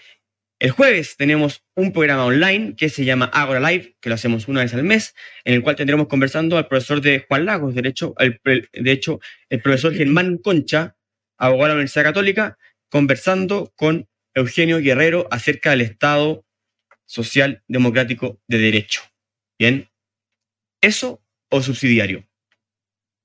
El 0.59 0.71
jueves 0.71 1.17
tenemos 1.17 1.63
un 1.75 1.93
programa 1.93 2.25
online 2.25 2.75
que 2.75 2.89
se 2.89 3.05
llama 3.05 3.25
Agora 3.25 3.59
Live, 3.59 3.95
que 4.01 4.09
lo 4.09 4.15
hacemos 4.15 4.47
una 4.47 4.61
vez 4.61 4.73
al 4.73 4.83
mes, 4.83 5.13
en 5.43 5.53
el 5.53 5.61
cual 5.61 5.75
tendremos 5.75 6.07
conversando 6.07 6.57
al 6.57 6.67
profesor 6.67 6.99
de 6.99 7.23
Juan 7.27 7.45
Lagos, 7.45 7.75
de 7.75 7.87
hecho, 7.87 8.15
el, 8.17 8.39
de 8.43 8.91
hecho, 8.91 9.19
el 9.49 9.61
profesor 9.61 9.93
Germán 9.93 10.39
Concha, 10.39 10.97
abogado 11.37 11.65
de 11.65 11.69
la 11.69 11.73
Universidad 11.75 12.05
Católica, 12.05 12.57
conversando 12.89 13.71
con 13.75 14.09
Eugenio 14.33 14.79
Guerrero 14.79 15.27
acerca 15.29 15.71
del 15.71 15.81
Estado 15.81 16.43
Social 17.05 17.63
Democrático 17.67 18.41
de 18.47 18.57
Derecho. 18.57 19.01
Bien, 19.59 19.91
eso 20.81 21.23
o 21.51 21.61
subsidiario. 21.61 22.27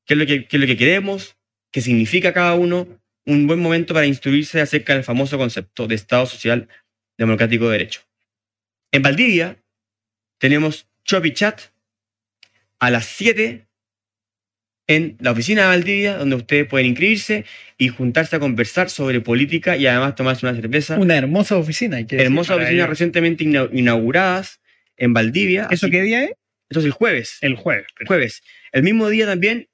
¿Qué 0.04 0.14
es 0.14 0.18
lo 0.18 0.26
que, 0.26 0.46
qué 0.46 0.56
es 0.58 0.60
lo 0.60 0.66
que 0.66 0.76
queremos? 0.76 1.38
¿Qué 1.70 1.80
significa 1.80 2.34
cada 2.34 2.54
uno? 2.54 3.00
Un 3.24 3.46
buen 3.46 3.60
momento 3.60 3.94
para 3.94 4.04
instruirse 4.04 4.60
acerca 4.60 4.94
del 4.94 5.04
famoso 5.04 5.38
concepto 5.38 5.86
de 5.86 5.94
Estado 5.94 6.26
Social 6.26 6.60
Democrático 6.60 6.81
de 7.18 7.68
Derecho. 7.70 8.00
En 8.90 9.02
Valdivia 9.02 9.56
tenemos 10.38 10.88
Choppy 11.04 11.32
Chat 11.32 11.60
a 12.78 12.90
las 12.90 13.06
7 13.06 13.66
en 14.88 15.16
la 15.20 15.30
oficina 15.30 15.62
de 15.62 15.68
Valdivia, 15.68 16.16
donde 16.16 16.36
ustedes 16.36 16.66
pueden 16.66 16.88
inscribirse 16.88 17.44
y 17.78 17.88
juntarse 17.88 18.36
a 18.36 18.40
conversar 18.40 18.90
sobre 18.90 19.20
política 19.20 19.76
y 19.76 19.86
además 19.86 20.14
tomarse 20.16 20.44
una 20.46 20.54
cerveza. 20.60 20.98
Una 20.98 21.16
hermosa 21.16 21.56
oficina. 21.56 21.96
Hay 21.98 22.06
que 22.06 22.16
decir. 22.16 22.26
Hermosas 22.26 22.56
para 22.56 22.64
oficinas 22.64 22.84
ello. 22.84 22.90
recientemente 22.90 23.44
ina- 23.44 23.68
inauguradas 23.72 24.60
en 24.96 25.12
Valdivia. 25.14 25.68
¿Eso 25.70 25.88
qué 25.88 26.02
día 26.02 26.24
es? 26.24 26.30
Esto 26.68 26.80
es 26.80 26.86
el 26.86 26.92
jueves. 26.92 27.38
El 27.40 27.54
jueves. 27.54 27.86
jueves. 28.06 28.42
El 28.72 28.82
mismo 28.82 29.08
día 29.08 29.26
también 29.26 29.68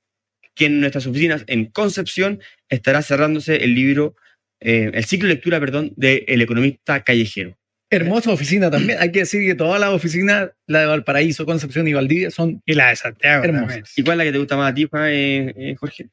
que 0.55 0.67
en 0.67 0.81
nuestras 0.81 1.07
oficinas 1.07 1.45
en 1.47 1.67
Concepción 1.67 2.41
estará 2.69 3.03
cerrándose 3.03 3.57
el 3.65 3.75
libro, 3.75 4.17
eh, 4.61 4.91
el 4.93 5.05
ciclo 5.05 5.29
de 5.29 5.35
lectura, 5.35 5.61
perdón, 5.61 5.93
de 5.97 6.25
El 6.29 6.43
economista 6.43 7.03
callejero. 7.03 7.57
Hermosa 7.91 8.31
oficina 8.31 8.71
también. 8.71 8.99
Hay 9.01 9.11
que 9.13 9.21
decir 9.21 9.47
que 9.47 9.55
todas 9.55 9.81
las 9.81 9.91
oficinas, 9.91 10.51
la 10.67 10.81
de 10.81 10.87
Valparaíso, 10.87 11.47
Concepción 11.47 11.89
y 11.89 11.95
Valdivia, 11.95 12.31
son 12.31 12.61
Y 12.67 12.75
la 12.75 12.91
de 12.91 12.97
Santiago. 12.97 13.45
Hermosas. 13.45 13.97
¿Y 13.97 14.03
cuál 14.03 14.15
es 14.15 14.19
la 14.19 14.25
que 14.25 14.33
te 14.33 14.39
gusta 14.39 14.57
más 14.57 14.73
a 14.73 14.75
ti, 14.75 14.89
eh, 14.93 15.55
eh, 15.57 15.75
Jorge? 15.77 16.11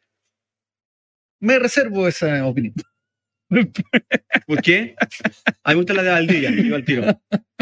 Me 1.42 1.60
reservo 1.60 2.08
esa 2.08 2.46
opinión. 2.46 2.76
¿Por 4.48 4.62
qué? 4.62 4.96
A 5.64 5.72
mí 5.72 5.76
me 5.76 5.76
gusta 5.76 5.94
la 5.94 6.04
de 6.04 6.10
Valdivia, 6.10 6.50
al 6.50 6.86
tiro. 6.86 7.22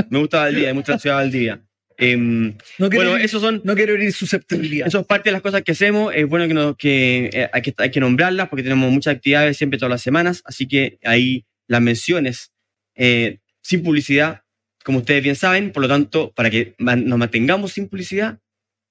Me 0.09 0.19
gusta 0.19 0.39
Valdivia, 0.39 0.69
me 0.69 0.79
gusta 0.79 0.93
la 0.93 0.99
ciudad 0.99 1.17
de 1.17 1.23
Valdivia. 1.23 1.65
Em, 2.03 2.57
No 2.77 2.89
quiero, 2.89 3.11
bueno, 3.11 3.27
son 3.27 3.61
no 3.63 3.75
quiero 3.75 3.93
herir 3.93 4.11
susceptibilidad. 4.11 4.87
Eso 4.87 4.99
es 4.99 5.05
parte 5.05 5.29
de 5.29 5.33
las 5.33 5.41
cosas 5.41 5.61
que 5.63 5.71
hacemos. 5.71 6.13
Es 6.13 6.27
bueno 6.27 6.47
que, 6.47 6.53
nos, 6.53 6.75
que, 6.75 7.29
eh, 7.31 7.49
hay, 7.51 7.61
que 7.61 7.73
hay 7.77 7.91
que 7.91 7.99
nombrarlas 7.99 8.49
porque 8.49 8.63
tenemos 8.63 8.91
muchas 8.91 9.15
actividades 9.15 9.57
siempre 9.57 9.79
todas 9.79 9.91
las 9.91 10.01
semanas. 10.01 10.41
Así 10.45 10.67
que 10.67 10.99
ahí 11.03 11.45
las 11.67 11.81
menciones 11.81 12.51
eh, 12.95 13.39
sin 13.61 13.83
publicidad, 13.83 14.43
como 14.83 14.99
ustedes 14.99 15.23
bien 15.23 15.35
saben. 15.35 15.71
Por 15.71 15.81
lo 15.81 15.87
tanto, 15.87 16.31
para 16.33 16.49
que 16.49 16.75
nos 16.77 17.17
mantengamos 17.17 17.73
sin 17.73 17.87
publicidad, 17.87 18.39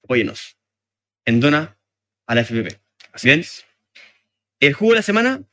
óyenos. 0.07 0.57
En 1.25 1.39
dona 1.39 1.77
a 2.27 2.35
la 2.35 2.41
FPP. 2.43 2.79
Así 3.11 3.27
bien. 3.27 3.43
El 4.59 4.73
jugo 4.73 4.91
de 4.91 4.97
la 4.97 5.03
semana 5.03 5.43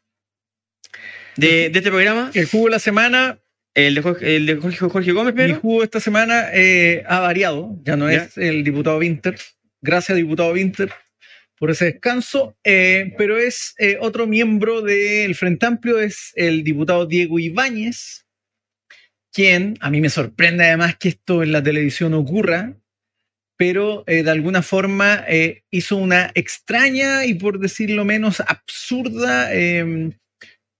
de, 1.36 1.68
de 1.70 1.78
este 1.78 1.90
programa. 1.90 2.30
El 2.34 2.46
jugo 2.46 2.66
de 2.66 2.70
la 2.72 2.78
semana 2.78 3.38
El 3.74 3.94
de 3.94 4.02
Jorge, 4.02 4.36
el 4.36 4.46
de 4.46 4.56
Jorge, 4.56 4.76
Jorge 4.78 5.12
Gómez, 5.12 5.34
Mi 5.34 5.38
pero. 5.40 5.60
jugo 5.60 5.82
esta 5.84 6.00
semana 6.00 6.48
eh, 6.52 7.04
ha 7.06 7.20
variado, 7.20 7.78
ya 7.84 7.96
no 7.96 8.10
Ya. 8.10 8.24
es 8.24 8.36
el 8.36 8.64
diputado 8.64 8.98
Winter. 8.98 9.36
Gracias, 9.82 10.16
diputado 10.16 10.52
Winter, 10.52 10.90
por 11.58 11.70
ese 11.70 11.86
descanso. 11.86 12.56
eh, 12.64 13.14
pero 13.16 13.38
es 13.38 13.74
eh, 13.78 13.96
otro 14.00 14.26
miembro 14.26 14.82
del 14.82 15.34
Frente 15.34 15.66
Amplio, 15.66 16.00
es 16.00 16.32
el 16.34 16.64
diputado 16.64 17.06
Diego 17.06 17.38
Ibáñez, 17.38 18.26
quien 19.32 19.76
a 19.80 19.90
mí 19.90 20.00
me 20.00 20.10
sorprende 20.10 20.64
además 20.64 20.96
que 20.98 21.10
esto 21.10 21.42
en 21.44 21.52
la 21.52 21.62
televisión 21.62 22.12
ocurra, 22.14 22.74
pero 23.56 24.02
eh, 24.08 24.22
de 24.24 24.30
alguna 24.30 24.62
forma 24.62 25.24
eh, 25.28 25.62
hizo 25.70 25.96
una 25.96 26.32
extraña 26.34 27.24
y 27.24 27.34
por 27.34 27.60
decirlo 27.60 28.04
menos 28.04 28.40
absurda 28.40 29.54
eh, 29.54 30.10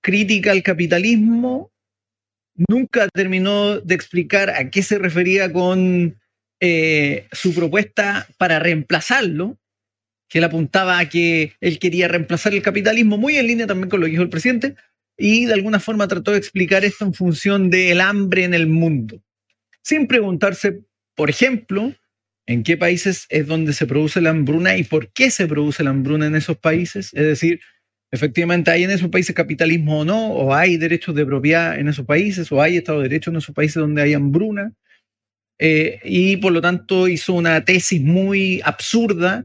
crítica 0.03 0.51
al 0.51 0.63
capitalismo 0.65 1.71
nunca 2.69 3.09
terminó 3.13 3.81
de 3.81 3.95
explicar 3.95 4.51
a 4.51 4.71
qué 4.71 4.83
se 4.83 4.99
refería 4.99 5.53
con 5.53 6.21
eh, 6.61 7.27
su 7.33 7.55
propuesta 7.55 8.27
para 8.37 8.59
reemplazarlo, 8.59 9.59
que 10.29 10.39
él 10.39 10.45
apuntaba 10.45 10.99
a 10.99 11.09
que 11.09 11.55
él 11.61 11.79
quería 11.79 12.09
reemplazar 12.09 12.53
el 12.53 12.63
capitalismo, 12.63 13.17
muy 13.17 13.37
en 13.37 13.47
línea 13.47 13.67
también 13.67 13.89
con 13.89 14.01
lo 14.01 14.07
que 14.07 14.13
dijo 14.13 14.23
el 14.23 14.29
presidente, 14.29 14.75
y 15.17 15.47
de 15.47 15.55
alguna 15.55 15.81
forma 15.81 16.09
trató 16.09 16.33
de 16.33 16.39
explicar 16.39 16.85
esto 16.85 17.05
en 17.05 17.15
función 17.15 17.71
del 17.71 18.01
hambre 18.01 18.45
en 18.45 18.55
el 18.55 18.67
mundo, 18.67 19.23
sin 19.83 20.07
preguntarse, 20.07 20.81
por 21.15 21.31
ejemplo, 21.31 21.95
en 22.47 22.63
qué 22.63 22.77
países 22.77 23.27
es 23.29 23.47
donde 23.47 23.73
se 23.73 23.87
produce 23.87 24.21
la 24.21 24.31
hambruna 24.31 24.77
y 24.77 24.85
por 24.85 25.13
qué 25.13 25.31
se 25.31 25.47
produce 25.47 25.85
la 25.85 25.91
hambruna 25.91 26.27
en 26.27 26.37
esos 26.37 26.59
países, 26.59 27.13
es 27.15 27.25
decir, 27.25 27.61
efectivamente 28.11 28.71
hay 28.71 28.85
en 28.85 28.91
esos 28.91 29.09
países 29.09 29.35
capitalismo 29.35 30.01
o 30.01 30.05
no, 30.05 30.33
o 30.33 30.55
hay 30.55 30.77
derechos 30.77 31.15
de 31.15 31.27
propiedad 31.27 31.79
en 31.79 31.89
esos 31.89 32.05
países, 32.05 32.51
o 32.51 32.61
hay 32.61 32.77
Estado 32.77 32.99
de 32.99 33.09
Derecho 33.09 33.31
en 33.31 33.37
esos 33.37 33.55
países 33.55 33.77
donde 33.77 34.03
hay 34.03 34.15
hambruna. 34.15 34.73
Eh, 35.59 36.01
y 36.05 36.39
por 36.39 36.53
lo 36.53 36.63
tanto 36.63 37.07
hizo 37.07 37.35
una 37.35 37.65
tesis 37.65 38.01
muy 38.01 38.63
absurda 38.65 39.45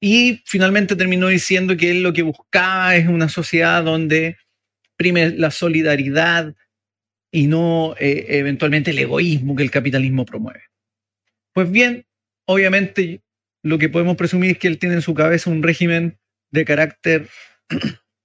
y 0.00 0.42
finalmente 0.46 0.96
terminó 0.96 1.28
diciendo 1.28 1.76
que 1.76 1.90
él 1.90 2.02
lo 2.02 2.14
que 2.14 2.22
buscaba 2.22 2.96
es 2.96 3.06
una 3.08 3.28
sociedad 3.28 3.84
donde 3.84 4.38
prime 4.96 5.30
la 5.30 5.50
solidaridad 5.50 6.54
y 7.30 7.46
no 7.46 7.94
eh, 7.98 8.24
eventualmente 8.28 8.92
el 8.92 8.98
egoísmo 8.98 9.54
que 9.54 9.62
el 9.62 9.70
capitalismo 9.70 10.24
promueve. 10.24 10.62
Pues 11.52 11.70
bien, 11.70 12.06
obviamente 12.46 13.20
lo 13.62 13.78
que 13.78 13.88
podemos 13.88 14.16
presumir 14.16 14.52
es 14.52 14.58
que 14.58 14.68
él 14.68 14.78
tiene 14.78 14.96
en 14.96 15.02
su 15.02 15.14
cabeza 15.14 15.50
un 15.50 15.62
régimen 15.62 16.18
de 16.52 16.64
carácter 16.64 17.28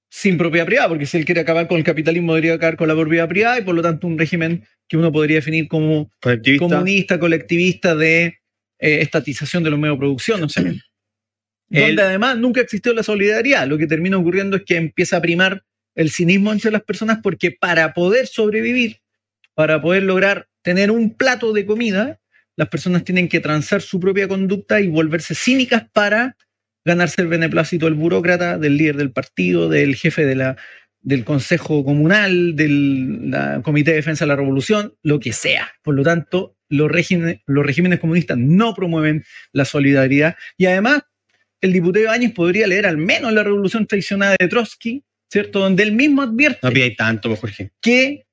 sin 0.09 0.37
propiedad 0.37 0.65
privada, 0.65 0.89
porque 0.89 1.05
si 1.05 1.17
él 1.17 1.25
quiere 1.25 1.41
acabar 1.41 1.67
con 1.67 1.77
el 1.77 1.83
capitalismo, 1.83 2.33
debería 2.33 2.55
acabar 2.55 2.77
con 2.77 2.87
la 2.87 2.95
propiedad 2.95 3.27
privada 3.27 3.59
y 3.59 3.63
por 3.63 3.75
lo 3.75 3.81
tanto 3.81 4.07
un 4.07 4.17
régimen 4.17 4.65
que 4.87 4.97
uno 4.97 5.11
podría 5.11 5.35
definir 5.37 5.67
como 5.67 6.11
Colectivista. 6.19 6.67
comunista, 6.67 7.19
colectivista 7.19 7.95
de 7.95 8.25
eh, 8.79 9.01
estatización 9.01 9.63
de 9.63 9.69
los 9.69 9.79
medios 9.79 9.97
de 9.97 9.99
producción, 9.99 10.41
no 10.41 10.49
sé. 10.49 10.61
Él- 10.61 10.81
Donde 11.69 12.01
además 12.01 12.37
nunca 12.39 12.61
existió 12.61 12.93
la 12.93 13.03
solidaridad. 13.03 13.67
Lo 13.67 13.77
que 13.77 13.85
termina 13.85 14.17
ocurriendo 14.17 14.57
es 14.57 14.63
que 14.65 14.75
empieza 14.77 15.17
a 15.17 15.21
primar 15.21 15.63
el 15.93 16.09
cinismo 16.09 16.51
entre 16.51 16.71
las 16.71 16.81
personas 16.81 17.19
porque 17.21 17.51
para 17.51 17.93
poder 17.93 18.25
sobrevivir, 18.25 19.01
para 19.53 19.79
poder 19.79 20.03
lograr 20.03 20.47
tener 20.63 20.89
un 20.89 21.15
plato 21.15 21.53
de 21.53 21.65
comida, 21.67 22.19
las 22.55 22.69
personas 22.69 23.03
tienen 23.03 23.27
que 23.29 23.39
transar 23.39 23.81
su 23.83 23.99
propia 23.99 24.27
conducta 24.27 24.81
y 24.81 24.87
volverse 24.87 25.35
cínicas 25.35 25.87
para 25.93 26.35
ganarse 26.89 27.21
el 27.21 27.27
beneplácito 27.27 27.85
del 27.85 27.93
burócrata, 27.93 28.57
del 28.57 28.77
líder 28.77 28.97
del 28.97 29.11
partido, 29.11 29.69
del 29.69 29.95
jefe 29.95 30.25
de 30.25 30.35
la, 30.35 30.57
del 31.01 31.23
consejo 31.23 31.83
comunal, 31.85 32.55
del 32.55 33.29
la 33.31 33.61
comité 33.61 33.91
de 33.91 33.97
defensa 33.97 34.25
de 34.25 34.29
la 34.29 34.35
revolución, 34.35 34.95
lo 35.03 35.19
que 35.19 35.31
sea. 35.31 35.71
Por 35.83 35.95
lo 35.95 36.03
tanto, 36.03 36.57
los 36.67 36.91
regímenes, 36.91 37.41
los 37.45 37.65
regímenes 37.65 37.99
comunistas 37.99 38.37
no 38.37 38.73
promueven 38.73 39.23
la 39.53 39.65
solidaridad 39.65 40.35
y 40.57 40.65
además 40.65 41.03
el 41.61 41.73
diputado 41.73 42.05
Ibáñez 42.05 42.33
podría 42.33 42.67
leer 42.67 42.85
al 42.85 42.97
menos 42.97 43.33
la 43.33 43.43
revolución 43.43 43.85
traicionada 43.85 44.35
de 44.39 44.47
Trotsky, 44.47 45.03
¿cierto? 45.29 45.59
Donde 45.59 45.83
él 45.83 45.91
mismo 45.91 46.21
advierte 46.21 46.59
No 46.63 46.71
pidáis 46.71 46.95
tanto, 46.95 47.29
pues, 47.29 47.39
Jorge. 47.39 47.71
que 47.81 48.25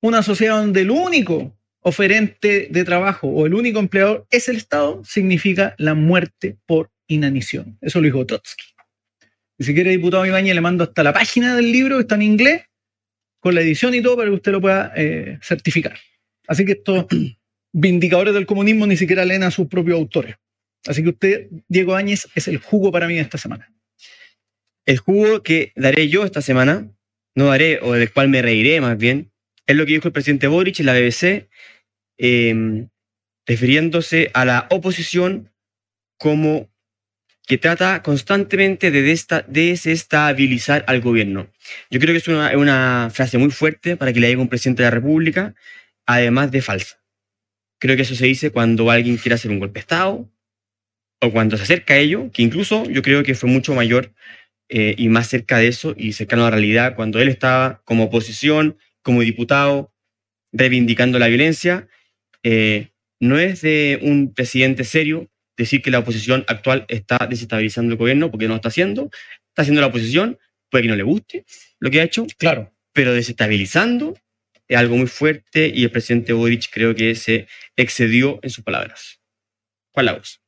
una 0.00 0.22
sociedad 0.22 0.56
donde 0.56 0.80
el 0.80 0.90
único 0.90 1.56
oferente 1.80 2.68
de 2.70 2.84
trabajo 2.84 3.28
o 3.28 3.46
el 3.46 3.54
único 3.54 3.78
empleador 3.80 4.26
es 4.30 4.48
el 4.48 4.56
Estado, 4.56 5.02
significa 5.04 5.74
la 5.78 5.94
muerte 5.94 6.56
por 6.66 6.90
inanición. 7.12 7.78
Eso 7.80 8.00
lo 8.00 8.06
dijo 8.06 8.26
Trotsky. 8.26 8.64
Y 9.58 9.64
si 9.64 9.74
quiere, 9.74 9.90
diputado 9.90 10.26
Ibáñez, 10.26 10.54
le 10.54 10.60
mando 10.60 10.84
hasta 10.84 11.02
la 11.02 11.12
página 11.12 11.54
del 11.54 11.70
libro, 11.70 11.96
que 11.96 12.02
está 12.02 12.14
en 12.16 12.22
inglés, 12.22 12.62
con 13.40 13.54
la 13.54 13.60
edición 13.60 13.94
y 13.94 14.02
todo, 14.02 14.16
para 14.16 14.28
que 14.28 14.34
usted 14.34 14.52
lo 14.52 14.60
pueda 14.60 14.92
eh, 14.96 15.38
certificar. 15.42 15.98
Así 16.48 16.64
que 16.64 16.72
estos 16.72 17.06
vindicadores 17.72 18.34
del 18.34 18.46
comunismo 18.46 18.86
ni 18.86 18.96
siquiera 18.96 19.24
leen 19.24 19.42
a 19.42 19.50
sus 19.50 19.68
propios 19.68 19.98
autores. 19.98 20.36
Así 20.86 21.02
que 21.02 21.10
usted, 21.10 21.48
Diego 21.68 21.94
Áñez, 21.94 22.28
es 22.34 22.48
el 22.48 22.58
jugo 22.58 22.90
para 22.90 23.06
mí 23.06 23.14
de 23.14 23.20
esta 23.20 23.38
semana. 23.38 23.72
El 24.84 24.98
jugo 24.98 25.42
que 25.42 25.72
daré 25.76 26.08
yo 26.08 26.24
esta 26.24 26.42
semana, 26.42 26.90
no 27.36 27.46
daré, 27.46 27.78
o 27.82 27.92
del 27.92 28.12
cual 28.12 28.28
me 28.28 28.42
reiré 28.42 28.80
más 28.80 28.98
bien, 28.98 29.30
es 29.66 29.76
lo 29.76 29.86
que 29.86 29.92
dijo 29.92 30.08
el 30.08 30.12
presidente 30.12 30.48
Boric 30.48 30.80
en 30.80 30.86
la 30.86 30.92
BBC, 30.92 31.48
eh, 32.18 32.88
refiriéndose 33.46 34.30
a 34.34 34.44
la 34.44 34.66
oposición 34.70 35.52
como 36.18 36.71
que 37.52 37.58
trata 37.58 38.02
constantemente 38.02 38.90
de 38.90 39.02
desestabilizar 39.46 40.86
al 40.86 41.02
gobierno. 41.02 41.48
Yo 41.90 42.00
creo 42.00 42.14
que 42.14 42.16
es 42.16 42.26
una, 42.26 42.56
una 42.56 43.10
frase 43.12 43.36
muy 43.36 43.50
fuerte 43.50 43.94
para 43.94 44.10
que 44.10 44.20
le 44.20 44.28
diga 44.28 44.40
un 44.40 44.48
presidente 44.48 44.82
de 44.82 44.86
la 44.86 44.94
República, 44.94 45.54
además 46.06 46.50
de 46.50 46.62
falsa. 46.62 47.02
Creo 47.78 47.94
que 47.94 48.04
eso 48.04 48.14
se 48.14 48.24
dice 48.24 48.52
cuando 48.52 48.90
alguien 48.90 49.18
quiere 49.18 49.34
hacer 49.34 49.50
un 49.50 49.58
golpe 49.58 49.74
de 49.74 49.80
Estado 49.80 50.26
o 51.20 51.30
cuando 51.30 51.58
se 51.58 51.64
acerca 51.64 51.92
a 51.92 51.98
ello, 51.98 52.30
que 52.32 52.40
incluso 52.40 52.88
yo 52.88 53.02
creo 53.02 53.22
que 53.22 53.34
fue 53.34 53.50
mucho 53.50 53.74
mayor 53.74 54.14
eh, 54.70 54.94
y 54.96 55.10
más 55.10 55.28
cerca 55.28 55.58
de 55.58 55.68
eso 55.68 55.94
y 55.94 56.14
cercano 56.14 56.46
a 56.46 56.46
la 56.46 56.52
realidad 56.52 56.94
cuando 56.96 57.20
él 57.20 57.28
estaba 57.28 57.82
como 57.84 58.04
oposición, 58.04 58.78
como 59.02 59.20
diputado, 59.20 59.92
reivindicando 60.52 61.18
la 61.18 61.28
violencia. 61.28 61.86
Eh, 62.44 62.92
no 63.20 63.38
es 63.38 63.60
de 63.60 63.98
un 64.00 64.32
presidente 64.32 64.84
serio 64.84 65.28
decir 65.62 65.82
que 65.82 65.90
la 65.90 66.00
oposición 66.00 66.44
actual 66.48 66.84
está 66.88 67.26
desestabilizando 67.28 67.92
el 67.92 67.98
gobierno 67.98 68.30
porque 68.30 68.46
no 68.46 68.50
lo 68.50 68.56
está 68.56 68.68
haciendo. 68.68 69.10
Está 69.48 69.62
haciendo 69.62 69.80
la 69.80 69.88
oposición, 69.88 70.38
puede 70.70 70.82
que 70.82 70.88
no 70.88 70.96
le 70.96 71.02
guste 71.02 71.44
lo 71.80 71.90
que 71.90 72.00
ha 72.00 72.04
hecho, 72.04 72.26
Claro. 72.38 72.72
pero 72.92 73.12
desestabilizando 73.12 74.14
es 74.68 74.76
algo 74.78 74.96
muy 74.96 75.06
fuerte 75.06 75.70
y 75.74 75.84
el 75.84 75.90
presidente 75.90 76.32
Boric 76.32 76.70
creo 76.72 76.94
que 76.94 77.14
se 77.14 77.46
excedió 77.76 78.38
en 78.42 78.50
sus 78.50 78.64
palabras. 78.64 79.20
¿Cuál 79.92 80.06
la 80.06 80.12
voz? 80.14 80.40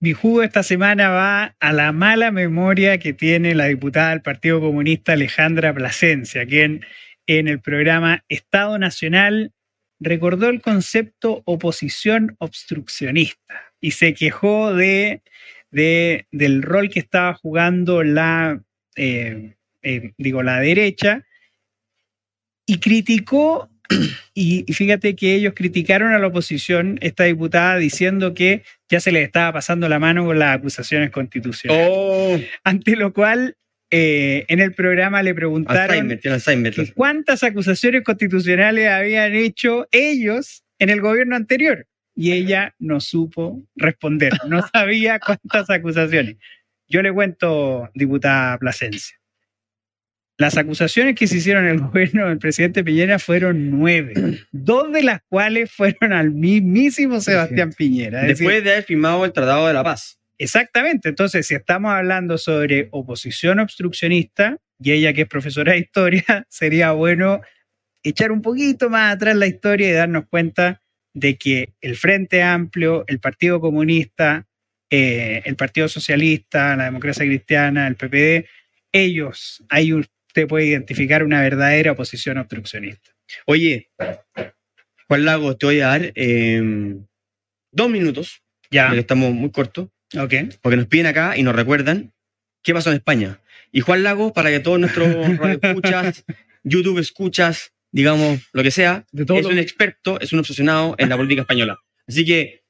Mi 0.00 0.12
jugo 0.12 0.42
esta 0.42 0.62
semana 0.62 1.08
va 1.08 1.56
a 1.58 1.72
la 1.72 1.90
mala 1.92 2.30
memoria 2.30 2.98
que 2.98 3.12
tiene 3.14 3.54
la 3.54 3.66
diputada 3.66 4.10
del 4.10 4.20
Partido 4.20 4.60
Comunista 4.60 5.14
Alejandra 5.14 5.72
Plasencia, 5.74 6.44
quien 6.46 6.84
en 7.26 7.48
el 7.48 7.60
programa 7.60 8.22
Estado 8.28 8.78
Nacional 8.78 9.52
recordó 9.98 10.50
el 10.50 10.60
concepto 10.60 11.42
oposición 11.46 12.36
obstruccionista 12.38 13.63
y 13.84 13.90
se 13.90 14.14
quejó 14.14 14.72
de, 14.72 15.20
de- 15.70 16.26
del 16.32 16.62
rol 16.62 16.88
que 16.88 17.00
estaba 17.00 17.34
jugando 17.34 18.02
la, 18.02 18.62
eh, 18.96 19.56
eh, 19.82 20.12
digo, 20.16 20.42
la 20.42 20.58
derecha 20.60 21.26
y 22.64 22.78
criticó, 22.78 23.68
y, 24.34 24.64
y 24.66 24.72
fíjate 24.72 25.14
que 25.14 25.34
ellos 25.34 25.52
criticaron 25.54 26.14
a 26.14 26.18
la 26.18 26.28
oposición, 26.28 26.98
esta 27.02 27.24
diputada, 27.24 27.76
diciendo 27.76 28.32
que 28.32 28.62
ya 28.88 29.00
se 29.00 29.12
les 29.12 29.26
estaba 29.26 29.52
pasando 29.52 29.86
la 29.86 29.98
mano 29.98 30.24
con 30.24 30.38
las 30.38 30.56
acusaciones 30.56 31.10
constitucionales. 31.10 31.86
Oh, 31.90 32.40
Ante 32.64 32.96
lo 32.96 33.12
cual, 33.12 33.58
eh, 33.90 34.46
en 34.48 34.60
el 34.60 34.72
programa 34.72 35.22
le 35.22 35.34
preguntaron 35.34 36.08
que 36.86 36.92
cuántas 36.94 37.42
acusaciones 37.42 38.02
constitucionales 38.02 38.88
habían 38.88 39.34
hecho 39.34 39.86
ellos 39.92 40.64
en 40.78 40.88
el 40.88 41.02
gobierno 41.02 41.36
anterior. 41.36 41.86
Y 42.14 42.32
ella 42.32 42.74
no 42.78 43.00
supo 43.00 43.62
responder, 43.74 44.32
no 44.48 44.60
sabía 44.72 45.18
cuántas 45.18 45.68
acusaciones. 45.70 46.36
Yo 46.88 47.02
le 47.02 47.12
cuento, 47.12 47.90
diputada 47.94 48.58
Plasencia. 48.58 49.16
Las 50.36 50.56
acusaciones 50.56 51.14
que 51.14 51.28
se 51.28 51.36
hicieron 51.36 51.64
en 51.64 51.70
el 51.70 51.80
gobierno 51.80 52.28
del 52.28 52.38
presidente 52.38 52.82
Piñera 52.82 53.20
fueron 53.20 53.70
nueve, 53.70 54.14
dos 54.50 54.92
de 54.92 55.04
las 55.04 55.20
cuales 55.28 55.70
fueron 55.70 56.12
al 56.12 56.32
mismísimo 56.32 57.20
Sebastián 57.20 57.72
Piñera. 57.72 58.22
Decir, 58.22 58.38
Después 58.38 58.64
de 58.64 58.72
haber 58.72 58.84
firmado 58.84 59.24
el 59.24 59.32
Tratado 59.32 59.68
de 59.68 59.74
la 59.74 59.84
Paz. 59.84 60.18
Exactamente. 60.38 61.08
Entonces, 61.08 61.46
si 61.46 61.54
estamos 61.54 61.92
hablando 61.92 62.36
sobre 62.36 62.88
oposición 62.90 63.60
obstruccionista, 63.60 64.58
y 64.80 64.92
ella 64.92 65.12
que 65.12 65.22
es 65.22 65.28
profesora 65.28 65.72
de 65.72 65.78
historia, 65.78 66.24
sería 66.48 66.92
bueno 66.92 67.40
echar 68.02 68.32
un 68.32 68.42
poquito 68.42 68.90
más 68.90 69.14
atrás 69.14 69.36
la 69.36 69.46
historia 69.46 69.88
y 69.88 69.92
darnos 69.92 70.24
cuenta 70.28 70.82
de 71.14 71.36
que 71.36 71.70
el 71.80 71.96
Frente 71.96 72.42
Amplio, 72.42 73.04
el 73.06 73.20
Partido 73.20 73.60
Comunista, 73.60 74.46
eh, 74.90 75.42
el 75.44 75.56
Partido 75.56 75.88
Socialista, 75.88 76.76
la 76.76 76.84
Democracia 76.84 77.24
Cristiana, 77.24 77.86
el 77.86 77.96
PPD, 77.96 78.46
ellos, 78.92 79.64
ahí 79.68 79.92
usted 79.92 80.46
puede 80.46 80.66
identificar 80.66 81.22
una 81.24 81.40
verdadera 81.40 81.92
oposición 81.92 82.38
obstruccionista. 82.38 83.10
Oye, 83.46 83.90
Juan 85.08 85.24
Lago, 85.24 85.56
te 85.56 85.66
voy 85.66 85.80
a 85.80 85.86
dar 85.88 86.12
eh, 86.14 86.96
dos 87.72 87.90
minutos, 87.90 88.42
Ya, 88.70 88.86
porque 88.86 89.00
estamos 89.00 89.32
muy 89.32 89.50
cortos, 89.50 89.88
ok. 90.18 90.34
porque 90.60 90.76
nos 90.76 90.86
piden 90.86 91.06
acá 91.06 91.36
y 91.36 91.42
nos 91.42 91.54
recuerdan 91.56 92.12
qué 92.62 92.72
pasó 92.74 92.90
en 92.90 92.96
España. 92.96 93.40
Y 93.72 93.80
Juan 93.80 94.02
Lago, 94.02 94.32
para 94.32 94.50
que 94.50 94.60
todos 94.60 94.78
nuestros 94.78 95.08
escuchas, 95.62 96.24
YouTube 96.62 96.98
escuchas, 96.98 97.72
digamos, 97.94 98.40
lo 98.52 98.62
que 98.64 98.70
sea, 98.72 99.04
De 99.12 99.24
todo 99.24 99.38
es 99.38 99.44
lo- 99.44 99.50
un 99.50 99.58
experto, 99.58 100.18
es 100.20 100.32
un 100.32 100.40
obsesionado 100.40 100.96
en 100.98 101.08
la 101.08 101.16
política 101.16 101.42
española. 101.42 101.78
Así 102.08 102.24
que, 102.24 102.62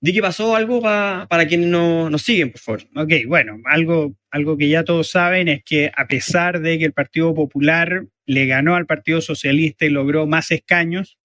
di 0.00 0.12
que 0.12 0.20
pasó 0.20 0.56
algo 0.56 0.82
pa- 0.82 1.26
para 1.30 1.46
quienes 1.46 1.68
no, 1.68 2.10
nos 2.10 2.22
siguen, 2.22 2.50
por 2.50 2.60
favor. 2.60 2.82
Ok, 2.96 3.12
bueno, 3.26 3.56
algo, 3.66 4.14
algo 4.30 4.58
que 4.58 4.68
ya 4.68 4.82
todos 4.84 5.08
saben 5.10 5.46
es 5.48 5.62
que 5.64 5.92
a 5.96 6.06
pesar 6.08 6.60
de 6.60 6.78
que 6.78 6.84
el 6.84 6.92
Partido 6.92 7.32
Popular 7.34 8.04
le 8.26 8.46
ganó 8.46 8.74
al 8.74 8.86
Partido 8.86 9.20
Socialista 9.20 9.86
y 9.86 9.90
logró 9.90 10.26
más 10.26 10.50
escaños, 10.50 11.18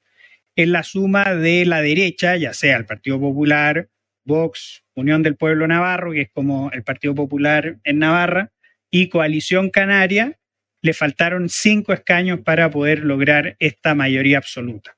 es 0.56 0.68
la 0.68 0.84
suma 0.84 1.34
de 1.34 1.66
la 1.66 1.82
derecha, 1.82 2.38
ya 2.38 2.54
sea 2.54 2.78
el 2.78 2.86
Partido 2.86 3.20
Popular, 3.20 3.90
Vox, 4.26 4.84
Unión 4.94 5.24
del 5.24 5.36
Pueblo 5.38 5.68
Navarro, 5.68 6.12
que 6.12 6.22
es 6.22 6.30
como 6.32 6.70
el 6.72 6.84
Partido 6.84 7.16
Popular 7.16 7.78
en 7.84 7.98
Navarra, 8.00 8.52
y 8.92 9.10
Coalición 9.10 9.70
Canaria, 9.72 10.39
le 10.82 10.94
faltaron 10.94 11.50
cinco 11.50 11.94
escaños 11.94 12.40
para 12.42 12.70
poder 12.70 13.04
lograr 13.04 13.56
esta 13.60 13.96
mayoría 13.96 14.38
absoluta. 14.38 14.98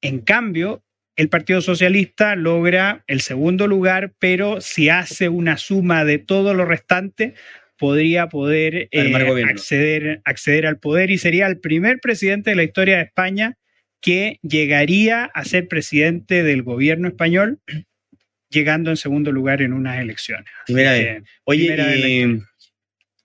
En 0.00 0.20
cambio, 0.20 0.84
el 1.16 1.28
Partido 1.28 1.60
Socialista 1.60 2.36
logra 2.36 3.02
el 3.06 3.20
segundo 3.20 3.66
lugar, 3.66 4.12
pero 4.18 4.60
si 4.60 4.88
hace 4.88 5.28
una 5.28 5.56
suma 5.56 6.04
de 6.04 6.18
todo 6.18 6.54
lo 6.54 6.64
restante, 6.64 7.34
podría 7.76 8.28
poder 8.28 8.88
eh, 8.92 9.44
acceder, 9.48 10.20
acceder 10.24 10.66
al 10.66 10.78
poder 10.78 11.10
y 11.10 11.18
sería 11.18 11.46
el 11.46 11.58
primer 11.58 11.98
presidente 12.00 12.50
de 12.50 12.56
la 12.56 12.64
historia 12.64 12.96
de 12.98 13.04
España 13.04 13.56
que 14.00 14.38
llegaría 14.42 15.24
a 15.24 15.44
ser 15.44 15.66
presidente 15.66 16.42
del 16.42 16.62
gobierno 16.62 17.08
español, 17.08 17.60
llegando 18.50 18.90
en 18.90 18.96
segundo 18.96 19.32
lugar 19.32 19.62
en 19.62 19.72
unas 19.72 19.98
elecciones. 20.00 20.46
Primera 20.66 20.92
vez. 20.92 21.22
Oye, 21.44 21.66
primera 21.66 21.86
vez 21.86 22.42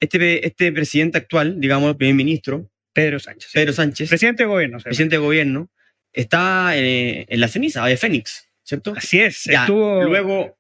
este, 0.04 0.46
este 0.46 0.72
presidente 0.72 1.18
actual, 1.18 1.60
digamos, 1.60 1.90
el 1.92 1.98
primer 1.98 2.16
ministro, 2.16 2.70
Pedro 2.94 3.20
Sánchez. 3.20 3.52
Pedro 3.54 3.74
Sánchez, 3.74 4.10
Presidente 4.10 4.44
de 4.44 4.48
gobierno. 4.48 4.78
llama. 4.78 4.84
presidente 4.84 5.16
de 5.16 5.22
gobierno, 5.22 5.72
está 6.12 6.78
eh, 6.78 7.26
en 7.28 7.40
la 7.40 7.48
ceniza 7.48 7.86
de 7.86 7.98
Fénix, 7.98 8.48
¿cierto? 8.64 8.94
Así 8.96 9.20
es. 9.20 9.44
Ya, 9.46 9.62
estuvo, 9.62 10.04
Luego 10.04 10.58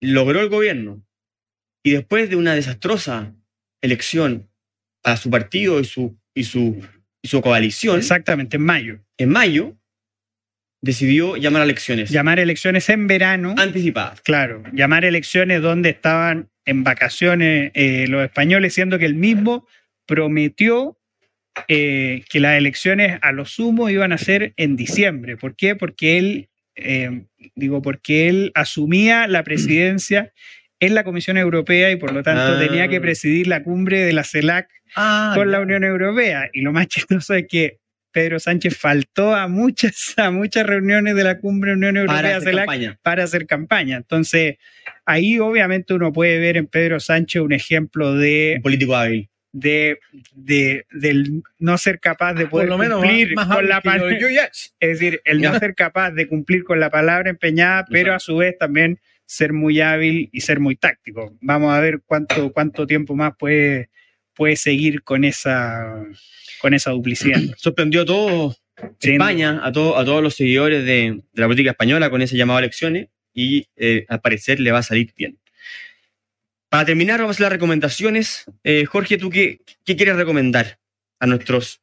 logró 0.00 0.40
el 0.40 0.48
gobierno 0.48 1.02
y 1.82 1.92
después 1.92 2.30
de 2.30 2.36
una 2.36 2.54
desastrosa 2.54 3.34
elección 3.80 4.48
para 5.02 5.16
su 5.16 5.30
partido 5.30 5.80
y 5.80 5.84
su, 5.84 6.18
y 6.34 6.44
su, 6.44 6.80
y 7.22 7.28
su 7.28 7.40
coalición, 7.40 7.98
Exactamente, 7.98 8.56
en 8.56 8.62
mayo. 8.62 9.00
en 9.18 9.30
mayo 9.30 9.76
decidió 10.82 11.36
llamar 11.36 11.62
a 11.62 11.64
elecciones 11.64 12.10
Llamar 12.10 12.38
elecciones 12.38 12.88
en 12.90 13.06
verano. 13.06 13.54
anticipadas. 13.58 14.20
Claro, 14.20 14.62
llamar 14.72 15.04
elecciones 15.04 15.62
donde 15.62 15.90
estaban 15.90 16.48
en 16.64 16.84
vacaciones 16.84 17.70
eh, 17.74 18.06
los 18.08 18.24
españoles, 18.24 18.74
siendo 18.74 18.98
que 18.98 19.06
él 19.06 19.14
mismo 19.14 19.66
prometió 20.06 20.98
eh, 21.68 22.22
que 22.28 22.40
las 22.40 22.56
elecciones 22.58 23.18
a 23.22 23.32
lo 23.32 23.44
sumo 23.46 23.88
iban 23.88 24.12
a 24.12 24.18
ser 24.18 24.52
en 24.56 24.76
diciembre. 24.76 25.36
¿Por 25.36 25.56
qué? 25.56 25.74
Porque 25.76 26.18
él, 26.18 26.48
eh, 26.74 27.24
digo, 27.54 27.82
porque 27.82 28.28
él 28.28 28.52
asumía 28.54 29.26
la 29.26 29.42
presidencia 29.44 30.32
en 30.80 30.94
la 30.94 31.04
Comisión 31.04 31.38
Europea 31.38 31.90
y 31.90 31.96
por 31.96 32.12
lo 32.12 32.22
tanto 32.22 32.56
Ah. 32.56 32.58
tenía 32.58 32.88
que 32.88 33.00
presidir 33.00 33.46
la 33.46 33.62
cumbre 33.62 34.00
de 34.02 34.12
la 34.12 34.24
CELAC 34.24 34.68
Ah, 34.94 35.32
con 35.34 35.50
la. 35.50 35.60
Unión 35.60 35.82
Europea. 35.84 36.48
Y 36.52 36.60
lo 36.60 36.72
más 36.72 36.86
chistoso 36.88 37.34
es 37.34 37.46
que 37.48 37.78
Pedro 38.16 38.38
Sánchez 38.40 38.78
faltó 38.78 39.34
a 39.34 39.46
muchas, 39.46 40.14
a 40.16 40.30
muchas 40.30 40.66
reuniones 40.66 41.14
de 41.14 41.22
la 41.22 41.38
cumbre 41.38 41.74
Unión 41.74 41.96
Para 41.96 42.00
Europea 42.06 42.36
hacer 42.38 42.48
CELAC 42.48 42.64
campaña. 42.66 42.98
para 43.02 43.24
hacer 43.24 43.46
campaña. 43.46 43.96
Entonces, 43.98 44.56
ahí 45.04 45.38
obviamente 45.38 45.92
uno 45.92 46.14
puede 46.14 46.38
ver 46.38 46.56
en 46.56 46.66
Pedro 46.66 46.98
Sánchez 46.98 47.42
un 47.42 47.52
ejemplo 47.52 48.12
Un 48.12 48.20
de, 48.22 48.58
político 48.62 48.96
hábil. 48.96 49.28
de, 49.52 49.98
de- 50.34 50.86
del 50.92 51.42
no 51.58 51.76
ser 51.76 52.00
capaz 52.00 52.32
de 52.32 52.44
Por 52.44 52.50
poder 52.52 52.68
lo 52.70 52.78
menos 52.78 53.00
cumplir 53.02 53.34
más 53.34 53.48
con 53.54 53.68
la 53.68 53.82
palabra. 53.82 54.16
Es 54.50 54.70
decir, 54.80 55.20
el 55.26 55.42
no 55.42 55.58
ser 55.58 55.74
capaz 55.74 56.12
de 56.12 56.26
cumplir 56.26 56.64
con 56.64 56.80
la 56.80 56.88
palabra 56.88 57.28
empeñada, 57.28 57.84
pero 57.90 58.14
a 58.14 58.18
su 58.18 58.38
vez 58.38 58.56
también 58.56 58.98
ser 59.26 59.52
muy 59.52 59.82
hábil 59.82 60.30
y 60.32 60.40
ser 60.40 60.58
muy 60.58 60.76
táctico. 60.76 61.36
Vamos 61.42 61.74
a 61.74 61.80
ver 61.80 62.00
cuánto, 62.06 62.50
cuánto 62.50 62.86
tiempo 62.86 63.14
más 63.14 63.34
puede, 63.38 63.90
puede 64.36 64.56
seguir 64.56 65.02
con 65.02 65.24
esa, 65.24 66.04
con 66.60 66.74
esa 66.74 66.90
duplicidad. 66.92 67.40
Sorprendió 67.56 68.02
a 68.02 68.04
todo 68.04 68.56
Sin 69.00 69.14
España, 69.14 69.60
a, 69.64 69.72
todo- 69.72 69.96
a 69.96 70.04
todos 70.04 70.22
los 70.22 70.34
seguidores 70.34 70.84
de, 70.84 71.22
de 71.32 71.40
la 71.40 71.46
política 71.46 71.70
española 71.70 72.10
con 72.10 72.22
ese 72.22 72.36
llamado 72.36 72.58
a 72.58 72.60
elecciones 72.60 73.08
y 73.34 73.66
eh, 73.76 74.04
al 74.08 74.20
parecer 74.20 74.60
le 74.60 74.70
va 74.72 74.78
a 74.78 74.82
salir 74.82 75.12
bien. 75.16 75.38
Para 76.68 76.84
terminar, 76.84 77.20
vamos 77.20 77.30
a 77.30 77.36
hacer 77.36 77.44
las 77.44 77.52
recomendaciones. 77.52 78.44
Eh, 78.64 78.84
Jorge, 78.86 79.18
¿tú 79.18 79.30
qué, 79.30 79.60
qué 79.84 79.96
quieres 79.96 80.16
recomendar 80.16 80.78
a 81.20 81.26
nuestros 81.26 81.80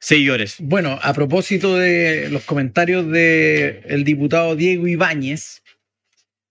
seguidores? 0.00 0.56
Bueno, 0.60 0.98
a 1.02 1.12
propósito 1.14 1.76
de 1.76 2.28
los 2.30 2.42
comentarios 2.44 3.08
del 3.10 4.02
diputado 4.04 4.56
Diego 4.56 4.86
Ibáñez, 4.88 5.62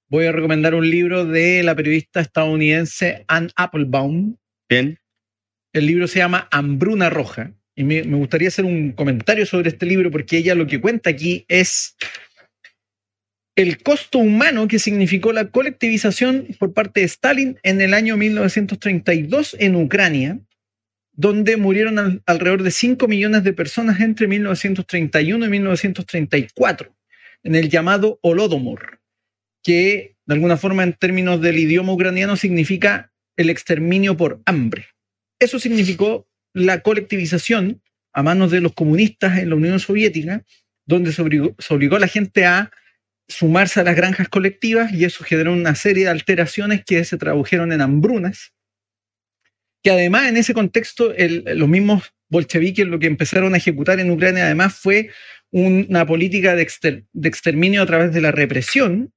voy 0.08 0.26
a 0.28 0.32
recomendar 0.32 0.76
un 0.76 0.90
libro 0.90 1.26
de 1.26 1.64
la 1.64 1.76
periodista 1.76 2.22
estadounidense 2.22 3.26
Ann 3.28 3.50
Applebaum. 3.56 4.38
Bien. 4.70 5.00
El 5.74 5.88
libro 5.88 6.08
se 6.08 6.20
llama 6.20 6.48
Hambruna 6.52 7.10
Roja. 7.10 7.54
Y 7.76 7.84
me, 7.84 8.04
gustaría 8.04 8.50
hacer 8.50 8.66
un 8.66 8.92
comentario 8.92 9.46
sobre 9.48 9.70
este 9.70 9.88
libro 9.88 10.12
porque 10.12 10.38
ella 10.38 10.54
lo 10.54 10.68
que 10.68 10.80
cuenta 10.80 11.10
aquí 11.10 11.44
es 11.48 11.96
el 13.56 13.82
costo 13.82 14.20
humano 14.20 14.68
que 14.68 14.78
significó 14.78 15.34
la 15.34 15.50
colectivización 15.50 16.48
por 16.60 16.74
parte 16.74 17.00
de 17.00 17.08
Stalin 17.08 17.58
en 17.64 17.82
el 17.82 17.96
año 17.96 18.16
1932 18.16 19.56
en 19.60 19.76
Ucrania, 19.76 20.40
donde 21.14 21.58
murieron 21.58 21.98
al- 22.00 22.22
alrededor 22.28 22.64
de 22.64 22.72
5 22.72 23.08
millones 23.08 23.44
de 23.44 23.54
personas 23.54 24.00
entre 24.02 24.28
1931 24.28 25.46
y 25.46 25.50
1934, 25.50 26.96
en 27.44 27.56
el 27.56 27.70
llamado 27.70 28.20
Holodomor, 28.22 29.00
que 29.64 30.16
de 30.26 30.34
alguna 30.34 30.58
forma 30.58 30.84
en 30.84 30.94
términos 30.94 31.42
del 31.42 31.58
idioma 31.58 31.94
ucraniano 31.94 32.36
significa 32.36 33.12
el 33.36 33.50
exterminio 33.50 34.16
por 34.16 34.42
hambre. 34.46 34.86
Eso 35.44 35.60
significó 35.60 36.28
la 36.54 36.82
colectivización 36.82 37.82
a 38.14 38.24
manos 38.24 38.52
de 38.52 38.62
los 38.62 38.74
comunistas 38.74 39.40
en 39.40 39.50
la 39.50 39.56
Unión 39.56 39.80
Soviética, 39.80 40.44
donde 40.86 41.12
se 41.12 41.22
obligó, 41.22 41.96
a 41.96 42.00
la 42.00 42.08
gente 42.08 42.46
a 42.46 42.72
sumarse 43.28 43.80
a 43.80 43.84
las 43.84 43.96
granjas 43.96 44.28
colectivas 44.30 44.92
y 44.94 45.06
eso 45.06 45.24
generó 45.24 45.54
una 45.54 45.76
serie 45.76 46.04
de 46.06 46.10
alteraciones 46.12 46.84
que 46.86 47.04
se 47.06 47.18
tradujeron 47.18 47.72
en 47.72 47.82
hambrunas, 47.82 48.54
que 49.84 49.92
además 49.92 50.28
en 50.28 50.38
ese 50.38 50.54
contexto 50.54 51.14
los 51.18 51.70
mismos 51.70 52.14
bolcheviques 52.30 52.86
lo 52.86 53.00
que 53.00 53.08
empezaron 53.08 53.54
a 53.54 53.58
ejecutar 53.58 54.00
en 54.00 54.12
Ucrania 54.12 54.46
además 54.46 54.76
fue 54.76 55.10
un- 55.52 55.86
una 55.90 56.06
política 56.06 56.56
de, 56.56 56.68
de 57.14 57.30
exterminio 57.30 57.82
a 57.82 57.86
través 57.86 58.14
de 58.14 58.22
la 58.22 58.32
represión 58.32 59.14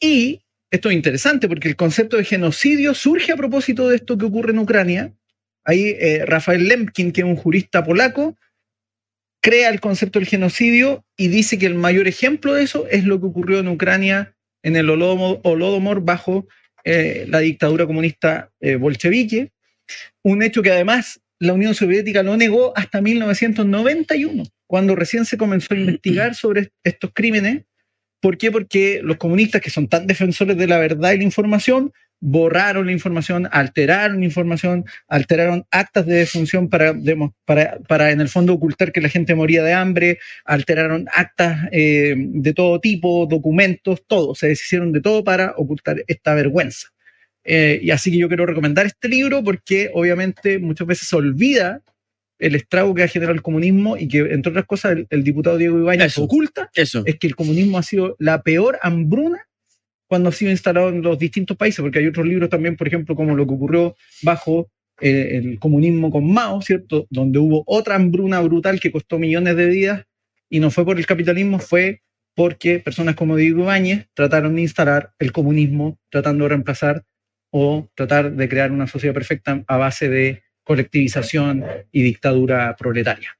y 0.00 0.43
esto 0.74 0.90
es 0.90 0.96
interesante 0.96 1.48
porque 1.48 1.68
el 1.68 1.76
concepto 1.76 2.16
de 2.16 2.24
genocidio 2.24 2.94
surge 2.94 3.30
a 3.30 3.36
propósito 3.36 3.88
de 3.88 3.96
esto 3.96 4.18
que 4.18 4.24
ocurre 4.24 4.50
en 4.50 4.58
Ucrania. 4.58 5.12
Ahí 5.64 5.94
eh, 6.00 6.24
Rafael 6.26 6.66
Lemkin, 6.66 7.12
que 7.12 7.20
es 7.20 7.24
un 7.24 7.36
jurista 7.36 7.84
polaco, 7.84 8.36
crea 9.40 9.68
el 9.68 9.80
concepto 9.80 10.18
del 10.18 10.26
genocidio 10.26 11.04
y 11.16 11.28
dice 11.28 11.58
que 11.58 11.66
el 11.66 11.76
mayor 11.76 12.08
ejemplo 12.08 12.54
de 12.54 12.64
eso 12.64 12.88
es 12.90 13.04
lo 13.04 13.20
que 13.20 13.26
ocurrió 13.26 13.60
en 13.60 13.68
Ucrania 13.68 14.34
en 14.64 14.74
el 14.74 14.90
Holodomor, 14.90 16.00
bajo 16.04 16.48
eh, 16.82 17.26
la 17.28 17.38
dictadura 17.38 17.86
comunista 17.86 18.50
eh, 18.60 18.74
bolchevique. 18.74 19.52
Un 20.24 20.42
hecho 20.42 20.60
que 20.60 20.72
además 20.72 21.20
la 21.38 21.52
Unión 21.52 21.76
Soviética 21.76 22.24
lo 22.24 22.36
negó 22.36 22.72
hasta 22.76 23.00
1991, 23.00 24.42
cuando 24.66 24.96
recién 24.96 25.24
se 25.24 25.38
comenzó 25.38 25.74
a 25.74 25.76
investigar 25.78 26.34
sobre 26.34 26.72
estos 26.82 27.12
crímenes 27.14 27.62
¿Por 28.24 28.38
qué? 28.38 28.50
Porque 28.50 29.02
los 29.04 29.18
comunistas, 29.18 29.60
que 29.60 29.68
son 29.68 29.86
tan 29.86 30.06
defensores 30.06 30.56
de 30.56 30.66
la 30.66 30.78
verdad 30.78 31.12
y 31.12 31.18
la 31.18 31.24
información, 31.24 31.92
borraron 32.20 32.86
la 32.86 32.92
información, 32.92 33.46
alteraron 33.52 34.20
la 34.20 34.24
información, 34.24 34.86
alteraron 35.08 35.66
actas 35.70 36.06
de 36.06 36.14
defunción 36.14 36.70
para, 36.70 36.94
en 36.94 38.20
el 38.22 38.28
fondo 38.30 38.54
ocultar 38.54 38.92
que 38.92 39.02
la 39.02 39.10
gente 39.10 39.34
moría 39.34 39.62
de 39.62 39.74
hambre, 39.74 40.20
alteraron 40.46 41.06
actas 41.12 41.68
eh, 41.70 42.14
de 42.16 42.54
todo 42.54 42.80
tipo, 42.80 43.26
documentos, 43.26 44.02
todo, 44.06 44.34
se 44.34 44.48
deshicieron 44.48 44.90
de 44.92 45.02
todo 45.02 45.22
para 45.22 45.52
ocultar 45.58 46.02
esta 46.06 46.32
vergüenza. 46.32 46.88
Eh, 47.44 47.78
y 47.82 47.90
así 47.90 48.10
que 48.10 48.16
yo 48.16 48.28
quiero 48.28 48.46
recomendar 48.46 48.86
este 48.86 49.10
libro 49.10 49.44
porque 49.44 49.90
obviamente 49.92 50.58
muchas 50.58 50.86
veces 50.86 51.08
se 51.08 51.16
olvida 51.16 51.82
el 52.44 52.54
estrago 52.54 52.94
que 52.94 53.02
ha 53.02 53.08
generado 53.08 53.34
el 53.34 53.42
comunismo 53.42 53.96
y 53.96 54.06
que, 54.06 54.18
entre 54.18 54.50
otras 54.50 54.66
cosas, 54.66 54.92
el, 54.92 55.06
el 55.08 55.24
diputado 55.24 55.56
Diego 55.56 55.78
Ibáñez 55.78 56.18
oculta 56.18 56.70
Eso. 56.74 57.02
es 57.06 57.18
que 57.18 57.26
el 57.26 57.34
comunismo 57.34 57.78
ha 57.78 57.82
sido 57.82 58.16
la 58.18 58.42
peor 58.42 58.78
hambruna 58.82 59.46
cuando 60.06 60.28
ha 60.28 60.32
sido 60.32 60.50
instalado 60.50 60.90
en 60.90 61.00
los 61.00 61.18
distintos 61.18 61.56
países, 61.56 61.80
porque 61.80 62.00
hay 62.00 62.06
otros 62.06 62.26
libros 62.26 62.50
también, 62.50 62.76
por 62.76 62.86
ejemplo, 62.86 63.16
como 63.16 63.34
lo 63.34 63.46
que 63.46 63.54
ocurrió 63.54 63.96
bajo 64.22 64.68
eh, 65.00 65.40
el 65.42 65.58
comunismo 65.58 66.10
con 66.10 66.30
Mao, 66.30 66.60
¿cierto? 66.60 67.06
Donde 67.08 67.38
hubo 67.38 67.64
otra 67.66 67.94
hambruna 67.94 68.40
brutal 68.40 68.78
que 68.78 68.92
costó 68.92 69.18
millones 69.18 69.56
de 69.56 69.66
vidas 69.66 70.04
y 70.50 70.60
no 70.60 70.70
fue 70.70 70.84
por 70.84 70.98
el 70.98 71.06
capitalismo, 71.06 71.58
fue 71.58 72.02
porque 72.36 72.78
personas 72.78 73.14
como 73.14 73.36
Diego 73.36 73.62
Ibáñez 73.62 74.08
trataron 74.12 74.54
de 74.56 74.62
instalar 74.62 75.12
el 75.18 75.32
comunismo 75.32 75.98
tratando 76.10 76.44
de 76.44 76.50
reemplazar 76.50 77.04
o 77.50 77.88
tratar 77.94 78.32
de 78.32 78.48
crear 78.48 78.70
una 78.70 78.86
sociedad 78.86 79.14
perfecta 79.14 79.64
a 79.66 79.76
base 79.78 80.08
de 80.08 80.42
colectivización 80.64 81.64
y 81.92 82.02
dictadura 82.02 82.74
proletaria. 82.76 83.36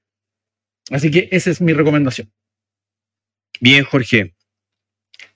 Así 0.90 1.10
que 1.10 1.28
esa 1.32 1.50
es 1.50 1.60
mi 1.60 1.72
recomendación. 1.72 2.30
Bien, 3.60 3.84
Jorge. 3.84 4.34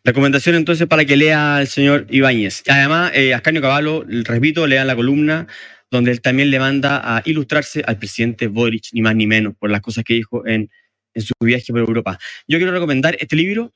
Recomendación 0.05 0.55
entonces 0.55 0.86
para 0.86 1.05
que 1.05 1.16
lea 1.16 1.61
el 1.61 1.66
señor 1.66 2.07
Ibáñez. 2.11 2.62
Además, 2.68 3.12
eh, 3.14 3.34
Ascanio 3.34 3.61
Caballo, 3.61 4.05
repito, 4.07 4.66
lean 4.66 4.86
la 4.86 4.97
columna 4.97 5.47
donde 5.91 6.11
él 6.11 6.20
también 6.20 6.51
le 6.51 6.59
manda 6.59 7.01
a 7.16 7.22
ilustrarse 7.24 7.82
al 7.86 7.99
presidente 7.99 8.47
Boric, 8.47 8.89
ni 8.93 9.03
más 9.03 9.16
ni 9.16 9.26
menos, 9.26 9.55
por 9.57 9.70
las 9.70 9.80
cosas 9.80 10.05
que 10.05 10.14
dijo 10.14 10.47
en, 10.47 10.70
en 11.14 11.22
su 11.22 11.32
viaje 11.41 11.72
por 11.72 11.80
Europa. 11.80 12.18
Yo 12.47 12.59
quiero 12.59 12.72
recomendar 12.72 13.16
este 13.20 13.36
libro, 13.36 13.74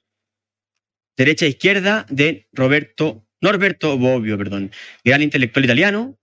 Derecha 1.16 1.46
e 1.46 1.50
Izquierda, 1.50 2.06
de 2.10 2.48
Roberto, 2.52 3.26
Norberto 3.40 3.96
Bobbio, 3.98 4.38
perdón, 4.38 4.70
gran 5.04 5.22
intelectual 5.22 5.64
italiano, 5.64 6.18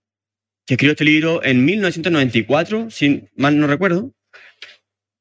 que 0.69 0.75
escribió 0.75 0.91
este 0.91 1.05
libro 1.05 1.43
en 1.43 1.65
1994, 1.65 2.91
si 2.91 3.23
mal 3.35 3.59
no 3.59 3.65
recuerdo. 3.65 4.13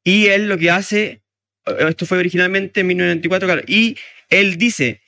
Y 0.05 0.27
él 0.27 0.47
lo 0.47 0.59
que 0.59 0.71
hace, 0.71 1.23
esto 1.65 2.05
fue 2.05 2.19
originalmente 2.19 2.81
en 2.81 2.87
1994, 2.89 3.49
claro, 3.49 3.63
y 3.67 3.97
él 4.29 4.59
dice, 4.59 5.01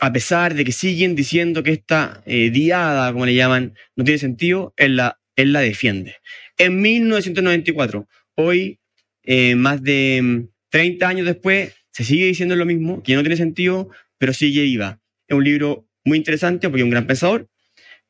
a 0.00 0.10
pesar 0.10 0.54
de 0.54 0.64
que 0.64 0.72
siguen 0.72 1.14
diciendo 1.14 1.62
que 1.62 1.72
esta 1.72 2.22
eh, 2.24 2.50
diada, 2.50 3.12
como 3.12 3.26
le 3.26 3.34
llaman, 3.34 3.74
no 3.94 4.04
tiene 4.04 4.18
sentido, 4.18 4.72
él 4.78 4.96
la, 4.96 5.20
él 5.36 5.52
la 5.52 5.60
defiende. 5.60 6.16
En 6.56 6.80
1994, 6.80 8.08
hoy, 8.36 8.78
eh, 9.22 9.54
más 9.54 9.82
de 9.82 10.46
30 10.70 11.06
mm, 11.06 11.10
años 11.10 11.26
después, 11.26 11.74
se 11.90 12.04
sigue 12.04 12.24
diciendo 12.24 12.56
lo 12.56 12.64
mismo, 12.64 13.02
que 13.02 13.14
no 13.14 13.20
tiene 13.20 13.36
sentido, 13.36 13.90
pero 14.16 14.32
sigue 14.32 14.62
viva. 14.62 14.98
Es 15.28 15.36
un 15.36 15.44
libro 15.44 15.86
muy 16.04 16.16
interesante 16.16 16.68
porque 16.68 16.80
es 16.80 16.84
un 16.84 16.90
gran 16.90 17.06
pensador, 17.06 17.48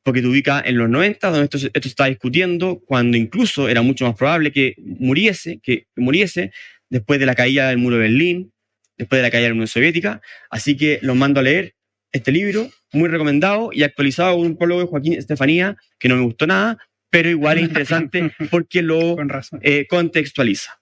porque 0.07 0.23
te 0.23 0.29
ubica 0.29 0.63
en 0.65 0.79
los 0.79 0.89
90, 0.89 1.31
donde 1.31 1.45
esto, 1.47 1.57
esto 1.57 1.83
se 1.83 1.89
está 1.89 2.05
discutiendo, 2.05 2.81
cuando 2.87 3.17
incluso 3.17 3.69
era 3.69 3.83
mucho 3.83 4.07
más 4.07 4.15
probable 4.15 4.53
que 4.53 4.77
muriese, 4.79 5.59
que 5.61 5.89
muriese 5.97 6.53
después 6.89 7.19
de 7.19 7.27
la 7.27 7.35
caída 7.35 7.69
del 7.69 7.79
muro 7.79 7.97
de 7.97 8.03
Berlín, 8.03 8.53
después 8.97 9.19
de 9.19 9.25
la 9.25 9.33
caída 9.33 9.47
de 9.47 9.49
la 9.49 9.55
Unión 9.55 9.67
Soviética. 9.67 10.21
Así 10.49 10.77
que 10.77 11.01
los 11.03 11.17
mando 11.17 11.41
a 11.41 11.43
leer 11.43 11.75
este 12.13 12.31
libro, 12.31 12.71
muy 12.93 13.09
recomendado 13.09 13.71
y 13.73 13.83
actualizado 13.83 14.37
con 14.37 14.47
un 14.47 14.57
prólogo 14.57 14.83
de 14.83 14.87
Joaquín 14.87 15.15
Estefanía, 15.15 15.77
que 15.99 16.09
no 16.09 16.15
me 16.15 16.23
gustó 16.23 16.47
nada, 16.47 16.79
pero 17.11 17.29
igual 17.29 17.59
es 17.59 17.65
interesante 17.69 18.31
porque 18.49 18.83
lo 18.83 19.17
eh, 19.63 19.89
contextualiza. 19.89 20.81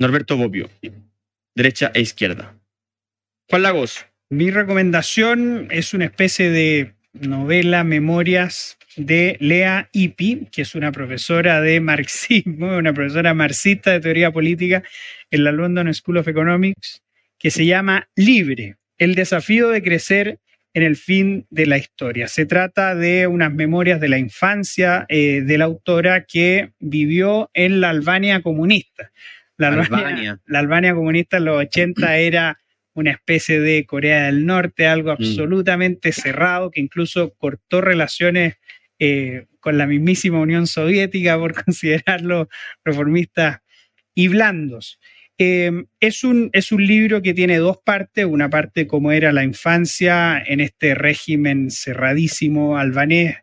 Norberto 0.00 0.36
Bobbio, 0.36 0.68
derecha 1.54 1.92
e 1.94 2.00
izquierda. 2.00 2.58
Juan 3.48 3.62
Lagos. 3.62 4.04
Mi 4.28 4.50
recomendación 4.50 5.68
es 5.70 5.94
una 5.94 6.06
especie 6.06 6.50
de 6.50 6.95
novela, 7.20 7.84
memorias 7.84 8.78
de 8.96 9.36
Lea 9.40 9.88
Ipi, 9.92 10.48
que 10.50 10.62
es 10.62 10.74
una 10.74 10.92
profesora 10.92 11.60
de 11.60 11.80
marxismo, 11.80 12.66
una 12.76 12.92
profesora 12.92 13.34
marxista 13.34 13.92
de 13.92 14.00
teoría 14.00 14.30
política 14.30 14.82
en 15.30 15.44
la 15.44 15.52
London 15.52 15.92
School 15.92 16.18
of 16.18 16.28
Economics, 16.28 17.02
que 17.38 17.50
se 17.50 17.66
llama 17.66 18.08
Libre, 18.16 18.76
el 18.98 19.14
desafío 19.14 19.68
de 19.68 19.82
crecer 19.82 20.38
en 20.72 20.82
el 20.82 20.96
fin 20.96 21.46
de 21.48 21.66
la 21.66 21.78
historia. 21.78 22.28
Se 22.28 22.44
trata 22.44 22.94
de 22.94 23.26
unas 23.26 23.52
memorias 23.52 23.98
de 24.00 24.08
la 24.08 24.18
infancia 24.18 25.06
eh, 25.08 25.40
de 25.42 25.58
la 25.58 25.64
autora 25.64 26.24
que 26.24 26.72
vivió 26.78 27.50
en 27.54 27.80
la 27.80 27.90
Albania 27.90 28.42
comunista. 28.42 29.10
La 29.56 29.68
Albania, 29.68 30.38
la 30.44 30.58
Albania 30.58 30.94
comunista 30.94 31.38
en 31.38 31.46
los 31.46 31.56
80 31.56 32.18
era 32.18 32.58
una 32.96 33.12
especie 33.12 33.60
de 33.60 33.86
Corea 33.86 34.24
del 34.24 34.46
Norte, 34.46 34.86
algo 34.86 35.10
mm. 35.10 35.12
absolutamente 35.12 36.12
cerrado, 36.12 36.70
que 36.70 36.80
incluso 36.80 37.34
cortó 37.34 37.80
relaciones 37.80 38.56
eh, 38.98 39.46
con 39.60 39.78
la 39.78 39.86
mismísima 39.86 40.40
Unión 40.40 40.66
Soviética 40.66 41.38
por 41.38 41.54
considerarlo 41.64 42.48
reformistas 42.84 43.60
y 44.14 44.28
blandos. 44.28 44.98
Em, 45.38 45.86
es, 46.00 46.24
un, 46.24 46.48
es 46.54 46.72
un 46.72 46.86
libro 46.86 47.20
que 47.20 47.34
tiene 47.34 47.58
dos 47.58 47.76
partes, 47.84 48.24
una 48.24 48.48
parte 48.48 48.86
como 48.86 49.12
era 49.12 49.32
la 49.32 49.44
infancia 49.44 50.42
en 50.44 50.60
este 50.60 50.94
régimen 50.94 51.70
cerradísimo 51.70 52.78
albanés 52.78 53.36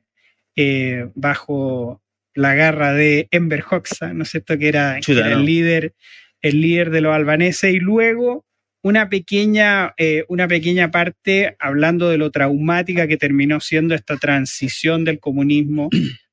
eh, 0.56 1.10
bajo 1.14 2.02
la 2.34 2.56
garra 2.56 2.94
de 2.94 3.28
Enver 3.30 3.64
Hoxha, 3.70 4.14
¿no 4.14 4.24
es 4.24 4.30
cierto? 4.30 4.58
Que 4.58 4.70
era, 4.70 4.98
el, 4.98 5.46
líder, 5.46 5.94
el 6.42 6.62
líder 6.62 6.90
de 6.90 7.02
los 7.02 7.14
albaneses, 7.14 7.72
y 7.76 7.80
luego 7.80 8.44
una 8.84 9.10
pequeña, 9.10 9.94
eh, 9.98 10.26
una 10.28 10.48
pequeña 10.48 10.92
parte 10.92 11.56
hablando 11.58 12.10
de 12.10 12.18
lo 12.18 12.30
traumática 12.32 13.08
que 13.08 13.18
terminó 13.18 13.60
siendo 13.60 13.96
esta 13.96 14.18
transición 14.18 15.06
del 15.06 15.20
comunismo 15.20 15.90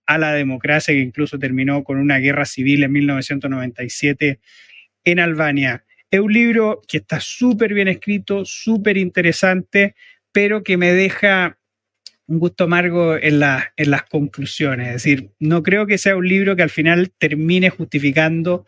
a 0.06 0.18
la 0.18 0.34
democracia, 0.34 0.92
que 0.92 1.00
incluso 1.00 1.38
terminó 1.38 1.84
con 1.84 1.98
una 1.98 2.18
guerra 2.18 2.44
civil 2.44 2.82
en 2.82 2.92
1997 2.92 4.40
en 5.04 5.20
Albania. 5.20 5.84
Es 6.10 6.18
un 6.20 6.32
libro 6.32 6.82
que 6.88 6.98
está 6.98 7.20
súper 7.20 7.72
bien 7.72 7.86
escrito, 7.86 8.44
súper 8.44 8.96
interesante, 8.96 9.94
pero 10.32 10.64
que 10.64 10.76
me 10.76 10.92
deja 10.92 11.56
un 12.26 12.40
gusto 12.40 12.64
amargo 12.64 13.16
en, 13.16 13.40
en 13.76 13.90
las 13.90 14.02
conclusiones. 14.04 14.88
Es 14.88 14.94
decir, 14.94 15.30
no 15.38 15.62
creo 15.62 15.86
que 15.86 15.98
sea 15.98 16.16
un 16.16 16.26
libro 16.26 16.56
que 16.56 16.62
al 16.62 16.70
final 16.70 17.12
termine 17.16 17.70
justificando 17.70 18.66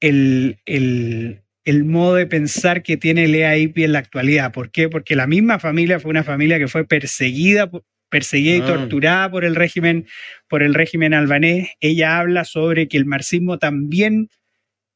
el, 0.00 1.43
modo 1.84 2.16
de 2.16 2.26
pensar 2.26 2.82
que 2.82 2.96
tiene 2.96 3.26
Lea 3.26 3.56
Ipi 3.56 3.84
en 3.84 3.92
la 3.92 3.98
actualidad. 4.00 4.52
¿Por 4.52 4.70
qué? 4.70 4.88
Porque 4.88 5.16
la 5.16 5.26
misma 5.26 5.58
familia 5.58 5.98
fue 5.98 6.10
una 6.10 6.24
familia 6.24 6.58
que 6.58 6.68
fue 6.68 6.86
perseguida, 6.86 7.70
perseguida 8.10 8.56
y 8.56 8.60
ah. 8.60 8.66
torturada 8.66 9.30
por 9.30 9.44
el 9.44 9.54
régimen, 9.54 10.06
por 10.48 10.62
el 10.62 10.74
régimen 10.74 11.14
albanés. 11.14 11.70
Ella 11.80 12.18
habla 12.18 12.44
sobre 12.44 12.86
que 12.88 12.98
el 12.98 13.06
marxismo 13.06 13.58
también 13.58 14.28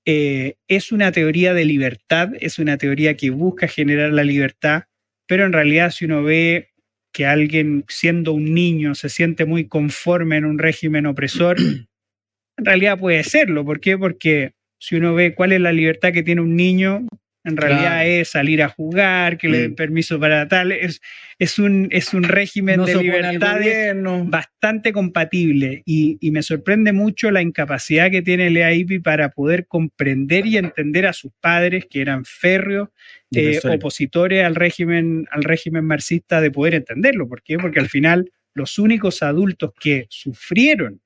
eh, 0.04 0.56
es 0.68 0.92
una 0.92 1.12
teoría 1.12 1.54
de 1.54 1.64
libertad, 1.64 2.30
es 2.40 2.58
una 2.58 2.76
teoría 2.76 3.14
que 3.14 3.30
busca 3.30 3.66
generar 3.66 4.12
la 4.12 4.24
libertad, 4.24 4.84
pero 5.26 5.44
en 5.44 5.52
realidad 5.52 5.90
si 5.90 6.04
uno 6.04 6.22
ve 6.22 6.70
que 7.12 7.26
alguien 7.26 7.84
siendo 7.88 8.32
un 8.32 8.54
niño 8.54 8.94
se 8.94 9.08
siente 9.08 9.44
muy 9.44 9.68
conforme 9.68 10.36
en 10.36 10.44
un 10.44 10.58
régimen 10.58 11.06
opresor, 11.06 11.56
en 12.56 12.64
realidad 12.64 12.98
puede 12.98 13.24
serlo. 13.24 13.64
¿Por 13.64 13.80
qué? 13.80 13.98
Porque 13.98 14.52
si 14.78 14.96
uno 14.96 15.14
ve 15.14 15.34
cuál 15.34 15.52
es 15.52 15.60
la 15.60 15.72
libertad 15.72 16.12
que 16.12 16.22
tiene 16.22 16.40
un 16.40 16.56
niño, 16.56 17.06
en 17.48 17.56
realidad 17.56 18.06
es 18.06 18.28
salir 18.28 18.62
a 18.62 18.68
jugar, 18.68 19.38
que 19.38 19.48
le 19.48 19.60
den 19.60 19.74
permiso 19.74 20.20
para 20.20 20.46
tal. 20.48 20.70
Es, 20.72 21.00
es, 21.38 21.58
un, 21.58 21.88
es 21.90 22.12
un 22.12 22.24
régimen 22.24 22.84
de 22.84 22.94
libertades 22.96 23.96
bastante 24.24 24.92
compatible 24.92 25.82
y, 25.86 26.18
me 26.30 26.42
sorprende 26.42 26.92
mucho 26.92 27.30
la 27.30 27.40
incapacidad 27.40 28.10
que 28.10 28.22
tiene 28.22 28.50
Lea 28.50 28.74
Ipi 28.74 28.98
para 28.98 29.30
poder 29.30 29.66
comprender 29.66 30.46
y 30.46 30.58
entender 30.58 31.06
a 31.06 31.12
sus 31.12 31.32
padres, 31.40 31.86
que 31.88 32.02
eran 32.02 32.24
férreos, 32.24 32.90
eh, 33.34 33.60
opositores 33.64 34.44
al 34.44 34.54
régimen, 34.54 35.26
al 35.30 35.42
régimen 35.42 35.84
marxista, 35.84 36.40
de 36.40 36.50
poder 36.50 36.74
entenderlo. 36.74 37.28
¿Por 37.28 37.42
qué? 37.42 37.56
Porque 37.56 37.80
al 37.80 37.88
final 37.88 38.30
los 38.54 38.78
únicos 38.78 39.22
adultos 39.22 39.72
que 39.80 40.06
sufrieron 40.10 41.00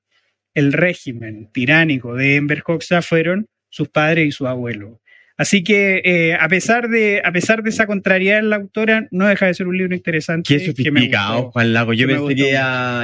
el 0.53 0.73
régimen 0.73 1.49
tiránico 1.51 2.15
de 2.15 2.35
Enver 2.35 2.63
Hoxha 2.65 3.01
fueron 3.01 3.47
sus 3.73 3.89
padres 3.89 4.27
y 4.27 4.31
sus 4.31 4.47
abuelos. 4.47 4.99
Así 5.35 5.63
que 5.63 6.03
eh, 6.05 6.35
a, 6.39 6.47
pesar 6.47 6.89
de, 6.89 7.23
a 7.25 7.31
pesar 7.31 7.63
de 7.63 7.71
esa 7.71 7.87
contrariedad 7.87 8.37
en 8.37 8.51
la 8.51 8.57
autora, 8.57 9.07
no 9.09 9.25
deja 9.25 9.47
de 9.47 9.55
ser 9.55 9.67
un 9.67 9.75
libro 9.75 9.95
interesante. 9.95 10.47
Qué 10.47 10.63
sofisticado, 10.63 11.51
Juan 11.51 11.73
Lago. 11.73 11.93
Yo 11.93 12.07
pensé, 12.07 12.35
que 12.35 12.51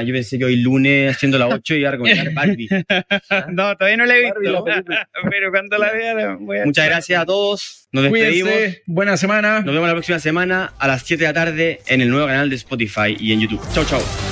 yo 0.06 0.14
pensé 0.14 0.38
que 0.38 0.44
hoy 0.44 0.56
lunes 0.56 1.16
haciendo 1.16 1.38
la 1.38 1.48
8 1.48 1.74
iba 1.74 1.88
a 1.88 1.92
recomendar 1.92 2.32
Barbie. 2.34 2.68
no, 3.52 3.76
todavía 3.76 3.96
no 3.96 4.06
la 4.06 4.16
he 4.16 4.22
visto. 4.22 4.64
pero 5.30 5.50
cuando 5.50 5.76
la 5.76 5.92
vea 5.92 6.36
voy 6.38 6.58
a... 6.58 6.64
Muchas 6.66 6.86
gracias 6.86 7.20
a 7.20 7.26
todos. 7.26 7.88
Nos 7.90 8.04
despedimos. 8.04 8.52
Buena 8.86 9.16
semana. 9.16 9.62
Nos 9.62 9.74
vemos 9.74 9.88
la 9.88 9.94
próxima 9.94 10.20
semana 10.20 10.72
a 10.78 10.86
las 10.86 11.02
7 11.02 11.24
de 11.24 11.28
la 11.28 11.34
tarde 11.34 11.80
en 11.88 12.00
el 12.00 12.10
nuevo 12.10 12.28
canal 12.28 12.48
de 12.48 12.54
Spotify 12.54 13.16
y 13.18 13.32
en 13.32 13.40
YouTube. 13.40 13.60
Chau, 13.74 13.84
chau. 13.84 14.29